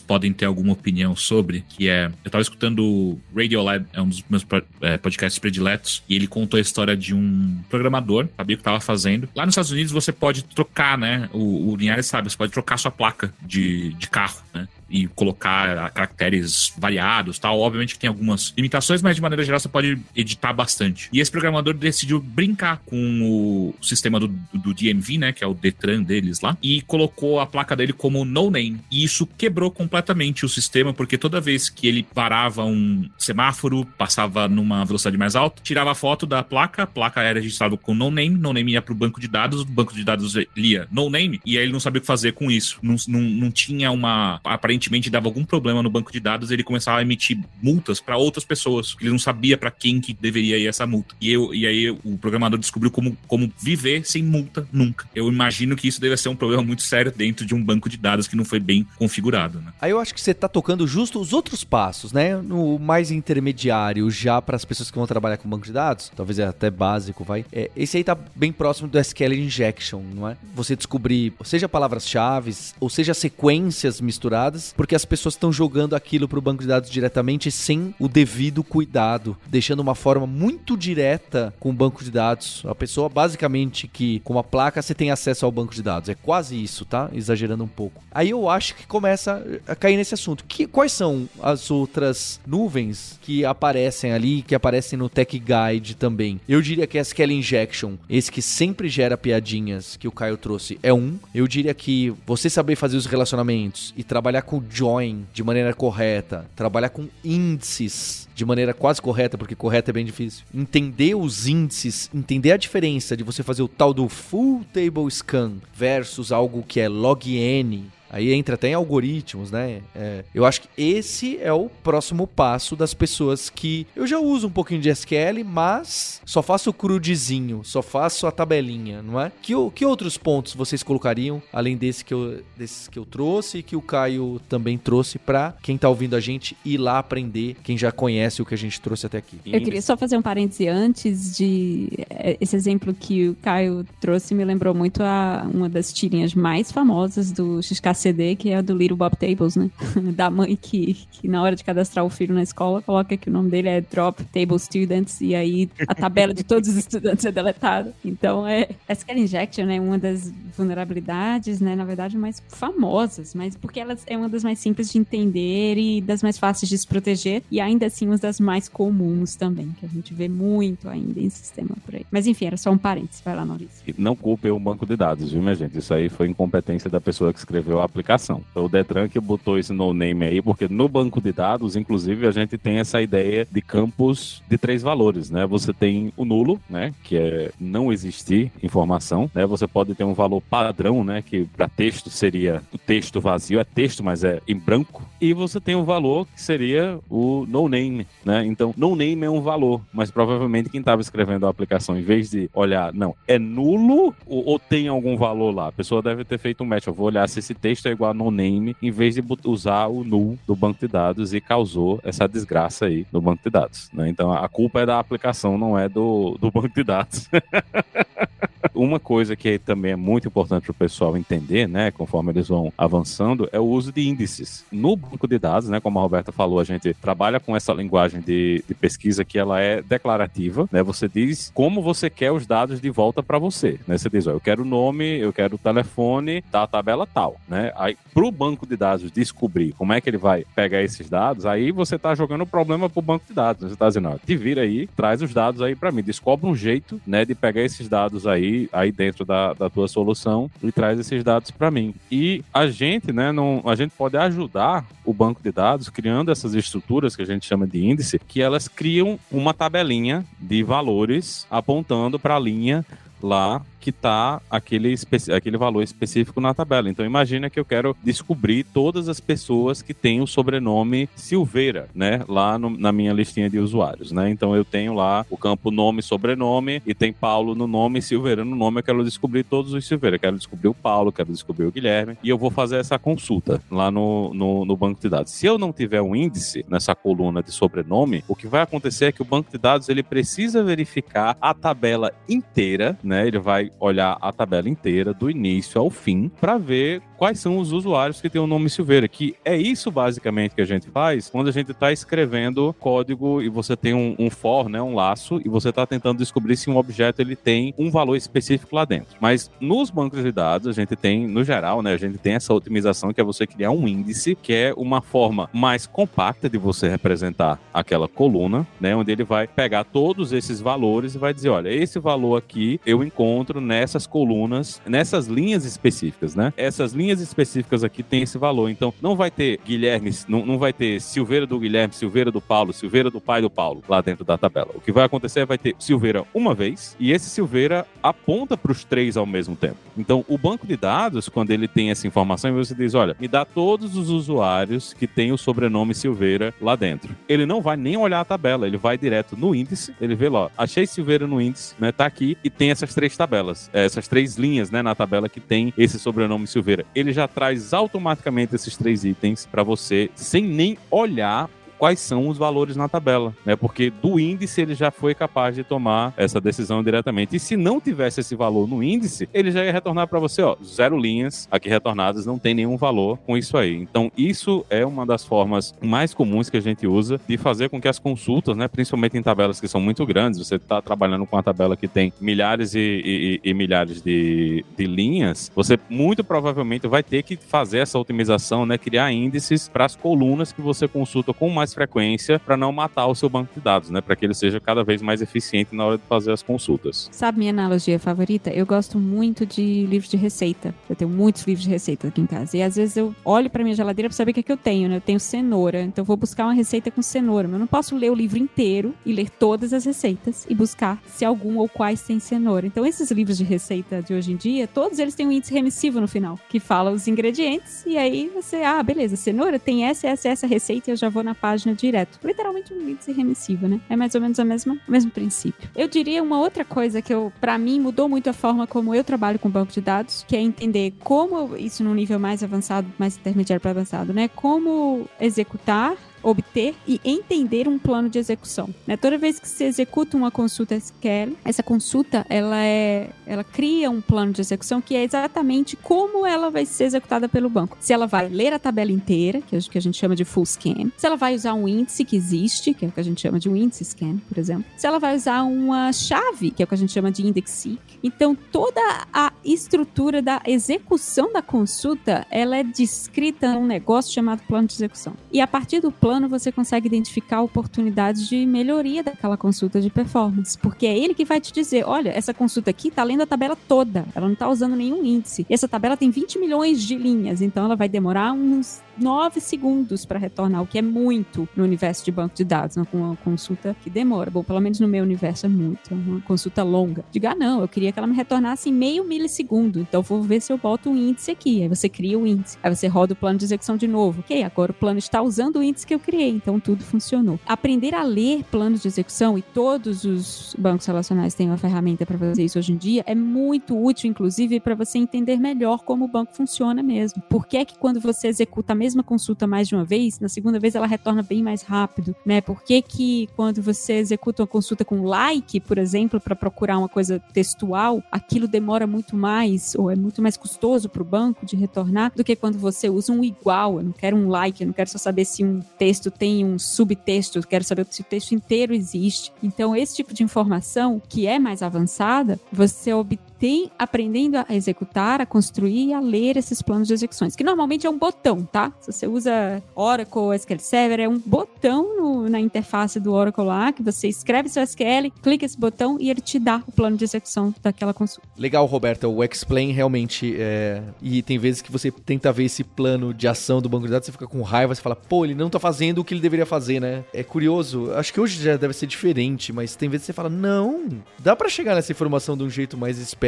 podem 0.00 0.32
ter 0.32 0.44
alguma 0.44 0.72
opinião 0.72 1.14
sobre, 1.16 1.64
que 1.68 1.88
é, 1.88 2.10
eu 2.24 2.30
tava 2.30 2.42
escutando 2.42 3.18
Radiolab, 3.34 3.86
é 3.92 4.00
um 4.00 4.08
dos 4.08 4.24
meus 4.28 4.46
é, 4.80 4.96
podcasts 4.96 5.38
prediletos, 5.38 6.02
e 6.08 6.14
ele 6.14 6.26
contou 6.26 6.58
a 6.58 6.60
história 6.60 6.96
de 6.96 7.14
um 7.14 7.58
programador, 7.68 8.28
sabia 8.36 8.54
o 8.54 8.58
que 8.58 8.64
tava 8.64 8.80
fazendo. 8.80 9.28
Lá 9.34 9.44
nos 9.44 9.52
Estados 9.52 9.70
Unidos 9.70 9.92
você 9.92 10.12
pode 10.12 10.44
trocar, 10.44 10.98
né, 10.98 11.28
o, 11.32 11.72
o 11.72 11.76
Linhares 11.76 12.06
sabe, 12.06 12.30
você 12.30 12.36
pode 12.36 12.52
trocar 12.52 12.76
sua 12.76 12.90
placa 12.90 13.32
de, 13.42 13.92
de 13.94 14.08
carro, 14.08 14.40
né? 14.54 14.68
E 14.88 15.06
colocar 15.08 15.90
caracteres 15.90 16.72
variados, 16.78 17.38
tal. 17.38 17.58
Obviamente 17.58 17.94
que 17.94 17.98
tem 17.98 18.08
algumas 18.08 18.52
limitações, 18.56 19.02
mas 19.02 19.16
de 19.16 19.22
maneira 19.22 19.44
geral 19.44 19.58
você 19.58 19.68
pode 19.68 19.98
editar 20.14 20.52
bastante. 20.52 21.08
E 21.12 21.20
esse 21.20 21.30
programador 21.30 21.74
decidiu 21.74 22.20
brincar 22.20 22.78
com 22.86 22.96
o 23.22 23.74
sistema 23.82 24.20
do, 24.20 24.28
do 24.52 24.72
DMV, 24.72 25.18
né, 25.18 25.32
que 25.32 25.42
é 25.42 25.46
o 25.46 25.54
Detran 25.54 26.02
deles 26.02 26.40
lá, 26.40 26.56
e 26.62 26.82
colocou 26.82 27.40
a 27.40 27.46
placa 27.46 27.74
dele 27.74 27.92
como 27.92 28.24
no 28.24 28.50
name. 28.50 28.80
E 28.90 29.02
isso 29.04 29.26
quebrou 29.26 29.70
completamente 29.70 30.44
o 30.44 30.48
sistema, 30.48 30.92
porque 30.92 31.18
toda 31.18 31.40
vez 31.40 31.68
que 31.68 31.86
ele 31.86 32.02
parava 32.02 32.64
um 32.64 33.08
semáforo, 33.18 33.84
passava 33.98 34.48
numa 34.48 34.84
velocidade 34.84 35.16
mais 35.16 35.34
alta, 35.34 35.62
tirava 35.62 35.92
a 35.92 35.94
foto 35.94 36.26
da 36.26 36.42
placa, 36.42 36.84
a 36.84 36.86
placa 36.86 37.22
era 37.22 37.40
registrada 37.40 37.76
com 37.76 37.94
no 37.94 38.10
name, 38.10 38.36
no 38.36 38.52
name 38.52 38.72
ia 38.72 38.82
pro 38.82 38.94
banco 38.94 39.20
de 39.20 39.28
dados, 39.28 39.62
o 39.62 39.64
banco 39.64 39.94
de 39.94 40.04
dados 40.04 40.34
lia 40.56 40.86
no 40.90 41.10
name, 41.10 41.40
e 41.44 41.56
aí 41.56 41.64
ele 41.64 41.72
não 41.72 41.80
sabia 41.80 41.98
o 41.98 42.00
que 42.00 42.06
fazer 42.06 42.32
com 42.32 42.50
isso. 42.50 42.78
Não, 42.82 42.96
não, 43.08 43.20
não 43.20 43.50
tinha 43.50 43.90
uma 43.90 44.40
aparente 44.44 44.75
aparentemente 44.76 45.10
dava 45.10 45.26
algum 45.26 45.44
problema 45.44 45.82
no 45.82 45.90
banco 45.90 46.12
de 46.12 46.20
dados, 46.20 46.50
ele 46.50 46.62
começava 46.62 46.98
a 46.98 47.02
emitir 47.02 47.38
multas 47.62 48.00
para 48.00 48.16
outras 48.16 48.44
pessoas. 48.44 48.94
Ele 49.00 49.10
não 49.10 49.18
sabia 49.18 49.56
para 49.56 49.70
quem 49.70 50.00
que 50.00 50.12
deveria 50.12 50.58
ir 50.58 50.66
essa 50.66 50.86
multa. 50.86 51.14
E, 51.20 51.32
eu, 51.32 51.54
e 51.54 51.66
aí 51.66 51.90
o 51.90 52.18
programador 52.18 52.58
descobriu 52.58 52.90
como, 52.90 53.16
como 53.26 53.50
viver 53.58 54.06
sem 54.06 54.22
multa 54.22 54.66
nunca. 54.72 55.06
Eu 55.14 55.28
imagino 55.28 55.74
que 55.74 55.88
isso 55.88 56.00
deve 56.00 56.16
ser 56.16 56.28
um 56.28 56.36
problema 56.36 56.62
muito 56.62 56.82
sério 56.82 57.12
dentro 57.14 57.46
de 57.46 57.54
um 57.54 57.62
banco 57.62 57.88
de 57.88 57.96
dados 57.96 58.28
que 58.28 58.36
não 58.36 58.44
foi 58.44 58.60
bem 58.60 58.86
configurado. 58.96 59.60
Né? 59.60 59.72
Aí 59.80 59.90
eu 59.90 59.98
acho 59.98 60.14
que 60.14 60.20
você 60.20 60.34
tá 60.34 60.48
tocando 60.48 60.86
justo 60.86 61.20
os 61.20 61.32
outros 61.32 61.64
passos, 61.64 62.12
né? 62.12 62.36
No 62.36 62.78
mais 62.78 63.10
intermediário, 63.10 64.10
já 64.10 64.40
para 64.42 64.56
as 64.56 64.64
pessoas 64.64 64.90
que 64.90 64.98
vão 64.98 65.06
trabalhar 65.06 65.38
com 65.38 65.48
banco 65.48 65.64
de 65.64 65.72
dados, 65.72 66.12
talvez 66.14 66.38
é 66.38 66.44
até 66.44 66.70
básico, 66.70 67.24
vai. 67.24 67.44
É, 67.52 67.70
esse 67.76 67.96
aí 67.96 68.04
tá 68.04 68.16
bem 68.34 68.52
próximo 68.52 68.88
do 68.88 68.98
SQL 68.98 69.34
Injection, 69.34 70.02
não 70.14 70.28
é? 70.28 70.36
Você 70.54 70.76
descobrir, 70.76 71.32
seja 71.44 71.68
palavras-chave, 71.68 72.54
ou 72.78 72.90
seja 72.90 73.14
sequências 73.14 74.00
misturadas, 74.00 74.65
porque 74.76 74.94
as 74.94 75.04
pessoas 75.04 75.34
estão 75.34 75.52
jogando 75.52 75.94
aquilo 75.94 76.28
para 76.28 76.38
o 76.38 76.42
banco 76.42 76.62
de 76.62 76.68
dados 76.68 76.90
diretamente 76.90 77.50
sem 77.50 77.94
o 77.98 78.08
devido 78.08 78.64
cuidado, 78.64 79.36
deixando 79.46 79.80
uma 79.80 79.94
forma 79.94 80.26
muito 80.26 80.76
direta 80.76 81.54
com 81.58 81.70
o 81.70 81.72
banco 81.72 82.02
de 82.02 82.10
dados. 82.10 82.62
A 82.66 82.74
pessoa 82.74 83.08
basicamente 83.08 83.88
que 83.88 84.20
com 84.20 84.34
uma 84.34 84.44
placa 84.44 84.82
você 84.82 84.94
tem 84.94 85.10
acesso 85.10 85.44
ao 85.44 85.52
banco 85.52 85.74
de 85.74 85.82
dados. 85.82 86.08
É 86.08 86.14
quase 86.14 86.62
isso, 86.62 86.84
tá? 86.84 87.10
Exagerando 87.12 87.64
um 87.64 87.68
pouco. 87.68 88.02
Aí 88.10 88.30
eu 88.30 88.48
acho 88.48 88.74
que 88.74 88.86
começa 88.86 89.44
a 89.66 89.74
cair 89.74 89.96
nesse 89.96 90.14
assunto. 90.14 90.44
Que, 90.44 90.66
quais 90.66 90.92
são 90.92 91.28
as 91.42 91.70
outras 91.70 92.40
nuvens 92.46 93.18
que 93.22 93.44
aparecem 93.44 94.12
ali, 94.12 94.42
que 94.42 94.54
aparecem 94.54 94.98
no 94.98 95.08
Tech 95.08 95.38
Guide 95.38 95.94
também? 95.96 96.40
Eu 96.48 96.62
diria 96.62 96.86
que 96.86 96.98
SQL 96.98 97.32
Injection, 97.32 97.94
esse 98.08 98.30
que 98.32 98.42
sempre 98.42 98.88
gera 98.88 99.16
piadinhas 99.16 99.96
que 99.96 100.08
o 100.08 100.12
Caio 100.12 100.36
trouxe, 100.36 100.78
é 100.82 100.92
um. 100.92 101.18
Eu 101.34 101.46
diria 101.46 101.74
que 101.74 102.12
você 102.26 102.48
saber 102.48 102.76
fazer 102.76 102.96
os 102.96 103.06
relacionamentos 103.06 103.92
e 103.96 104.02
trabalhar 104.02 104.42
com 104.42 104.55
join 104.68 105.26
de 105.32 105.42
maneira 105.42 105.72
correta, 105.74 106.48
trabalhar 106.54 106.90
com 106.90 107.08
índices 107.24 108.28
de 108.34 108.44
maneira 108.44 108.74
quase 108.74 109.00
correta, 109.00 109.38
porque 109.38 109.54
correta 109.54 109.90
é 109.90 109.92
bem 109.92 110.04
difícil. 110.04 110.44
Entender 110.54 111.14
os 111.14 111.46
índices, 111.46 112.10
entender 112.14 112.52
a 112.52 112.56
diferença 112.56 113.16
de 113.16 113.24
você 113.24 113.42
fazer 113.42 113.62
o 113.62 113.68
tal 113.68 113.94
do 113.94 114.08
full 114.08 114.64
table 114.72 115.10
scan 115.10 115.54
versus 115.74 116.32
algo 116.32 116.62
que 116.62 116.80
é 116.80 116.88
log 116.88 117.34
n 117.34 117.90
Aí 118.16 118.32
entra 118.32 118.54
até 118.54 118.70
em 118.70 118.74
algoritmos, 118.74 119.50
né? 119.50 119.82
É, 119.94 120.24
eu 120.34 120.46
acho 120.46 120.62
que 120.62 120.68
esse 120.76 121.38
é 121.38 121.52
o 121.52 121.68
próximo 121.68 122.26
passo 122.26 122.74
das 122.74 122.94
pessoas 122.94 123.50
que 123.50 123.86
eu 123.94 124.06
já 124.06 124.18
uso 124.18 124.46
um 124.46 124.50
pouquinho 124.50 124.80
de 124.80 124.88
SQL, 124.88 125.44
mas 125.44 126.22
só 126.24 126.42
faço 126.42 126.70
o 126.70 126.72
crudezinho, 126.72 127.60
só 127.62 127.82
faço 127.82 128.26
a 128.26 128.32
tabelinha, 128.32 129.02
não 129.02 129.20
é? 129.20 129.30
Que, 129.42 129.52
que 129.74 129.84
outros 129.84 130.16
pontos 130.16 130.54
vocês 130.54 130.82
colocariam, 130.82 131.42
além 131.52 131.76
desse 131.76 132.02
que 132.02 132.14
eu, 132.14 132.42
desses 132.56 132.88
que 132.88 132.98
eu 132.98 133.04
trouxe 133.04 133.58
e 133.58 133.62
que 133.62 133.76
o 133.76 133.82
Caio 133.82 134.40
também 134.48 134.78
trouxe 134.78 135.18
para 135.18 135.54
quem 135.62 135.76
tá 135.76 135.86
ouvindo 135.86 136.16
a 136.16 136.20
gente 136.20 136.56
ir 136.64 136.78
lá 136.78 136.98
aprender, 136.98 137.56
quem 137.62 137.76
já 137.76 137.92
conhece 137.92 138.40
o 138.40 138.46
que 138.46 138.54
a 138.54 138.58
gente 138.58 138.80
trouxe 138.80 139.04
até 139.04 139.18
aqui? 139.18 139.38
Eu 139.44 139.60
queria 139.60 139.82
só 139.82 139.94
fazer 139.94 140.16
um 140.16 140.22
parêntese 140.22 140.66
antes 140.66 141.36
de. 141.36 141.90
É, 142.08 142.38
esse 142.40 142.56
exemplo 142.56 142.94
que 142.94 143.28
o 143.28 143.34
Caio 143.42 143.84
trouxe 144.00 144.34
me 144.34 144.44
lembrou 144.44 144.74
muito 144.74 145.02
a 145.02 145.46
uma 145.52 145.68
das 145.68 145.92
tirinhas 145.92 146.34
mais 146.34 146.72
famosas 146.72 147.30
do 147.30 147.62
XK 147.62 148.05
CD, 148.06 148.36
que 148.36 148.50
é 148.50 148.56
a 148.56 148.62
do 148.62 148.72
Little 148.72 148.96
Bob 148.96 149.16
Tables, 149.16 149.56
né? 149.56 149.68
da 150.14 150.30
mãe 150.30 150.54
que, 150.54 150.94
que 151.10 151.26
na 151.26 151.42
hora 151.42 151.56
de 151.56 151.64
cadastrar 151.64 152.04
o 152.04 152.10
filho 152.10 152.34
na 152.34 152.42
escola 152.42 152.80
coloca 152.80 153.16
que 153.16 153.28
o 153.28 153.32
nome 153.32 153.50
dele 153.50 153.68
é 153.68 153.80
Drop 153.80 154.22
Table 154.24 154.58
Students 154.58 155.20
e 155.20 155.34
aí 155.34 155.68
a 155.88 155.94
tabela 155.94 156.32
de 156.32 156.44
todos 156.44 156.68
os 156.68 156.76
estudantes 156.76 157.24
é 157.24 157.32
deletada. 157.32 157.92
Então 158.04 158.46
é 158.46 158.68
SQL 158.88 159.18
Injection 159.18 159.68
é 159.70 159.80
uma 159.80 159.98
das 159.98 160.32
vulnerabilidades, 160.56 161.60
né, 161.60 161.74
na 161.74 161.84
verdade, 161.84 162.16
mais 162.16 162.40
famosas, 162.48 163.34
mas 163.34 163.56
porque 163.56 163.80
ela 163.80 163.96
é 164.06 164.16
uma 164.16 164.28
das 164.28 164.44
mais 164.44 164.58
simples 164.58 164.90
de 164.90 164.98
entender 164.98 165.76
e 165.76 166.00
das 166.00 166.22
mais 166.22 166.38
fáceis 166.38 166.68
de 166.68 166.78
se 166.78 166.86
proteger 166.86 167.42
e 167.50 167.60
ainda 167.60 167.86
assim 167.86 168.06
uma 168.06 168.18
das 168.18 168.38
mais 168.38 168.68
comuns 168.68 169.34
também, 169.34 169.74
que 169.80 169.84
a 169.84 169.88
gente 169.88 170.14
vê 170.14 170.28
muito 170.28 170.88
ainda 170.88 171.18
em 171.18 171.28
sistema 171.28 171.70
por 171.84 171.96
aí. 171.96 172.06
Mas 172.10 172.26
enfim, 172.26 172.46
era 172.46 172.56
só 172.56 172.70
um 172.70 172.78
parênteses. 172.78 173.20
Vai 173.24 173.34
lá, 173.34 173.44
Maurício. 173.44 173.82
Não 173.98 174.14
culpe 174.14 174.48
o 174.48 174.60
banco 174.60 174.86
de 174.86 174.96
dados, 174.96 175.32
viu, 175.32 175.42
minha 175.42 175.54
gente? 175.54 175.76
Isso 175.76 175.92
aí 175.92 176.08
foi 176.08 176.28
incompetência 176.28 176.88
da 176.88 177.00
pessoa 177.00 177.32
que 177.32 177.38
escreveu 177.38 177.80
a 177.80 177.85
aplicação. 177.86 178.42
Então, 178.50 178.64
o 178.64 178.68
Detran 178.68 179.08
que 179.08 179.20
botou 179.20 179.58
esse 179.58 179.72
no 179.72 179.92
name 179.92 180.24
aí, 180.24 180.42
porque 180.42 180.68
no 180.68 180.88
banco 180.88 181.20
de 181.20 181.32
dados, 181.32 181.76
inclusive, 181.76 182.26
a 182.26 182.30
gente 182.30 182.58
tem 182.58 182.78
essa 182.78 183.00
ideia 183.00 183.46
de 183.50 183.60
campos 183.60 184.42
de 184.48 184.58
três 184.58 184.82
valores, 184.82 185.30
né? 185.30 185.46
Você 185.46 185.72
tem 185.72 186.12
o 186.16 186.24
nulo, 186.24 186.60
né, 186.68 186.92
que 187.02 187.16
é 187.16 187.50
não 187.58 187.92
existir 187.92 188.50
informação, 188.62 189.30
né? 189.34 189.46
Você 189.46 189.66
pode 189.66 189.94
ter 189.94 190.04
um 190.04 190.14
valor 190.14 190.40
padrão, 190.40 191.04
né, 191.04 191.22
que 191.22 191.44
para 191.44 191.68
texto 191.68 192.10
seria 192.10 192.62
o 192.72 192.78
texto 192.78 193.20
vazio, 193.20 193.60
é 193.60 193.64
texto, 193.64 194.02
mas 194.02 194.24
é 194.24 194.40
em 194.46 194.56
branco, 194.56 195.02
e 195.20 195.32
você 195.32 195.60
tem 195.60 195.74
um 195.74 195.84
valor 195.84 196.26
que 196.26 196.40
seria 196.40 196.98
o 197.08 197.46
no 197.48 197.68
name, 197.68 198.06
né? 198.24 198.44
Então, 198.44 198.74
no 198.76 198.94
name 198.94 199.24
é 199.24 199.30
um 199.30 199.40
valor, 199.40 199.80
mas 199.92 200.10
provavelmente 200.10 200.68
quem 200.68 200.80
estava 200.80 201.00
escrevendo 201.00 201.46
a 201.46 201.50
aplicação, 201.50 201.98
em 201.98 202.02
vez 202.02 202.30
de 202.30 202.50
olhar, 202.52 202.92
não, 202.92 203.14
é 203.26 203.38
nulo 203.38 204.14
ou, 204.26 204.44
ou 204.46 204.58
tem 204.58 204.88
algum 204.88 205.16
valor 205.16 205.54
lá? 205.54 205.68
A 205.68 205.72
pessoa 205.72 206.02
deve 206.02 206.24
ter 206.24 206.38
feito 206.38 206.62
um 206.62 206.66
match. 206.66 206.86
Eu 206.86 206.94
vou 206.94 207.06
olhar 207.06 207.28
se 207.28 207.38
esse 207.38 207.54
texto 207.54 207.75
texto 207.76 207.86
é 207.86 207.90
igual 207.90 208.10
a 208.10 208.14
no 208.14 208.30
name, 208.30 208.74
em 208.82 208.90
vez 208.90 209.14
de 209.14 209.22
usar 209.44 209.86
o 209.86 210.02
null 210.02 210.38
do 210.46 210.56
banco 210.56 210.80
de 210.80 210.88
dados 210.88 211.34
e 211.34 211.40
causou 211.40 212.00
essa 212.02 212.26
desgraça 212.26 212.86
aí 212.86 213.06
no 213.12 213.20
banco 213.20 213.42
de 213.44 213.50
dados. 213.50 213.90
Né? 213.92 214.08
Então 214.08 214.32
a 214.32 214.48
culpa 214.48 214.80
é 214.80 214.86
da 214.86 214.98
aplicação, 214.98 215.58
não 215.58 215.78
é 215.78 215.88
do, 215.88 216.36
do 216.40 216.50
banco 216.50 216.74
de 216.74 216.82
dados. 216.82 217.28
Uma 218.74 219.00
coisa 219.00 219.36
que 219.36 219.58
também 219.58 219.92
é 219.92 219.96
muito 219.96 220.28
importante 220.28 220.64
para 220.64 220.72
o 220.72 220.74
pessoal 220.74 221.16
entender, 221.16 221.68
né, 221.68 221.90
conforme 221.90 222.32
eles 222.32 222.48
vão 222.48 222.72
avançando, 222.76 223.48
é 223.52 223.58
o 223.58 223.64
uso 223.64 223.92
de 223.92 224.06
índices. 224.06 224.64
No 224.70 224.96
banco 224.96 225.26
de 225.26 225.38
dados, 225.38 225.68
né, 225.68 225.80
como 225.80 225.98
a 225.98 226.02
Roberta 226.02 226.32
falou, 226.32 226.60
a 226.60 226.64
gente 226.64 226.92
trabalha 226.94 227.40
com 227.40 227.56
essa 227.56 227.72
linguagem 227.72 228.20
de, 228.20 228.64
de 228.66 228.74
pesquisa 228.74 229.24
que 229.24 229.38
ela 229.38 229.60
é 229.60 229.82
declarativa, 229.82 230.68
né? 230.70 230.82
Você 230.82 231.08
diz 231.08 231.50
como 231.54 231.82
você 231.82 232.10
quer 232.10 232.32
os 232.32 232.46
dados 232.46 232.80
de 232.80 232.90
volta 232.90 233.22
para 233.22 233.38
você, 233.38 233.78
né? 233.86 233.96
Você 233.98 234.08
diz, 234.08 234.26
ó, 234.26 234.30
eu 234.30 234.40
quero 234.40 234.62
o 234.62 234.64
nome, 234.64 235.18
eu 235.18 235.32
quero 235.32 235.56
o 235.56 235.58
telefone 235.58 236.42
da 236.50 236.66
tabela 236.66 237.06
tal, 237.06 237.36
né? 237.48 237.72
Aí, 237.76 237.96
o 238.14 238.30
banco 238.30 238.66
de 238.66 238.76
dados 238.76 239.10
descobrir 239.12 239.72
como 239.72 239.92
é 239.92 240.00
que 240.00 240.10
ele 240.10 240.16
vai 240.16 240.44
pegar 240.54 240.82
esses 240.82 241.08
dados, 241.08 241.46
aí 241.46 241.70
você 241.70 241.94
está 241.96 242.14
jogando 242.14 242.40
o 242.42 242.46
problema 242.46 242.90
para 242.90 242.98
o 242.98 243.02
banco 243.02 243.24
de 243.28 243.34
dados. 243.34 243.62
Você 243.62 243.74
está 243.74 243.86
dizendo, 243.86 244.08
ó, 244.08 244.18
te 244.18 244.36
vira 244.36 244.62
aí, 244.62 244.88
traz 244.96 245.22
os 245.22 245.32
dados 245.32 245.62
aí 245.62 245.76
para 245.76 245.92
mim, 245.92 246.02
descobre 246.02 246.46
um 246.46 246.56
jeito, 246.56 247.00
né, 247.06 247.24
de 247.24 247.34
pegar 247.34 247.62
esses 247.62 247.88
dados 247.88 248.26
aí 248.26 248.55
aí, 248.72 248.90
dentro 248.90 249.24
da, 249.24 249.52
da 249.52 249.70
tua 249.70 249.88
solução 249.88 250.50
e 250.62 250.72
traz 250.72 250.98
esses 250.98 251.22
dados 251.22 251.50
para 251.50 251.70
mim. 251.70 251.94
E 252.10 252.42
a 252.52 252.66
gente, 252.66 253.12
né, 253.12 253.32
não, 253.32 253.62
a 253.66 253.74
gente 253.74 253.92
pode 253.96 254.16
ajudar 254.16 254.84
o 255.04 255.12
banco 255.12 255.40
de 255.42 255.52
dados 255.52 255.88
criando 255.88 256.30
essas 256.30 256.54
estruturas 256.54 257.14
que 257.14 257.22
a 257.22 257.26
gente 257.26 257.46
chama 257.46 257.66
de 257.66 257.84
índice, 257.84 258.18
que 258.18 258.40
elas 258.40 258.68
criam 258.68 259.18
uma 259.30 259.52
tabelinha 259.54 260.24
de 260.40 260.62
valores 260.62 261.46
apontando 261.50 262.18
para 262.18 262.36
a 262.36 262.40
linha 262.40 262.84
lá 263.22 263.62
que 263.80 263.90
está 263.90 264.40
aquele, 264.50 264.94
aquele 265.34 265.56
valor 265.56 265.82
específico 265.82 266.40
na 266.40 266.54
tabela. 266.54 266.88
Então 266.88 267.04
imagina 267.04 267.50
que 267.50 267.58
eu 267.58 267.64
quero 267.64 267.96
descobrir 268.02 268.64
todas 268.64 269.08
as 269.08 269.20
pessoas 269.20 269.82
que 269.82 269.94
têm 269.94 270.20
o 270.20 270.26
sobrenome 270.26 271.08
Silveira, 271.14 271.88
né? 271.94 272.24
Lá 272.28 272.58
no, 272.58 272.70
na 272.70 272.92
minha 272.92 273.12
listinha 273.12 273.48
de 273.48 273.58
usuários, 273.58 274.12
né? 274.12 274.30
Então 274.30 274.54
eu 274.56 274.64
tenho 274.64 274.94
lá 274.94 275.24
o 275.30 275.36
campo 275.36 275.70
nome, 275.70 276.02
sobrenome 276.02 276.82
e 276.86 276.94
tem 276.94 277.12
Paulo 277.12 277.54
no 277.54 277.66
nome 277.66 278.02
Silveira 278.02 278.44
no 278.44 278.56
nome. 278.56 278.80
Eu 278.80 278.84
quero 278.84 279.04
descobrir 279.04 279.44
todos 279.44 279.72
os 279.72 279.86
Silveira. 279.86 280.16
Eu 280.16 280.20
quero 280.20 280.36
descobrir 280.36 280.68
o 280.68 280.74
Paulo, 280.74 281.12
quero 281.12 281.30
descobrir 281.30 281.66
o 281.66 281.72
Guilherme 281.72 282.16
e 282.22 282.28
eu 282.28 282.38
vou 282.38 282.50
fazer 282.50 282.76
essa 282.76 282.98
consulta 282.98 283.62
lá 283.70 283.90
no, 283.90 284.32
no, 284.34 284.64
no 284.64 284.76
banco 284.76 285.00
de 285.00 285.08
dados. 285.08 285.32
Se 285.32 285.46
eu 285.46 285.58
não 285.58 285.72
tiver 285.72 286.02
um 286.02 286.14
índice 286.14 286.64
nessa 286.68 286.94
coluna 286.94 287.42
de 287.42 287.52
sobrenome, 287.52 288.24
o 288.28 288.34
que 288.34 288.46
vai 288.46 288.62
acontecer 288.62 289.06
é 289.06 289.12
que 289.12 289.22
o 289.22 289.24
banco 289.24 289.50
de 289.50 289.58
dados 289.58 289.88
ele 289.88 290.02
precisa 290.02 290.62
verificar 290.62 291.36
a 291.40 291.54
tabela 291.54 292.12
inteira, 292.28 292.98
né? 293.02 293.26
Ele 293.26 293.38
vai 293.38 293.70
olhar 293.78 294.16
a 294.20 294.32
tabela 294.32 294.68
inteira, 294.68 295.12
do 295.12 295.30
início 295.30 295.80
ao 295.80 295.90
fim, 295.90 296.30
para 296.40 296.58
ver 296.58 297.02
quais 297.16 297.38
são 297.38 297.58
os 297.58 297.72
usuários 297.72 298.20
que 298.20 298.30
têm 298.30 298.40
o 298.40 298.46
nome 298.46 298.68
Silveira. 298.70 299.08
Que 299.08 299.34
é 299.44 299.56
isso 299.56 299.90
basicamente 299.90 300.54
que 300.54 300.60
a 300.60 300.66
gente 300.66 300.88
faz 300.88 301.28
quando 301.30 301.48
a 301.48 301.52
gente 301.52 301.72
está 301.72 301.92
escrevendo 301.92 302.74
código 302.78 303.42
e 303.42 303.48
você 303.48 303.76
tem 303.76 303.94
um, 303.94 304.14
um, 304.18 304.30
for, 304.30 304.68
né, 304.68 304.80
um 304.80 304.94
laço, 304.94 305.40
e 305.44 305.48
você 305.48 305.70
está 305.70 305.86
tentando 305.86 306.18
descobrir 306.18 306.56
se 306.56 306.70
um 306.70 306.76
objeto 306.76 307.20
ele 307.20 307.36
tem 307.36 307.74
um 307.78 307.90
valor 307.90 308.16
específico 308.16 308.74
lá 308.74 308.84
dentro. 308.84 309.16
Mas 309.20 309.50
nos 309.60 309.90
bancos 309.90 310.22
de 310.22 310.32
dados, 310.32 310.68
a 310.68 310.72
gente 310.72 310.94
tem, 310.96 311.26
no 311.26 311.42
geral, 311.44 311.82
né, 311.82 311.92
a 311.92 311.96
gente 311.96 312.18
tem 312.18 312.34
essa 312.34 312.52
otimização 312.52 313.12
que 313.12 313.20
é 313.20 313.24
você 313.24 313.46
criar 313.46 313.70
um 313.70 313.86
índice, 313.86 314.34
que 314.34 314.52
é 314.52 314.72
uma 314.76 315.00
forma 315.00 315.48
mais 315.52 315.86
compacta 315.86 316.48
de 316.48 316.58
você 316.58 316.88
representar 316.88 317.58
aquela 317.72 318.08
coluna, 318.08 318.66
né, 318.80 318.94
onde 318.94 319.12
ele 319.12 319.24
vai 319.24 319.46
pegar 319.46 319.84
todos 319.84 320.32
esses 320.32 320.60
valores 320.60 321.14
e 321.14 321.18
vai 321.18 321.32
dizer, 321.32 321.48
olha, 321.48 321.68
esse 321.68 321.98
valor 321.98 322.36
aqui 322.36 322.80
eu 322.84 323.02
encontro 323.02 323.60
nessas 323.60 324.06
colunas, 324.06 324.80
nessas 324.86 325.26
linhas 325.26 325.64
específicas, 325.64 326.34
né? 326.34 326.52
Essas 326.56 326.92
linhas 326.92 327.05
específicas 327.10 327.84
aqui 327.84 328.02
têm 328.02 328.22
esse 328.22 328.38
valor. 328.38 328.68
Então, 328.70 328.92
não 329.00 329.16
vai 329.16 329.30
ter 329.30 329.60
Guilherme, 329.64 330.10
não, 330.28 330.44
não 330.44 330.58
vai 330.58 330.72
ter 330.72 331.00
Silveira 331.00 331.46
do 331.46 331.58
Guilherme, 331.58 331.94
Silveira 331.94 332.30
do 332.30 332.40
Paulo, 332.40 332.72
Silveira 332.72 333.10
do 333.10 333.20
pai 333.20 333.40
do 333.40 333.50
Paulo 333.50 333.82
lá 333.88 334.00
dentro 334.00 334.24
da 334.24 334.36
tabela. 334.36 334.70
O 334.74 334.80
que 334.80 334.92
vai 334.92 335.04
acontecer 335.04 335.40
é 335.40 335.46
vai 335.46 335.58
ter 335.58 335.74
Silveira 335.78 336.24
uma 336.34 336.54
vez 336.54 336.96
e 336.98 337.12
esse 337.12 337.28
Silveira 337.28 337.86
aponta 338.02 338.56
para 338.56 338.72
os 338.72 338.84
três 338.84 339.16
ao 339.16 339.26
mesmo 339.26 339.56
tempo. 339.56 339.76
Então, 339.96 340.24
o 340.28 340.36
banco 340.36 340.66
de 340.66 340.76
dados, 340.76 341.28
quando 341.28 341.50
ele 341.50 341.68
tem 341.68 341.90
essa 341.90 342.06
informação, 342.06 342.52
você 342.54 342.74
diz: 342.74 342.94
olha, 342.94 343.16
me 343.18 343.28
dá 343.28 343.44
todos 343.44 343.96
os 343.96 344.10
usuários 344.10 344.92
que 344.92 345.06
têm 345.06 345.32
o 345.32 345.38
sobrenome 345.38 345.94
Silveira 345.94 346.54
lá 346.60 346.76
dentro. 346.76 347.14
Ele 347.28 347.46
não 347.46 347.60
vai 347.60 347.76
nem 347.76 347.96
olhar 347.96 348.20
a 348.20 348.24
tabela, 348.24 348.66
ele 348.66 348.76
vai 348.76 348.98
direto 348.98 349.36
no 349.36 349.54
índice, 349.54 349.94
ele 350.00 350.14
vê 350.14 350.28
lá, 350.28 350.50
achei 350.56 350.86
Silveira 350.86 351.26
no 351.26 351.40
índice, 351.40 351.74
né? 351.78 351.92
Tá 351.92 352.06
aqui 352.06 352.36
e 352.42 352.50
tem 352.50 352.70
essas 352.70 352.94
três 352.94 353.16
tabelas 353.16 353.56
é, 353.72 353.84
essas 353.84 354.08
três 354.08 354.36
linhas 354.36 354.70
né, 354.70 354.82
na 354.82 354.94
tabela 354.94 355.28
que 355.28 355.40
tem 355.40 355.72
esse 355.76 355.98
sobrenome 355.98 356.46
Silveira. 356.46 356.84
Ele 356.96 357.12
já 357.12 357.28
traz 357.28 357.74
automaticamente 357.74 358.54
esses 358.54 358.74
três 358.74 359.04
itens 359.04 359.44
para 359.44 359.62
você, 359.62 360.10
sem 360.14 360.42
nem 360.42 360.78
olhar 360.90 361.50
quais 361.78 362.00
são 362.00 362.28
os 362.28 362.38
valores 362.38 362.76
na 362.76 362.88
tabela, 362.88 363.34
né? 363.44 363.56
Porque 363.56 363.90
do 363.90 364.18
índice 364.18 364.60
ele 364.60 364.74
já 364.74 364.90
foi 364.90 365.14
capaz 365.14 365.54
de 365.54 365.64
tomar 365.64 366.12
essa 366.16 366.40
decisão 366.40 366.82
diretamente. 366.82 367.36
E 367.36 367.40
se 367.40 367.56
não 367.56 367.80
tivesse 367.80 368.20
esse 368.20 368.34
valor 368.34 368.68
no 368.68 368.82
índice, 368.82 369.28
ele 369.32 369.50
já 369.50 369.64
ia 369.64 369.72
retornar 369.72 370.08
para 370.08 370.18
você, 370.18 370.42
ó, 370.42 370.56
zero 370.64 370.98
linhas 370.98 371.48
aqui 371.50 371.68
retornadas, 371.68 372.26
não 372.26 372.38
tem 372.38 372.54
nenhum 372.54 372.76
valor 372.76 373.18
com 373.26 373.36
isso 373.36 373.56
aí. 373.56 373.74
Então, 373.74 374.10
isso 374.16 374.64
é 374.70 374.84
uma 374.84 375.04
das 375.04 375.24
formas 375.24 375.74
mais 375.80 376.14
comuns 376.14 376.50
que 376.50 376.56
a 376.56 376.60
gente 376.62 376.86
usa 376.86 377.20
de 377.28 377.36
fazer 377.36 377.68
com 377.68 377.80
que 377.80 377.88
as 377.88 377.98
consultas, 377.98 378.56
né, 378.56 378.68
principalmente 378.68 379.16
em 379.16 379.22
tabelas 379.22 379.60
que 379.60 379.68
são 379.68 379.80
muito 379.80 380.04
grandes, 380.06 380.38
você 380.38 380.56
está 380.56 380.80
trabalhando 380.80 381.26
com 381.26 381.36
uma 381.36 381.42
tabela 381.42 381.76
que 381.76 381.88
tem 381.88 382.12
milhares 382.20 382.74
e, 382.74 382.80
e, 382.80 383.40
e 383.50 383.54
milhares 383.54 384.00
de, 384.00 384.64
de 384.76 384.86
linhas, 384.86 385.50
você 385.54 385.78
muito 385.88 386.24
provavelmente 386.24 386.86
vai 386.86 387.02
ter 387.02 387.22
que 387.22 387.36
fazer 387.36 387.78
essa 387.78 387.98
otimização, 387.98 388.66
né, 388.66 388.78
criar 388.78 389.12
índices 389.12 389.68
para 389.68 389.84
as 389.84 389.96
colunas 389.96 390.52
que 390.52 390.60
você 390.60 390.88
consulta 390.88 391.32
com 391.32 391.48
mais 391.50 391.65
mais 391.66 391.74
frequência 391.74 392.38
para 392.38 392.56
não 392.56 392.70
matar 392.70 393.06
o 393.06 393.14
seu 393.14 393.28
banco 393.28 393.52
de 393.52 393.60
dados, 393.60 393.90
né? 393.90 394.00
Para 394.00 394.14
que 394.14 394.24
ele 394.24 394.34
seja 394.34 394.60
cada 394.60 394.84
vez 394.84 395.02
mais 395.02 395.20
eficiente 395.20 395.74
na 395.74 395.84
hora 395.84 395.98
de 395.98 396.04
fazer 396.04 396.32
as 396.32 396.42
consultas. 396.42 397.08
Sabe 397.10 397.38
minha 397.38 397.50
analogia 397.50 397.98
favorita? 397.98 398.50
Eu 398.50 398.64
gosto 398.64 398.98
muito 398.98 399.44
de 399.44 399.84
livros 399.86 400.10
de 400.10 400.16
receita. 400.16 400.74
Eu 400.88 400.94
tenho 400.94 401.10
muitos 401.10 401.42
livros 401.42 401.64
de 401.64 401.70
receita 401.70 402.08
aqui 402.08 402.20
em 402.20 402.26
casa. 402.26 402.56
E 402.56 402.62
às 402.62 402.76
vezes 402.76 402.96
eu 402.96 403.14
olho 403.24 403.50
para 403.50 403.64
minha 403.64 403.74
geladeira 403.74 404.08
para 404.08 404.16
saber 404.16 404.30
o 404.30 404.34
que, 404.34 404.40
é 404.40 404.42
que 404.42 404.52
eu 404.52 404.56
tenho, 404.56 404.88
né? 404.88 404.96
Eu 404.96 405.00
tenho 405.00 405.18
cenoura, 405.18 405.82
então 405.82 406.04
vou 406.04 406.16
buscar 406.16 406.44
uma 406.44 406.52
receita 406.52 406.90
com 406.90 407.02
cenoura. 407.02 407.48
Mas 407.48 407.54
eu 407.54 407.60
não 407.60 407.66
posso 407.66 407.96
ler 407.96 408.10
o 408.10 408.14
livro 408.14 408.38
inteiro 408.38 408.94
e 409.04 409.12
ler 409.12 409.28
todas 409.28 409.72
as 409.72 409.84
receitas 409.84 410.46
e 410.48 410.54
buscar 410.54 411.02
se 411.06 411.24
algum 411.24 411.58
ou 411.58 411.68
quais 411.68 412.02
tem 412.02 412.20
cenoura. 412.20 412.66
Então 412.66 412.86
esses 412.86 413.10
livros 413.10 413.36
de 413.36 413.44
receita 413.44 414.02
de 414.02 414.14
hoje 414.14 414.32
em 414.32 414.36
dia, 414.36 414.68
todos 414.68 414.98
eles 414.98 415.14
têm 415.14 415.26
um 415.26 415.32
índice 415.32 415.52
remissivo 415.52 416.00
no 416.00 416.06
final, 416.06 416.38
que 416.48 416.60
fala 416.60 416.92
os 416.92 417.08
ingredientes 417.08 417.84
e 417.86 417.96
aí 417.96 418.30
você, 418.32 418.56
ah, 418.62 418.82
beleza, 418.82 419.16
cenoura 419.16 419.58
tem 419.58 419.84
essa, 419.84 420.06
essa, 420.06 420.28
essa 420.28 420.46
receita 420.46 420.90
e 420.90 420.92
eu 420.92 420.96
já 420.96 421.08
vou 421.08 421.22
na 421.22 421.34
página 421.34 421.55
página 421.56 421.74
direto. 421.74 422.18
Literalmente 422.22 422.72
um 422.72 422.88
índice 422.88 423.12
remissivo, 423.12 423.66
né? 423.66 423.80
É 423.88 423.96
mais 423.96 424.14
ou 424.14 424.20
menos 424.20 424.38
a 424.38 424.44
mesma, 424.44 424.78
o 424.86 424.90
mesmo 424.90 425.10
princípio. 425.10 425.68
Eu 425.74 425.88
diria 425.88 426.22
uma 426.22 426.38
outra 426.38 426.64
coisa 426.64 427.00
que 427.00 427.12
eu, 427.12 427.32
para 427.40 427.56
mim, 427.56 427.80
mudou 427.80 428.08
muito 428.08 428.28
a 428.28 428.32
forma 428.32 428.66
como 428.66 428.94
eu 428.94 429.02
trabalho 429.02 429.38
com 429.38 429.48
banco 429.48 429.72
de 429.72 429.80
dados, 429.80 430.24
que 430.28 430.36
é 430.36 430.40
entender 430.40 430.92
como 431.00 431.56
isso 431.56 431.82
num 431.82 431.94
nível 431.94 432.18
mais 432.18 432.42
avançado, 432.42 432.86
mais 432.98 433.16
intermediário 433.16 433.60
para 433.60 433.70
avançado, 433.70 434.12
né? 434.12 434.28
Como 434.28 435.08
executar 435.18 435.96
obter 436.26 436.74
e 436.86 437.00
entender 437.04 437.68
um 437.68 437.78
plano 437.78 438.08
de 438.08 438.18
execução. 438.18 438.68
Né? 438.86 438.96
Toda 438.96 439.16
vez 439.16 439.38
que 439.38 439.48
você 439.48 439.64
executa 439.64 440.16
uma 440.16 440.30
consulta 440.30 440.74
SQL, 440.74 441.36
essa 441.44 441.62
consulta 441.62 442.26
ela 442.28 442.64
é, 442.64 443.10
ela 443.24 443.44
cria 443.44 443.88
um 443.90 444.00
plano 444.00 444.32
de 444.32 444.40
execução 444.40 444.80
que 444.80 444.96
é 444.96 445.04
exatamente 445.04 445.76
como 445.76 446.26
ela 446.26 446.50
vai 446.50 446.66
ser 446.66 446.84
executada 446.84 447.28
pelo 447.28 447.48
banco. 447.48 447.76
Se 447.80 447.92
ela 447.92 448.06
vai 448.06 448.28
ler 448.28 448.52
a 448.52 448.58
tabela 448.58 448.90
inteira, 448.90 449.40
que 449.40 449.54
é 449.54 449.58
o 449.58 449.62
que 449.62 449.78
a 449.78 449.80
gente 449.80 449.96
chama 449.96 450.16
de 450.16 450.24
full 450.24 450.44
scan, 450.44 450.90
se 450.96 451.06
ela 451.06 451.16
vai 451.16 451.34
usar 451.34 451.54
um 451.54 451.68
índice 451.68 452.04
que 452.04 452.16
existe, 452.16 452.74
que 452.74 452.84
é 452.84 452.88
o 452.88 452.92
que 452.92 453.00
a 453.00 453.04
gente 453.04 453.20
chama 453.20 453.38
de 453.38 453.48
um 453.48 453.56
índice 453.56 453.84
scan, 453.84 454.18
por 454.28 454.38
exemplo, 454.38 454.64
se 454.76 454.86
ela 454.86 454.98
vai 454.98 455.14
usar 455.14 455.44
uma 455.44 455.92
chave, 455.92 456.50
que 456.50 456.62
é 456.62 456.64
o 456.64 456.66
que 456.66 456.74
a 456.74 456.78
gente 456.78 456.92
chama 456.92 457.10
de 457.10 457.24
index 457.24 457.50
seek. 457.50 457.80
Então 458.02 458.34
toda 458.34 458.80
a 459.12 459.32
estrutura 459.44 460.20
da 460.20 460.42
execução 460.46 461.32
da 461.32 461.42
consulta, 461.42 462.26
ela 462.30 462.56
é 462.56 462.64
descrita 462.64 463.54
num 463.54 463.66
negócio 463.66 464.12
chamado 464.12 464.42
plano 464.42 464.66
de 464.66 464.74
execução. 464.74 465.14
E 465.32 465.40
a 465.40 465.46
partir 465.46 465.80
do 465.80 465.92
plano 465.92 466.15
plano 466.16 466.28
você 466.30 466.50
consegue 466.50 466.86
identificar 466.86 467.42
oportunidades 467.42 468.26
de 468.26 468.46
melhoria 468.46 469.02
daquela 469.02 469.36
consulta 469.36 469.82
de 469.82 469.90
performance, 469.90 470.56
porque 470.56 470.86
é 470.86 470.98
ele 470.98 471.12
que 471.12 471.26
vai 471.26 471.40
te 471.40 471.52
dizer, 471.52 471.84
olha, 471.86 472.08
essa 472.08 472.32
consulta 472.32 472.70
aqui 472.70 472.90
tá 472.90 473.04
lendo 473.04 473.22
a 473.22 473.26
tabela 473.26 473.56
toda, 473.68 474.06
ela 474.14 474.26
não 474.26 474.34
tá 474.34 474.48
usando 474.48 474.74
nenhum 474.74 475.04
índice. 475.04 475.44
E 475.48 475.52
essa 475.52 475.68
tabela 475.68 475.96
tem 475.96 476.10
20 476.10 476.38
milhões 476.38 476.82
de 476.82 476.96
linhas, 476.96 477.42
então 477.42 477.66
ela 477.66 477.76
vai 477.76 477.88
demorar 477.88 478.32
uns 478.32 478.82
9 478.98 479.40
segundos 479.40 480.06
para 480.06 480.18
retornar, 480.18 480.62
o 480.62 480.66
que 480.66 480.78
é 480.78 480.82
muito 480.82 481.46
no 481.54 481.64
universo 481.64 482.04
de 482.04 482.10
banco 482.10 482.34
de 482.34 482.44
dados, 482.44 482.76
uma 482.92 483.16
consulta 483.16 483.76
que 483.82 483.90
demora. 483.90 484.30
Bom, 484.30 484.42
pelo 484.42 484.60
menos 484.60 484.80
no 484.80 484.88
meu 484.88 485.02
universo 485.02 485.46
é 485.46 485.48
muito, 485.48 485.92
é 485.92 485.94
uma 485.94 486.20
consulta 486.22 486.62
longa. 486.62 487.04
Diga, 487.10 487.32
ah, 487.32 487.34
não, 487.34 487.60
eu 487.60 487.68
queria 487.68 487.92
que 487.92 487.98
ela 487.98 488.06
me 488.06 488.14
retornasse 488.14 488.70
em 488.70 488.72
meio 488.72 489.04
milissegundo, 489.04 489.80
então 489.80 490.02
vou 490.02 490.22
ver 490.22 490.40
se 490.40 490.52
eu 490.52 490.56
boto 490.56 490.88
um 490.88 490.96
índice 490.96 491.30
aqui. 491.30 491.62
Aí 491.62 491.68
você 491.68 491.88
cria 491.88 492.18
o 492.18 492.26
índice, 492.26 492.56
aí 492.62 492.74
você 492.74 492.86
roda 492.86 493.12
o 493.12 493.16
plano 493.16 493.38
de 493.38 493.44
execução 493.44 493.76
de 493.76 493.86
novo. 493.86 494.20
Ok, 494.20 494.42
agora 494.42 494.72
o 494.72 494.74
plano 494.74 494.98
está 494.98 495.20
usando 495.20 495.56
o 495.56 495.62
índice 495.62 495.86
que 495.86 495.94
eu 495.94 495.98
criei, 496.06 496.30
então 496.30 496.60
tudo 496.60 496.84
funcionou. 496.84 497.38
Aprender 497.44 497.94
a 497.94 498.04
ler 498.04 498.44
planos 498.44 498.80
de 498.80 498.88
execução, 498.88 499.36
e 499.36 499.42
todos 499.42 500.04
os 500.04 500.54
bancos 500.56 500.86
relacionais 500.86 501.34
têm 501.34 501.48
uma 501.48 501.56
ferramenta 501.56 502.06
para 502.06 502.16
fazer 502.16 502.44
isso 502.44 502.58
hoje 502.58 502.72
em 502.72 502.76
dia, 502.76 503.02
é 503.06 503.14
muito 503.14 503.76
útil, 503.76 504.08
inclusive, 504.08 504.60
para 504.60 504.76
você 504.76 504.98
entender 504.98 505.38
melhor 505.38 505.82
como 505.84 506.04
o 506.04 506.08
banco 506.08 506.34
funciona 506.34 506.82
mesmo. 506.82 507.20
Por 507.28 507.46
que 507.46 507.56
é 507.56 507.64
que 507.64 507.76
quando 507.76 508.00
você 508.00 508.28
executa 508.28 508.72
a 508.72 508.76
mesma 508.76 509.02
consulta 509.02 509.46
mais 509.46 509.66
de 509.66 509.74
uma 509.74 509.84
vez, 509.84 510.20
na 510.20 510.28
segunda 510.28 510.60
vez 510.60 510.74
ela 510.76 510.86
retorna 510.86 511.22
bem 511.22 511.42
mais 511.42 511.62
rápido, 511.62 512.14
né? 512.24 512.40
Por 512.40 512.62
que 512.62 512.80
que 512.80 513.28
quando 513.34 513.60
você 513.60 513.94
executa 513.94 514.42
uma 514.42 514.46
consulta 514.46 514.84
com 514.84 515.02
like, 515.02 515.58
por 515.60 515.76
exemplo, 515.78 516.20
para 516.20 516.36
procurar 516.36 516.78
uma 516.78 516.88
coisa 516.88 517.18
textual, 517.32 518.02
aquilo 518.12 518.46
demora 518.46 518.86
muito 518.86 519.16
mais 519.16 519.74
ou 519.74 519.90
é 519.90 519.96
muito 519.96 520.22
mais 520.22 520.36
custoso 520.36 520.88
para 520.88 521.02
o 521.02 521.04
banco 521.04 521.44
de 521.44 521.56
retornar 521.56 522.12
do 522.14 522.22
que 522.22 522.36
quando 522.36 522.58
você 522.58 522.88
usa 522.88 523.12
um 523.12 523.24
igual. 523.24 523.78
Eu 523.78 523.84
não 523.84 523.92
quero 523.92 524.16
um 524.16 524.28
like, 524.28 524.62
eu 524.62 524.66
não 524.66 524.74
quero 524.74 524.90
só 524.90 524.98
saber 524.98 525.24
se 525.24 525.44
um 525.44 525.60
texto 525.78 525.85
tem 526.10 526.44
um 526.44 526.58
subtexto, 526.58 527.40
quero 527.46 527.64
saber 527.64 527.86
se 527.90 528.00
o 528.00 528.04
texto 528.04 528.32
inteiro 528.32 528.74
existe. 528.74 529.32
Então, 529.42 529.74
esse 529.74 529.96
tipo 529.96 530.12
de 530.12 530.22
informação, 530.22 531.00
que 531.08 531.26
é 531.26 531.38
mais 531.38 531.62
avançada, 531.62 532.38
você 532.52 532.92
obtém 532.92 533.35
tem 533.38 533.70
aprendendo 533.78 534.36
a 534.36 534.54
executar, 534.54 535.20
a 535.20 535.26
construir 535.26 535.88
e 535.88 535.94
a 535.94 536.00
ler 536.00 536.36
esses 536.36 536.62
planos 536.62 536.88
de 536.88 536.94
execuções, 536.94 537.36
que 537.36 537.44
normalmente 537.44 537.86
é 537.86 537.90
um 537.90 537.98
botão, 537.98 538.42
tá? 538.44 538.72
Se 538.80 538.92
você 538.92 539.06
usa 539.06 539.62
Oracle 539.74 540.34
SQL 540.34 540.58
Server, 540.58 541.00
é 541.00 541.08
um 541.08 541.18
botão 541.18 541.96
no, 541.96 542.28
na 542.28 542.40
interface 542.40 542.98
do 542.98 543.12
Oracle 543.12 543.44
lá, 543.44 543.72
que 543.72 543.82
você 543.82 544.08
escreve 544.08 544.48
seu 544.48 544.62
SQL, 544.62 545.10
clica 545.22 545.44
esse 545.44 545.58
botão 545.58 545.98
e 546.00 546.10
ele 546.10 546.20
te 546.20 546.38
dá 546.38 546.62
o 546.66 546.72
plano 546.72 546.96
de 546.96 547.04
execução 547.04 547.54
daquela 547.62 547.92
consulta. 547.92 548.28
Legal, 548.36 548.64
Roberta. 548.66 549.08
O 549.08 549.22
Explain 549.22 549.72
realmente 549.72 550.36
é. 550.38 550.82
E 551.02 551.22
tem 551.22 551.38
vezes 551.38 551.62
que 551.62 551.70
você 551.70 551.90
tenta 551.90 552.32
ver 552.32 552.44
esse 552.44 552.64
plano 552.64 553.12
de 553.12 553.28
ação 553.28 553.60
do 553.60 553.68
banco 553.68 553.86
de 553.86 553.92
dados, 553.92 554.06
você 554.06 554.12
fica 554.12 554.26
com 554.26 554.42
raiva, 554.42 554.74
você 554.74 554.80
fala, 554.80 554.96
pô, 554.96 555.24
ele 555.24 555.34
não 555.34 555.50
tá 555.50 555.58
fazendo 555.58 555.98
o 555.98 556.04
que 556.04 556.14
ele 556.14 556.20
deveria 556.20 556.46
fazer, 556.46 556.80
né? 556.80 557.04
É 557.12 557.22
curioso. 557.22 557.92
Acho 557.92 558.12
que 558.12 558.20
hoje 558.20 558.42
já 558.42 558.56
deve 558.56 558.74
ser 558.74 558.86
diferente, 558.86 559.52
mas 559.52 559.76
tem 559.76 559.88
vezes 559.88 560.04
que 560.04 560.06
você 560.06 560.12
fala, 560.12 560.28
não, 560.28 560.88
dá 561.18 561.36
para 561.36 561.48
chegar 561.48 561.74
nessa 561.74 561.92
informação 561.92 562.36
de 562.36 562.42
um 562.42 562.50
jeito 562.50 562.76
mais 562.76 562.98
esperto 562.98 563.25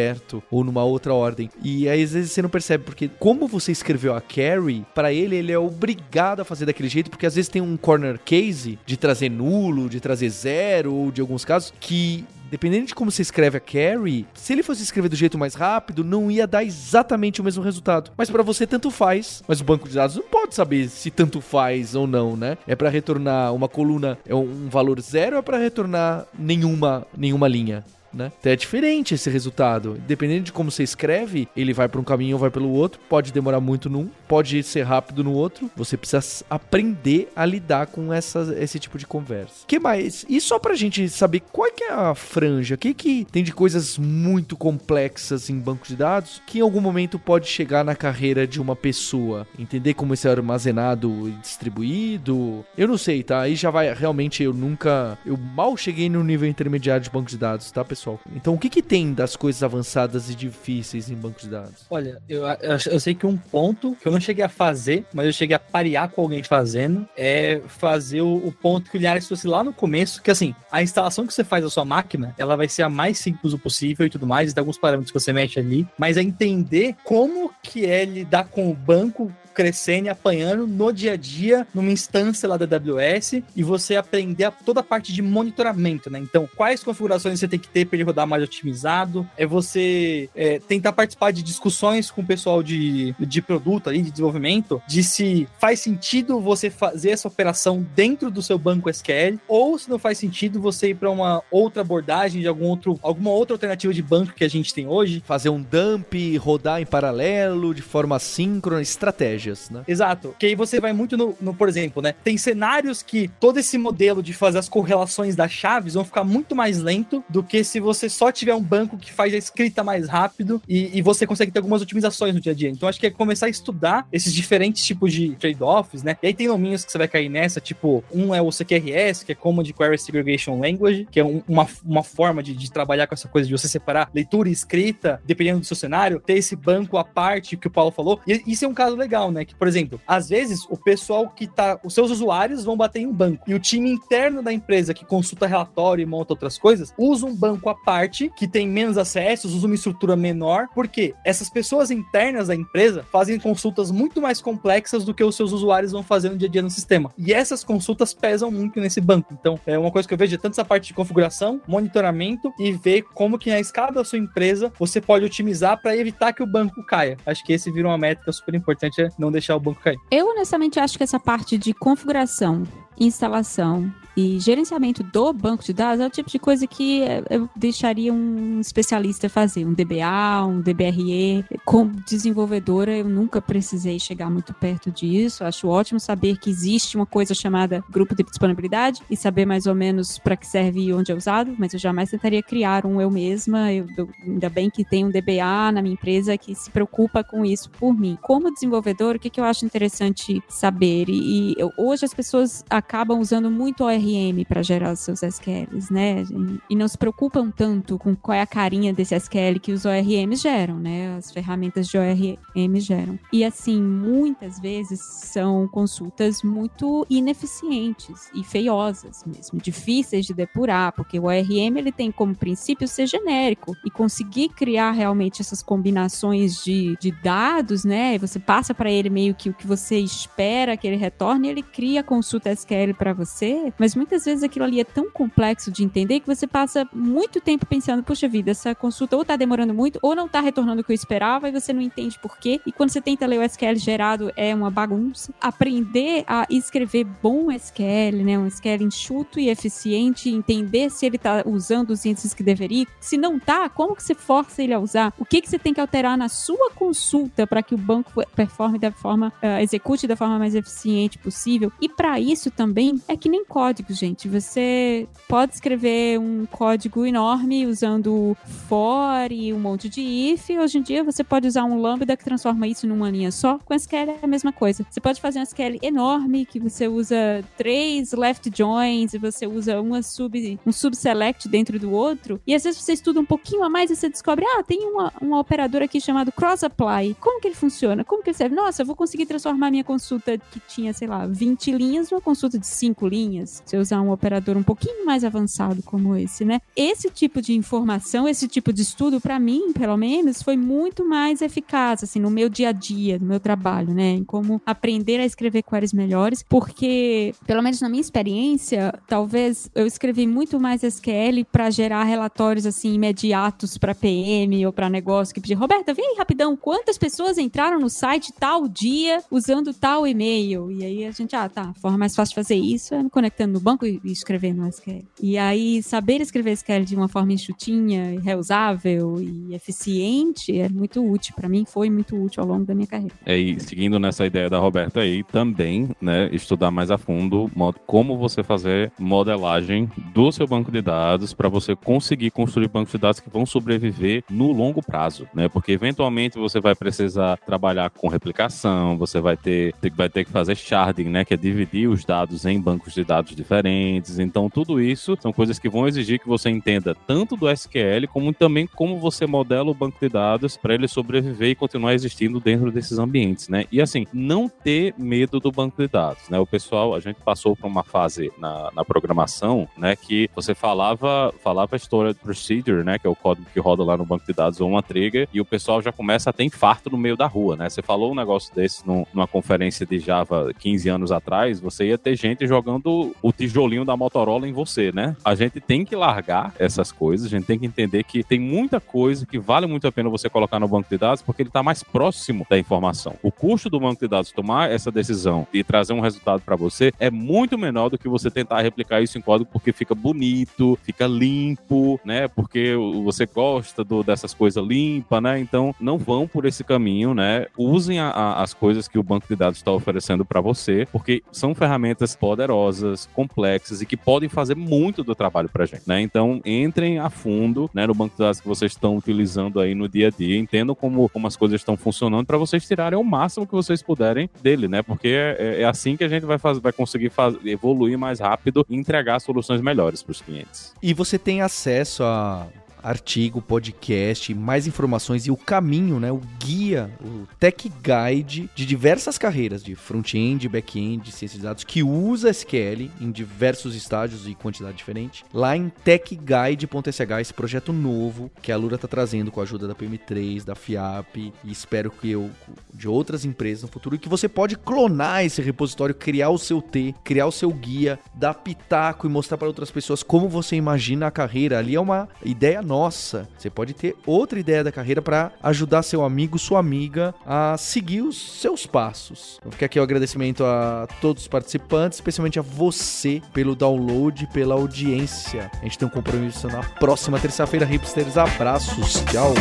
ou 0.51 0.65
numa 0.65 0.85
outra 0.85 1.15
ordem. 1.15 1.51
E 1.63 1.89
aí 1.89 2.03
às 2.03 2.13
vezes 2.13 2.33
você 2.33 2.43
não 2.43 2.49
percebe, 2.49 2.85
porque 2.85 3.09
como 3.19 3.47
você 3.47 3.73
escreveu 3.73 4.15
a 4.15 4.21
carry, 4.21 4.85
para 4.95 5.13
ele 5.13 5.37
ele 5.37 5.53
é 5.53 5.59
obrigado 5.59 6.41
a 6.41 6.45
fazer 6.45 6.67
daquele 6.67 6.89
jeito, 6.89 7.11
porque 7.11 7.27
às 7.27 7.35
vezes 7.35 7.49
tem 7.49 7.63
um 7.63 7.77
corner 7.77 8.19
case 8.25 8.79
de 8.85 8.97
trazer 8.97 9.31
nulo, 9.31 9.89
de 9.89 10.01
trazer 10.01 10.29
zero, 10.31 10.93
ou 10.93 11.11
de 11.11 11.21
alguns 11.21 11.45
casos, 11.45 11.73
que 11.81 12.25
dependendo 12.51 12.87
de 12.87 12.95
como 12.95 13.11
você 13.11 13.23
escreve 13.23 13.59
a 13.59 13.61
carry, 13.61 14.27
se 14.35 14.53
ele 14.53 14.63
fosse 14.63 14.83
escrever 14.83 15.09
do 15.09 15.17
jeito 15.17 15.39
mais 15.39 15.55
rápido, 15.55 16.03
não 16.03 16.31
ia 16.31 16.47
dar 16.47 16.65
exatamente 16.65 17.41
o 17.41 17.45
mesmo 17.45 17.63
resultado. 17.63 18.11
Mas 18.17 18.31
para 18.31 18.43
você 18.43 18.67
tanto 18.67 18.91
faz, 18.91 19.43
mas 19.47 19.61
o 19.61 19.65
banco 19.65 19.89
de 19.89 19.95
dados 19.95 20.17
não 20.17 20.25
pode 20.25 20.55
saber 20.55 20.89
se 20.89 21.11
tanto 21.11 21.41
faz 21.41 21.95
ou 21.95 22.07
não, 22.07 22.37
né? 22.37 22.57
É 22.67 22.75
para 22.75 22.89
retornar 22.89 23.55
uma 23.55 23.69
coluna 23.69 24.19
é 24.27 24.35
um 24.35 24.69
valor 24.69 25.01
zero 25.01 25.37
ou 25.37 25.41
é 25.41 25.43
para 25.43 25.59
retornar 25.59 26.27
nenhuma 26.39 27.07
nenhuma 27.17 27.49
linha? 27.49 27.85
Né? 28.13 28.33
Então 28.41 28.53
é 28.53 28.57
diferente 28.57 29.15
esse 29.15 29.31
resultado. 29.31 30.01
Dependendo 30.07 30.45
de 30.45 30.53
como 30.53 30.71
você 30.71 30.83
escreve, 30.83 31.49
ele 31.57 31.73
vai 31.73 31.89
para 31.89 32.01
um 32.01 32.05
caminho 32.05 32.37
ou 32.37 32.41
vai 32.41 32.51
pelo 32.51 32.71
outro. 32.71 33.01
Pode 33.09 33.33
demorar 33.33 33.61
muito 33.61 33.91
num, 33.91 34.09
pode 34.27 34.63
ser 34.63 34.83
rápido 34.83 35.23
no 35.23 35.33
outro. 35.33 35.71
Você 35.77 35.97
precisa 35.97 36.45
aprender 36.49 37.31
a 37.35 37.45
lidar 37.45 37.87
com 37.87 38.13
essa, 38.13 38.55
esse 38.59 38.79
tipo 38.79 38.99
de 38.99 39.07
conversa. 39.07 39.65
que 39.67 39.79
mais? 39.79 40.25
E 40.29 40.41
só 40.41 40.59
pra 40.59 40.75
gente 40.75 41.09
saber 41.09 41.41
qual 41.53 41.69
é 41.69 41.71
que 41.71 41.85
é 41.85 41.93
a 41.93 42.15
franja, 42.15 42.75
o 42.75 42.79
que, 42.79 42.95
que 42.95 43.27
tem 43.31 43.45
de 43.45 43.53
coisas 43.53 43.99
muito 43.99 44.57
complexas 44.57 45.51
em 45.51 45.59
banco 45.59 45.87
de 45.87 45.97
dados 45.97 46.43
que 46.47 46.59
em 46.59 46.63
algum 46.63 46.81
momento 46.81 47.19
pode 47.19 47.47
chegar 47.47 47.85
na 47.85 47.95
carreira 47.95 48.47
de 48.47 48.61
uma 48.61 48.75
pessoa. 48.75 49.47
Entender 49.59 49.95
como 49.95 50.15
isso 50.15 50.27
é 50.29 50.31
armazenado 50.31 51.29
e 51.29 51.33
distribuído. 51.33 52.65
Eu 52.77 52.89
não 52.89 52.99
sei, 52.99 53.23
tá? 53.23 53.41
Aí 53.41 53.55
já 53.55 53.71
vai. 53.71 53.93
Realmente 53.93 54.43
eu 54.43 54.53
nunca. 54.53 55.19
Eu 55.25 55.37
mal 55.37 55.77
cheguei 55.77 56.09
no 56.09 56.23
nível 56.25 56.49
intermediário 56.49 57.03
de 57.03 57.11
banco 57.11 57.29
de 57.29 57.37
dados, 57.37 57.71
tá, 57.71 57.85
pessoal? 57.85 57.98
Pessoal. 57.99 58.21
Então, 58.35 58.55
o 58.55 58.59
que, 58.59 58.71
que 58.71 58.83
tem 58.83 59.13
das 59.13 59.37
coisas 59.37 59.63
avançadas 59.63 60.31
e 60.31 60.35
difíceis 60.35 61.11
em 61.11 61.15
banco 61.15 61.41
de 61.41 61.49
dados? 61.49 61.85
Olha, 61.91 62.23
eu, 62.29 62.47
eu, 62.47 62.79
eu, 62.91 63.01
sei 63.01 63.15
que 63.15 63.27
um 63.27 63.37
ponto 63.37 63.97
que 64.01 64.07
eu 64.07 64.13
não 64.13 64.21
cheguei 64.21 64.45
a 64.45 64.49
fazer, 64.49 65.05
mas 65.13 65.27
eu 65.27 65.33
cheguei 65.33 65.57
a 65.57 65.59
parear 65.59 66.09
com 66.11 66.23
alguém 66.23 66.43
fazendo, 66.43 67.09
é 67.17 67.61
fazer 67.67 68.23
o, 68.23 68.37
o 68.37 68.53
ponto 68.53 68.91
que 68.91 68.97
o 68.97 68.99
Linhares 68.99 69.27
trouxe 69.27 69.47
lá 69.47 69.63
no 69.65 69.73
começo, 69.73 70.23
que 70.23 70.31
assim, 70.31 70.55
a 70.71 70.83
instalação 70.83 71.27
que 71.27 71.35
você 71.35 71.45
faz 71.45 71.65
da 71.65 71.71
sua 71.71 71.85
máquina, 71.85 72.35
ela 72.39 72.57
vai 72.57 72.69
ser 72.69 72.83
a 72.83 72.89
mais 72.89 73.19
simples 73.19 73.55
possível 73.57 74.07
e 74.07 74.11
tudo 74.11 74.27
mais, 74.27 74.53
tem 74.53 74.61
alguns 74.61 74.79
parâmetros 74.79 75.11
que 75.11 75.19
você 75.19 75.33
mexe 75.33 75.59
ali, 75.59 75.87
mas 75.99 76.17
é 76.17 76.23
entender 76.23 76.95
como 77.05 77.53
que 77.63 77.87
é 77.87 78.05
lidar 78.05 78.45
com 78.45 78.71
o 78.71 78.75
banco 78.75 79.33
crescendo 79.59 80.07
e 80.07 80.09
apanhando 80.09 80.69
no 80.69 80.93
dia 80.93 81.15
a 81.15 81.17
dia, 81.17 81.67
numa 81.75 81.91
instância 81.91 82.49
lá 82.49 82.57
da 82.57 82.77
AWS, 82.77 83.43
e 83.57 83.63
você 83.65 83.97
aprender 83.97 84.45
a 84.45 84.53
toda 84.53 84.79
a 84.79 84.85
parte 84.85 85.13
de 85.13 85.21
monitoramento, 85.21 86.09
né? 86.09 86.21
Então, 86.21 86.49
quais 86.57 86.85
configurações 86.85 87.41
você 87.41 87.49
tem 87.49 87.59
que 87.59 87.67
ter 87.67 87.85
para 87.85 87.97
ele 87.97 88.05
rodar 88.05 88.25
mais 88.25 88.41
otimizado? 88.41 89.29
É 89.37 89.45
você 89.45 90.31
é, 90.37 90.61
tentar 90.61 90.93
participar 90.93 91.33
de 91.33 91.43
discussões 91.43 92.09
com 92.09 92.21
o 92.21 92.25
pessoal 92.25 92.63
de, 92.63 93.13
de 93.19 93.43
produto 93.43 93.89
ali, 93.89 94.01
de 94.01 94.13
desenvolvimento, 94.13 94.81
de 94.87 95.03
se 95.03 95.49
faz 95.59 95.81
sentido 95.81 96.41
você 96.41 96.71
fazer 96.71 97.11
essa 97.11 97.27
operação 97.27 97.85
dentro 97.97 98.31
do 98.31 98.41
seu 98.41 98.61
banco 98.61 98.89
SQL, 98.89 99.41
ou 99.49 99.77
se 99.77 99.91
não 99.91 99.99
faz 99.99 100.19
sentido 100.19 100.61
você 100.61 100.91
ir 100.91 100.95
para 100.95 101.11
uma 101.11 101.43
outra 101.51 101.83
abordagem 101.83 102.41
de 102.41 102.47
algum 102.47 102.67
outro, 102.67 102.97
alguma 103.03 103.31
outra 103.31 103.55
alternativa 103.55 103.93
de 103.93 104.03
banco 104.03 104.35
que 104.35 104.45
a 104.45 104.49
gente 104.49 104.73
tem 104.73 104.87
hoje. 104.87 105.21
Fazer 105.27 105.49
um 105.49 105.61
dump, 105.61 106.15
rodar 106.39 106.81
em 106.81 106.87
paralelo, 106.87 107.75
de 107.75 107.83
forma 107.83 108.21
síncrona, 108.21 108.81
estratégia 108.81 109.48
né? 109.71 109.83
Exato. 109.87 110.35
Que 110.39 110.47
aí 110.47 110.55
você 110.55 110.81
vai 110.81 110.93
muito 110.93 111.17
no, 111.17 111.37
no, 111.41 111.55
por 111.55 111.69
exemplo, 111.69 112.03
né? 112.03 112.15
Tem 112.25 112.37
cenários 112.37 113.03
que 113.03 113.29
todo 113.41 113.59
esse 113.59 113.79
modelo 113.79 114.23
de 114.23 114.33
fazer 114.33 114.59
as 114.59 114.69
correlações 114.69 115.37
das 115.37 115.51
chaves 115.51 115.95
vão 115.95 116.05
ficar 116.05 116.25
muito 116.25 116.55
mais 116.55 116.79
lento 116.79 117.25
do 117.29 117.43
que 117.43 117.63
se 117.65 117.81
você 117.81 118.09
só 118.09 118.31
tiver 118.31 118.55
um 118.55 118.63
banco 118.63 118.97
que 118.97 119.13
faz 119.13 119.33
a 119.35 119.37
escrita 119.37 119.83
mais 119.83 120.09
rápido 120.09 120.63
e, 120.69 120.99
e 120.99 121.03
você 121.03 121.27
consegue 121.27 121.53
ter 121.53 121.59
algumas 121.59 121.83
otimizações 121.83 122.35
no 122.35 122.41
dia 122.41 122.53
a 122.53 122.55
dia. 122.55 122.69
Então 122.69 122.89
acho 122.89 123.01
que 123.01 123.07
é 123.07 123.11
começar 123.11 123.47
a 123.47 123.51
estudar 123.51 124.07
esses 124.13 124.33
diferentes 124.33 124.85
tipos 124.85 125.13
de 125.13 125.35
trade-offs, 125.37 126.03
né? 126.03 126.17
E 126.23 126.27
aí 126.27 126.35
tem 126.35 126.49
nominhos 126.49 126.85
que 126.85 126.93
você 126.93 126.99
vai 126.99 127.09
cair 127.09 127.29
nessa, 127.29 127.61
tipo, 127.61 128.05
um 128.13 128.35
é 128.35 128.43
o 128.43 128.51
CQRS, 128.51 129.25
que 129.25 129.33
é 129.33 129.35
Common 129.35 129.65
Query 129.65 129.99
Segregation 129.99 130.59
Language, 130.59 131.07
que 131.11 131.21
é 131.21 131.25
um, 131.25 131.43
uma, 131.49 131.67
uma 131.85 132.03
forma 132.03 132.43
de, 132.43 132.55
de 132.55 132.71
trabalhar 132.71 133.07
com 133.07 133.15
essa 133.15 133.29
coisa 133.29 133.47
de 133.47 133.53
você 133.53 133.69
separar 133.69 134.11
leitura 134.15 134.49
e 134.49 134.53
escrita, 134.53 135.21
dependendo 135.25 135.61
do 135.61 135.67
seu 135.67 135.77
cenário, 135.77 136.21
ter 136.21 136.35
esse 136.35 136.57
banco 136.57 136.97
à 136.97 137.05
parte 137.05 137.57
que 137.57 137.67
o 137.67 137.71
Paulo 137.71 137.91
falou. 137.91 138.21
E 138.27 138.43
isso 138.47 138.65
é 138.65 138.69
um 138.69 138.75
caso 138.75 138.97
legal, 138.97 139.28
né? 139.33 139.39
né? 139.39 139.45
Que, 139.45 139.55
por 139.55 139.69
exemplo, 139.69 140.01
às 140.07 140.29
vezes 140.29 140.67
o 140.69 140.77
pessoal 140.77 141.29
que 141.29 141.47
tá. 141.47 141.79
Os 141.85 141.95
seus 141.95 142.11
usuários 142.11 142.65
vão 142.65 142.77
bater 142.77 143.01
em 143.01 143.07
um 143.07 143.13
banco. 143.13 143.45
E 143.47 143.55
o 143.55 143.59
time 143.59 143.91
interno 143.91 144.43
da 144.43 144.53
empresa 144.53 144.93
que 144.93 145.05
consulta 145.05 145.47
relatório 145.47 146.03
e 146.03 146.07
monta 146.07 146.33
outras 146.33 146.59
coisas, 146.59 146.93
usa 146.99 147.27
um 147.27 147.35
banco 147.35 147.69
à 147.69 147.75
parte, 147.75 148.31
que 148.37 148.49
tem 148.49 148.69
menos 148.69 148.99
acessos, 148.99 149.55
usa 149.55 149.67
uma 149.67 149.75
estrutura 149.75 150.17
menor, 150.17 150.67
porque 150.75 151.15
essas 151.25 151.49
pessoas 151.49 151.91
internas 151.91 152.49
da 152.49 152.55
empresa 152.55 153.05
fazem 153.11 153.39
consultas 153.39 153.91
muito 153.91 154.21
mais 154.21 154.41
complexas 154.41 155.05
do 155.05 155.15
que 155.15 155.25
os 155.25 155.37
seus 155.37 155.53
usuários 155.53 155.93
vão 155.93 156.03
fazer 156.03 156.31
no 156.31 156.37
dia 156.37 156.49
a 156.49 156.51
dia 156.51 156.63
no 156.63 156.71
sistema. 156.71 157.13
E 157.17 157.33
essas 157.33 157.63
consultas 157.63 158.13
pesam 158.13 158.51
muito 158.51 158.81
nesse 158.81 159.01
banco. 159.01 159.33
Então, 159.39 159.59
é 159.67 159.79
uma 159.79 159.91
coisa 159.91 160.07
que 160.07 160.15
eu 160.15 160.19
vejo 160.19 160.35
é 160.35 160.39
tanto 160.39 160.55
essa 160.55 160.65
parte 160.65 160.89
de 160.89 160.95
configuração, 160.95 161.61
monitoramento 161.67 162.53
e 162.59 162.73
ver 162.73 163.03
como 163.15 163.39
que 163.39 163.51
na 163.51 163.61
escala 163.61 163.93
da 163.93 164.05
sua 164.05 164.19
empresa 164.19 164.73
você 164.79 165.01
pode 165.01 165.25
otimizar 165.25 165.81
para 165.81 165.97
evitar 165.97 166.33
que 166.33 166.43
o 166.43 166.47
banco 166.47 166.85
caia. 166.85 167.17
Acho 167.25 167.45
que 167.45 167.53
esse 167.53 167.71
vira 167.71 167.89
uma 167.89 167.99
métrica 167.99 168.33
super 168.33 168.55
importante, 168.55 169.01
é 169.01 169.09
não 169.19 169.33
deixar 169.33 169.57
o 169.57 169.61
banco 169.61 169.81
cair. 169.83 169.99
Eu, 170.11 170.29
honestamente, 170.29 170.79
acho 170.79 170.97
que 170.97 171.05
essa 171.05 171.19
parte 171.19 171.59
de 171.59 171.75
configuração, 171.75 172.63
instalação 172.99 173.93
e 174.19 174.41
gerenciamento 174.41 175.05
do 175.05 175.33
banco 175.33 175.63
de 175.63 175.73
dados 175.73 176.01
é 176.01 176.07
o 176.09 176.11
tipo 176.11 176.29
de 176.29 176.41
coisa 176.41 176.67
que 176.67 177.03
eu 177.31 177.49
deixaria 177.55 178.13
um 178.13 178.59
especialista 178.59 179.29
fazer, 179.29 179.65
um 179.65 179.73
DBA, 179.73 180.45
um 180.45 180.61
DBRE. 180.61 181.45
Como 181.65 181.93
desenvolvedora, 182.05 182.97
eu 182.97 183.09
nunca 183.09 183.41
precisei 183.41 183.97
chegar 184.01 184.29
muito 184.29 184.53
perto 184.53 184.91
disso. 184.91 185.45
Acho 185.45 185.69
ótimo 185.69 186.01
saber 186.01 186.37
que 186.37 186.51
existe 186.51 186.97
uma 186.97 187.07
coisa 187.07 187.33
chamada 187.33 187.85
grupo 187.89 188.13
de 188.13 188.25
disponibilidade 188.25 189.03
e 189.09 189.17
saber 189.17 189.47
mais 189.47 189.67
ou 189.67 189.75
menos 189.77 190.19
para 190.19 190.37
que 190.37 190.49
serve 190.49 190.81
e 190.81 190.93
onde 190.93 191.13
é 191.13 191.15
usado, 191.15 191.55
mas 191.57 191.73
eu 191.73 191.79
jamais 191.79 192.11
tentaria 192.11 192.43
criar 192.43 192.85
um 192.85 193.01
eu 193.01 193.13
mesma. 193.13 193.73
Eu, 193.73 193.87
eu, 193.97 194.09
ainda 194.27 194.51
bem 194.51 194.69
que 194.69 194.85
tem 194.85 195.05
um 195.05 195.11
DBA 195.13 195.71
na 195.73 195.81
minha 195.81 195.95
empresa 195.95 196.37
que 196.37 196.57
se 196.57 196.73
preocupa 196.73 197.23
com 197.23 197.45
isso 197.45 197.71
por 197.71 197.95
mim. 197.97 198.19
Como 198.21 198.53
desenvolvedor, 198.53 199.15
o 199.15 199.19
que, 199.21 199.31
que 199.31 199.39
eu 199.39 199.45
acho 199.45 199.65
interessante 199.65 200.43
saber? 200.49 201.09
E, 201.09 201.53
e 201.53 201.57
hoje 201.77 202.05
as 202.05 202.13
pessoas 202.13 202.65
acabam 202.89 203.21
usando 203.21 203.51
muito 203.51 203.85
ORM 203.85 203.99
ORM 203.99 204.45
para 204.45 204.63
gerar 204.63 204.93
os 204.93 205.01
seus 205.01 205.23
SQLs, 205.23 205.93
né? 205.93 206.25
E 206.71 206.77
não 206.77 206.89
se 206.89 206.97
preocupam 206.97 207.51
tanto 207.51 207.99
com 207.99 208.15
qual 208.15 208.37
é 208.37 208.41
a 208.41 208.47
carinha 208.47 208.93
desse 208.93 209.15
SQL 209.15 209.61
que 209.61 209.73
os 209.73 209.85
ORMs 209.85 210.41
geram, 210.41 210.79
né? 210.79 211.17
As 211.17 211.31
ferramentas 211.31 211.89
de 211.89 211.99
ORM 211.99 212.81
geram. 212.81 213.19
E 213.33 213.45
assim, 213.45 213.81
muitas 213.83 214.59
vezes 214.59 215.01
são 215.01 215.69
consultas 215.69 216.43
muito 216.43 217.07
ineficientes 217.11 218.31
e 218.35 218.45
feiosas 218.45 219.25
mesmo, 219.27 219.61
difíceis 219.61 220.25
de 220.25 220.35
depurar, 220.35 220.93
porque 220.93 221.19
o 221.19 221.25
ORM 221.25 221.79
ele 221.79 221.93
tem 221.93 222.11
como 222.11 222.35
princípio 222.35 222.87
ser 222.87 223.07
genérico 223.07 223.77
e 223.85 223.91
conseguir 223.91 224.51
criar 224.51 224.93
realmente 224.93 225.43
essas 225.43 225.63
combinações 225.63 226.63
de, 226.63 226.97
de 227.01 227.11
dados, 227.11 227.85
né? 227.85 228.15
E 228.15 228.19
você 228.19 228.39
passa 228.39 228.75
para 228.75 228.91
ele 228.91 229.11
meio 229.11 229.35
que 229.35 229.51
o 229.51 229.55
que 229.55 229.67
você 229.67 229.99
espera 229.99 230.77
que 230.77 230.87
ele 230.87 230.97
retorne, 230.97 231.49
ele 231.49 231.63
cria 231.63 232.01
a 232.01 232.05
consulta 232.05 232.51
SQL 232.51 232.78
para 232.95 233.13
você, 233.13 233.73
mas 233.79 233.95
muitas 233.95 234.25
vezes 234.25 234.43
aquilo 234.43 234.65
ali 234.65 234.81
é 234.81 234.85
tão 234.85 235.11
complexo 235.11 235.71
de 235.71 235.85
entender 235.85 236.21
que 236.21 236.27
você 236.27 236.47
passa 236.47 236.89
muito 236.93 237.41
tempo 237.41 237.67
pensando, 237.67 238.03
puxa 238.03 238.29
vida, 238.29 238.51
essa 238.51 238.75
consulta 238.75 239.17
ou 239.17 239.25
tá 239.25 239.37
demorando 239.37 239.75
muito, 239.75 239.99
ou 240.01 240.15
não 240.15 240.29
tá 240.29 240.41
retornando 240.41 240.81
o 240.81 240.85
que 240.85 240.93
eu 240.93 240.95
esperava, 240.95 241.49
e 241.49 241.53
você 241.53 241.73
não 241.73 241.81
entende 241.81 242.19
por 242.19 242.39
quê. 242.39 242.61
E 242.67 242.73
quando 242.73 242.91
você 242.91 243.01
tenta 243.01 243.27
ler 243.27 243.39
o 243.39 243.43
SQL 243.43 243.77
gerado, 243.77 244.33
é 244.37 244.55
uma 244.55 244.71
bagunça. 244.71 245.33
Aprender 245.41 246.25
a 246.27 246.47
escrever 246.49 247.05
bom 247.05 247.51
SQL, 247.51 248.25
né? 248.25 248.39
Um 248.39 248.47
SQL 248.47 248.83
enxuto 248.83 249.41
e 249.41 249.49
eficiente, 249.49 250.31
entender 250.31 250.91
se 250.91 251.05
ele 251.05 251.19
tá 251.19 251.43
usando 251.45 251.91
os 251.91 252.05
índices 252.05 252.33
que 252.33 252.43
deveria. 252.43 252.87
Se 253.01 253.17
não 253.17 253.39
tá, 253.39 253.69
como 253.69 253.97
que 253.97 254.03
você 254.03 254.15
força 254.15 254.63
ele 254.63 254.73
a 254.73 254.79
usar? 254.79 255.13
O 255.19 255.25
que 255.25 255.41
que 255.41 255.49
você 255.49 255.59
tem 255.59 255.75
que 255.75 255.81
alterar 255.81 256.17
na 256.17 256.29
sua 256.29 256.71
consulta 256.71 257.47
para 257.47 257.63
que 257.63 257.75
o 257.75 257.79
banco 257.79 258.23
performe 258.35 258.79
da 258.79 258.93
forma, 258.93 259.33
uh, 259.43 259.61
execute 259.61 260.07
da 260.07 260.17
forma 260.17 260.39
mais 260.39 260.55
eficiente 260.55 261.19
possível? 261.19 261.73
E 261.81 261.89
para 261.89 262.21
isso 262.21 262.51
também 262.51 262.68
é 263.09 263.17
que 263.17 263.29
nem 263.29 263.45
código 263.45 263.93
gente. 263.93 264.29
Você 264.29 265.09
pode 265.29 265.55
escrever 265.55 266.19
um 266.19 266.47
código 266.47 267.05
enorme 267.07 267.67
usando 267.67 268.37
for 268.69 269.31
e 269.31 269.53
um 269.53 269.59
monte 269.59 269.89
de 269.89 270.01
if. 270.01 270.49
Hoje 270.51 270.79
em 270.79 270.83
dia 270.83 271.05
você 271.05 271.23
pode 271.23 271.47
usar 271.47 271.65
um 271.65 271.81
lambda 271.81 272.17
que 272.17 272.25
transforma 272.25 272.67
isso 272.67 272.87
numa 272.87 273.11
linha 273.11 273.31
só. 273.31 273.59
Com 273.65 273.75
SQL 273.75 274.11
é 274.11 274.19
a 274.23 274.27
mesma 274.27 274.53
coisa. 274.53 274.85
Você 274.89 275.01
pode 275.01 275.21
fazer 275.21 275.39
um 275.39 275.43
SQL 275.43 275.79
enorme 275.83 276.45
que 276.45 276.59
você 276.59 276.89
usa 276.89 277.45
três 277.57 278.13
left 278.13 278.51
joins 278.55 279.15
e 279.15 279.19
você 279.19 279.47
usa 279.47 279.81
uma 279.81 280.03
sub, 280.03 280.59
um 280.67 280.73
subselect 280.73 281.49
dentro 281.49 281.79
do 281.79 281.93
outro. 281.93 282.41
E 282.47 282.55
às 282.55 282.65
vezes 282.65 282.81
você 282.81 282.93
estuda 282.93 283.21
um 283.21 283.25
pouquinho 283.25 283.63
a 283.65 283.71
mais 283.71 283.91
e 283.91 283.97
você 283.97 284.09
descobre, 284.09 284.45
ah, 284.45 284.63
tem 284.63 284.85
uma, 284.85 285.13
um 285.23 285.35
operador 285.35 285.83
aqui 285.83 286.01
chamado 286.01 286.33
cross 286.33 286.65
apply. 286.65 287.15
Como 287.21 287.41
que 287.41 287.49
ele 287.49 287.55
funciona? 287.55 288.05
Como 288.05 288.23
que 288.23 288.31
ele 288.31 288.37
serve? 288.37 288.55
Nossa, 288.55 288.83
eu 288.83 288.87
vou 288.87 288.97
conseguir 288.97 289.27
transformar 289.27 289.71
minha 289.71 289.85
consulta 289.85 290.39
que 290.39 290.61
tinha, 290.61 290.93
sei 290.93 291.09
lá, 291.09 291.27
20 291.27 291.73
linhas 291.73 292.11
numa 292.11 292.21
consulta 292.21 292.58
de 292.59 292.67
5 292.67 293.07
linhas. 293.07 293.63
Se 293.65 293.77
eu 293.77 293.81
usar 293.81 294.01
um 294.01 294.11
operador 294.11 294.57
um 294.57 294.63
pouquinho 294.63 295.07
mais 295.07 295.25
avançado 295.25 295.83
como 295.83 296.17
esse, 296.17 296.45
né? 296.45 296.61
Esse 296.77 297.11
tipo 297.11 297.41
de 297.41 297.55
informação, 297.55 298.29
esse 298.29 298.47
tipo 298.49 298.73
de 298.73 298.83
estudo, 298.83 299.21
para 299.21 299.39
mim, 299.39 299.73
pelo 299.73 299.97
menos, 299.97 300.43
foi 300.43 300.57
muito 300.57 301.05
mais 301.09 301.41
eficaz, 301.43 302.03
assim, 302.03 302.21
no 302.21 302.31
meu 302.31 302.49
dia 302.49 302.71
a 302.71 302.73
dia, 302.73 303.19
no 303.19 303.27
meu 303.27 303.41
trabalho, 303.41 303.95
né? 303.95 304.11
Em 304.11 304.25
como 304.25 304.61
aprender 304.67 305.21
a 305.21 305.25
escrever 305.25 305.63
queries 305.63 305.93
melhores, 305.93 306.43
porque, 306.43 307.35
pelo 307.47 307.63
menos 307.63 307.81
na 307.81 307.89
minha 307.89 308.01
experiência, 308.01 308.93
talvez 309.07 309.71
eu 309.75 309.87
escrevi 309.87 310.27
muito 310.27 310.61
mais 310.61 310.83
SQL 310.83 311.45
para 311.51 311.71
gerar 311.71 312.05
relatórios, 312.05 312.67
assim, 312.67 312.95
imediatos 312.95 313.79
para 313.79 313.95
PM 313.95 314.67
ou 314.67 314.73
para 314.73 314.89
negócio 314.89 315.35
que 315.35 315.41
pedir, 315.41 315.55
Roberta, 315.55 315.95
vem 315.95 316.05
aí 316.11 316.17
rapidão, 316.19 316.57
quantas 316.57 316.99
pessoas 316.99 317.39
entraram 317.39 317.79
no 317.79 317.89
site 317.89 318.33
tal 318.33 318.67
dia 318.69 319.23
usando 319.31 319.73
tal 319.73 320.07
e-mail? 320.07 320.71
E 320.71 320.85
aí 320.85 321.05
a 321.05 321.11
gente, 321.11 321.35
ah, 321.35 321.49
tá, 321.49 321.73
forma 321.75 321.99
mais 321.99 322.15
fácil 322.15 322.31
de 322.31 322.35
fazer 322.37 322.48
isso 322.55 322.95
é 322.95 323.03
me 323.03 323.11
conectando 323.11 323.55
no 323.55 323.61
banco 323.61 323.87
e 323.87 324.01
escrevendo 324.05 324.67
SQL. 324.67 325.05
E 325.21 325.39
aí, 325.39 325.83
saber 325.83 326.21
escrever 326.21 326.53
SQL 326.53 326.85
de 326.85 326.97
uma 326.97 327.09
forma 327.09 327.33
enxutinha, 327.33 328.21
reusável 328.21 329.21
e 329.21 329.55
eficiente 329.55 330.59
é 330.59 330.69
muito 330.69 331.05
útil. 331.05 331.35
Para 331.35 331.49
mim, 331.49 331.65
foi 331.67 331.91
muito 331.91 332.17
útil 332.17 332.43
ao 332.43 332.49
longo 332.49 332.65
da 332.65 332.75
minha 332.75 332.87
carreira. 332.87 333.15
É, 333.25 333.37
e 333.37 333.59
seguindo 333.61 333.99
nessa 333.99 334.27
ideia 334.27 334.49
da 334.49 334.59
Roberta 334.59 335.01
aí, 335.01 335.23
também, 335.25 335.91
né, 336.01 336.29
estudar 336.33 336.71
mais 336.71 336.91
a 336.91 336.99
fundo 336.99 337.51
como 337.87 338.17
você 338.17 338.43
fazer 338.43 338.93
modelagem 338.99 339.91
do 340.13 340.31
seu 340.33 340.47
banco 340.47 340.71
de 340.71 340.83
dados 340.83 341.33
para 341.33 341.49
você 341.49 341.75
conseguir 341.75 342.31
construir 342.31 342.69
bancos 342.69 342.93
de 342.93 342.99
dados 342.99 343.21
que 343.21 343.31
vão 343.31 343.47
sobreviver 343.47 344.25
no 344.31 344.53
longo 344.53 344.83
prazo, 344.83 345.27
né? 345.35 345.49
Porque 345.49 345.73
eventualmente 345.73 346.39
você 346.39 346.61
vai 346.61 346.75
precisar 346.75 347.37
trabalhar 347.39 347.91
com 347.91 348.09
replicação, 348.09 348.97
você 348.97 349.21
vai 349.21 349.37
ter, 349.37 349.75
vai 349.95 350.09
ter 350.09 350.25
que 350.25 350.31
fazer 350.31 350.57
sharding, 350.57 351.09
né, 351.09 351.25
que 351.25 351.35
é 351.35 351.37
dividir 351.37 351.89
os 351.89 352.05
dados 352.05 352.28
em 352.45 352.61
bancos 352.61 352.95
de 352.95 353.05
dados 353.05 353.35
diferentes. 353.35 354.19
Então, 354.19 354.49
tudo 354.49 354.81
isso 354.81 355.17
são 355.21 355.33
coisas 355.33 355.59
que 355.59 355.69
vão 355.69 355.87
exigir 355.87 356.19
que 356.19 356.29
você 356.29 356.51
entenda 356.51 356.95
tanto 357.07 357.37
do 357.37 357.49
SQL 357.51 358.07
como 358.13 358.33
também 358.33 358.67
como 358.67 358.99
você 358.99 359.27
modela 359.27 359.71
o 359.71 359.75
banco 359.75 359.99
de 360.01 360.09
dados 360.09 360.57
para 360.57 360.75
ele 360.75 360.89
sobreviver 360.89 361.51
e 361.51 361.55
continuar 361.55 361.95
existindo 361.95 362.41
dentro 362.41 362.71
desses 362.71 362.99
ambientes, 362.99 363.49
né? 363.49 363.65
E 363.71 363.81
assim, 363.81 364.07
não 364.13 364.49
ter 364.49 364.95
medo 364.99 365.41
do 365.41 365.51
banco 365.51 365.81
de 365.81 365.89
dados, 365.89 366.29
né? 366.29 366.39
O 366.39 366.47
pessoal, 366.47 366.95
a 366.95 367.01
gente 367.01 367.21
passou 367.21 367.57
por 367.57 367.67
uma 367.67 367.83
fase 367.83 368.33
na, 368.39 368.71
na 368.75 368.85
programação, 368.85 369.69
né, 369.77 369.97
que 369.97 370.31
você 370.35 370.55
falava 370.55 371.33
falava 371.43 371.75
a 371.75 371.77
história 371.77 372.13
do 372.13 372.21
procedure, 372.21 372.85
né, 372.85 372.99
que 372.99 373.07
é 373.07 373.11
o 373.11 373.15
código 373.15 373.47
que 373.53 373.61
roda 373.61 373.85
lá 373.85 373.97
no 373.97 374.05
banco 374.05 374.27
de 374.27 374.33
dados 374.33 374.61
ou 374.61 374.69
uma 374.69 374.83
trigger, 374.83 375.29
e 375.33 375.41
o 375.41 375.45
pessoal 375.45 375.81
já 375.83 375.93
começa 375.93 376.31
a 376.31 376.33
ter 376.33 376.45
infarto 376.45 376.91
no 376.91 376.99
meio 376.99 377.17
da 377.17 377.27
rua, 377.27 377.57
né? 377.57 377.69
Você 377.69 377.83
falou 377.83 378.13
um 378.13 378.15
negócio 378.15 378.55
desse 378.55 378.87
numa 378.87 379.27
conferência 379.27 379.87
de 379.87 379.99
Java 379.99 380.53
15 380.59 380.89
anos 380.89 381.13
atrás, 381.13 381.61
você 381.61 381.89
ia 381.89 381.99
ter 381.99 382.17
gente 382.19 382.47
jogando 382.47 383.15
o 383.23 383.33
tijolinho 383.33 383.85
da 383.85 383.97
Motorola 383.97 384.49
em 384.49 384.53
você, 384.53 384.93
né? 384.93 385.17
A 385.25 385.35
gente 385.35 385.61
tem 385.61 385.85
que 385.85 385.97
largar 385.97 386.53
essas 386.59 386.93
coisas, 386.93 387.27
a 387.27 387.31
gente 387.31 387.47
tem 387.47 387.59
que 387.59 387.67
entender 387.67 388.05
que 388.05 388.23
tem 388.23 388.39
muita 388.39 388.81
coisa 388.81 389.25
que 389.25 389.39
vale 389.39 389.67
muito 389.67 389.87
a 389.87 389.93
pena 389.93 390.09
você 390.11 390.29
colocar 390.29 390.59
no 390.59 390.69
banco 390.69 390.89
de 390.91 390.99
dados 390.99 391.23
porque 391.23 391.43
ele 391.43 391.49
está 391.49 391.63
mais 391.63 391.83
próximo 391.83 392.47
da 392.51 392.59
informação. 392.59 393.15
O 393.23 393.31
custo 393.31 393.71
do 393.71 393.81
banco 393.81 394.01
de 394.01 394.09
dados 394.09 394.33
tomar 394.33 394.71
essa 394.71 394.91
decisão 394.91 395.47
e 395.53 395.63
trazer 395.63 395.93
um 395.93 396.01
resultado 396.01 396.43
para 396.43 396.57
você 396.57 396.93
é 396.99 397.11
muito 397.11 397.57
menor 397.57 397.89
do 397.89 397.99
que 397.99 398.09
você 398.09 398.31
tentar 398.31 398.61
replicar 398.61 399.01
isso 399.01 399.17
em 399.17 399.21
código 399.21 399.49
porque 399.53 399.73
fica 399.73 399.95
bonito, 399.95 400.79
fica 400.83 401.07
limpo, 401.07 402.01
né? 402.05 402.29
Porque 402.29 402.75
você 403.05 403.27
gosta 403.27 403.85
do, 403.85 404.03
dessas 404.03 404.35
coisas 404.35 404.65
limpas, 404.65 405.23
né? 405.23 405.39
Então 405.39 405.75
não 405.81 405.99
vão 405.99 406.27
por 406.27 406.45
esse 406.45 406.65
caminho, 406.65 407.15
né? 407.15 407.47
Usem 407.57 408.01
a, 408.01 408.09
a, 408.09 408.43
as 408.43 408.53
coisas 408.55 408.89
que 408.89 408.99
o 408.99 409.03
banco 409.03 409.27
de 409.29 409.37
dados 409.37 409.59
está 409.59 409.71
oferecendo 409.71 410.25
para 410.25 410.41
você, 410.41 410.87
porque 410.91 411.23
são 411.31 411.55
ferramentas 411.55 412.08
poderosas, 412.15 413.09
complexas 413.15 413.81
e 413.81 413.87
que 413.87 413.97
podem 413.97 414.29
fazer 414.29 414.55
muito 414.55 415.03
do 415.03 415.15
trabalho 415.15 415.49
para 415.49 415.67
gente, 415.67 415.83
né? 415.87 416.01
Então 416.01 416.41
entrem 416.45 416.99
a 416.99 417.11
fundo, 417.11 417.71
né, 417.73 417.87
no 417.87 417.95
banco 417.95 418.15
de 418.15 418.19
dados 418.19 418.41
que 418.41 418.49
vocês 418.49 418.73
estão 418.73 418.97
utilizando 418.97 419.61
aí 419.61 419.75
no 419.75 419.89
dia 419.89 420.09
a 420.09 420.11
dia, 420.11 420.39
entendam 420.39 420.75
como, 420.75 421.09
como 421.09 421.27
as 421.27 421.37
coisas 421.37 421.61
estão 421.61 421.77
funcionando 421.77 422.27
para 422.27 422.39
vocês 422.39 422.67
tirarem 422.67 422.99
o 422.99 423.05
máximo 423.05 423.47
que 423.47 423.53
vocês 423.53 423.83
puderem 423.83 424.29
dele, 424.43 424.69
né? 424.69 424.83
Porque 424.83 425.09
é, 425.09 425.63
é 425.63 425.65
assim 425.65 425.97
que 425.97 426.05
a 426.05 426.09
gente 426.09 426.25
vai, 426.25 426.39
fazer, 426.39 426.61
vai 426.61 426.73
conseguir 426.73 427.11
fazer, 427.11 427.39
evoluir 427.47 427.99
mais 427.99 428.21
rápido 428.21 428.67
e 428.69 428.77
entregar 428.77 429.21
soluções 429.21 429.61
melhores 429.61 430.03
para 430.03 430.13
os 430.13 430.21
clientes. 430.21 430.75
E 430.83 430.95
você 430.95 431.19
tem 431.19 431.43
acesso 431.43 432.03
a 432.03 432.47
artigo, 432.83 433.41
podcast, 433.41 434.35
mais 434.35 434.67
informações 434.67 435.27
e 435.27 435.31
o 435.31 435.37
caminho, 435.37 435.99
né, 436.01 436.11
o 436.13 436.21
guia, 436.39 436.91
o 437.01 437.27
tech 437.39 437.71
guide 437.83 438.49
de 438.55 438.67
diversas 438.67 439.19
carreiras 439.19 439.63
de 439.63 439.75
front-end, 439.75 440.49
back-end, 440.49 441.11
ciência 441.13 441.39
de 441.39 441.45
dados 441.45 441.65
que 441.65 441.83
usa 441.83 442.31
SQL 442.31 442.91
em 443.01 443.11
diversos 443.11 443.75
estágios 443.75 444.27
e 444.27 444.35
quantidade 444.35 444.77
diferente. 444.77 445.25
Lá 445.33 445.57
em 445.57 445.69
techguide.sh, 445.85 447.01
esse 447.21 447.35
projeto 447.35 447.73
novo 447.73 448.31
que 448.41 448.53
a 448.53 448.57
Lura 448.57 448.77
está 448.77 448.89
trazendo 448.89 449.31
com 449.31 449.41
a 449.41 449.43
ajuda 449.43 449.67
da 449.67 449.75
PM3, 449.75 450.45
da 450.45 450.55
FIAP 450.55 451.33
e 451.45 451.51
espero 451.51 451.91
que 451.91 452.11
eu 452.11 452.31
de 452.73 452.89
outras 452.89 453.25
empresas 453.25 453.63
no 453.63 453.69
futuro 453.69 453.97
e 453.97 453.99
que 453.99 454.09
você 454.09 454.29
pode 454.29 454.57
clonar 454.57 455.25
esse 455.25 455.43
repositório, 455.43 455.95
criar 455.95 456.31
o 456.31 456.39
seu 456.39 456.61
T, 456.63 456.95
criar 457.05 457.27
o 457.27 457.33
seu 457.33 457.51
guia, 457.51 457.99
dar 458.15 458.35
pitaco 458.35 459.07
e 459.07 459.11
mostrar 459.11 459.37
para 459.37 459.49
outras 459.49 459.71
pessoas 459.71 460.03
como 460.03 460.29
você 460.29 460.57
imagina 460.57 461.07
a 461.07 461.11
carreira. 461.11 461.59
Ali 461.59 461.75
é 461.75 461.81
uma 461.81 462.09
ideia 462.25 462.63
nossa. 462.69 463.27
Você 463.37 463.49
pode 463.49 463.73
ter 463.73 463.97
outra 464.07 464.39
ideia 464.39 464.63
da 464.63 464.71
carreira 464.71 465.01
para 465.01 465.33
ajudar 465.43 465.83
seu 465.83 466.05
amigo, 466.05 466.39
sua 466.39 466.61
amiga 466.61 467.15
a 467.25 467.57
seguir 467.57 468.03
os 468.03 468.41
seus 468.41 468.67
passos. 468.67 469.41
Fica 469.51 469.67
aqui 469.67 469.81
o 469.81 469.83
agradecimento 469.83 470.45
a 470.45 470.87
todos 471.01 471.23
os 471.23 471.29
participantes, 471.29 471.99
especialmente 471.99 472.39
a 472.39 472.43
você 472.43 473.23
pelo 473.33 473.57
download, 473.57 474.29
pela 474.33 474.55
audiência. 474.55 475.51
A 475.61 475.65
gente 475.65 475.79
tem 475.79 475.89
um 475.89 475.91
compromisso 475.91 476.47
na 476.49 476.63
próxima 476.63 477.19
terça-feira, 477.19 477.65
hipsters. 477.65 478.19
Abraços, 478.19 479.03
tchau. 479.11 479.33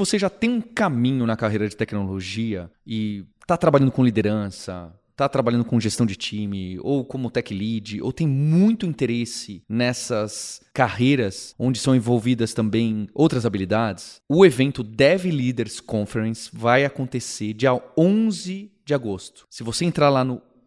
Você 0.00 0.18
já 0.18 0.30
tem 0.30 0.50
um 0.50 0.60
caminho 0.60 1.26
na 1.26 1.36
carreira 1.36 1.68
de 1.68 1.76
tecnologia 1.76 2.70
e 2.86 3.24
está 3.42 3.56
trabalhando 3.56 3.92
com 3.92 4.02
liderança, 4.02 4.92
está 5.10 5.28
trabalhando 5.28 5.64
com 5.64 5.78
gestão 5.78 6.06
de 6.06 6.16
time, 6.16 6.78
ou 6.80 7.04
como 7.04 7.30
tech 7.30 7.52
lead, 7.52 8.00
ou 8.00 8.10
tem 8.10 8.26
muito 8.26 8.86
interesse 8.86 9.62
nessas 9.68 10.62
carreiras 10.72 11.54
onde 11.58 11.78
são 11.78 11.94
envolvidas 11.94 12.54
também 12.54 13.08
outras 13.12 13.44
habilidades, 13.44 14.22
o 14.26 14.46
evento 14.46 14.82
Dev 14.82 15.26
Leaders 15.26 15.80
Conference 15.80 16.48
vai 16.50 16.86
acontecer 16.86 17.52
dia 17.52 17.78
11 17.98 18.72
de 18.82 18.94
agosto. 18.94 19.46
Se 19.50 19.62
você 19.62 19.84
entrar 19.84 20.08
lá 20.08 20.24
no 20.24 20.40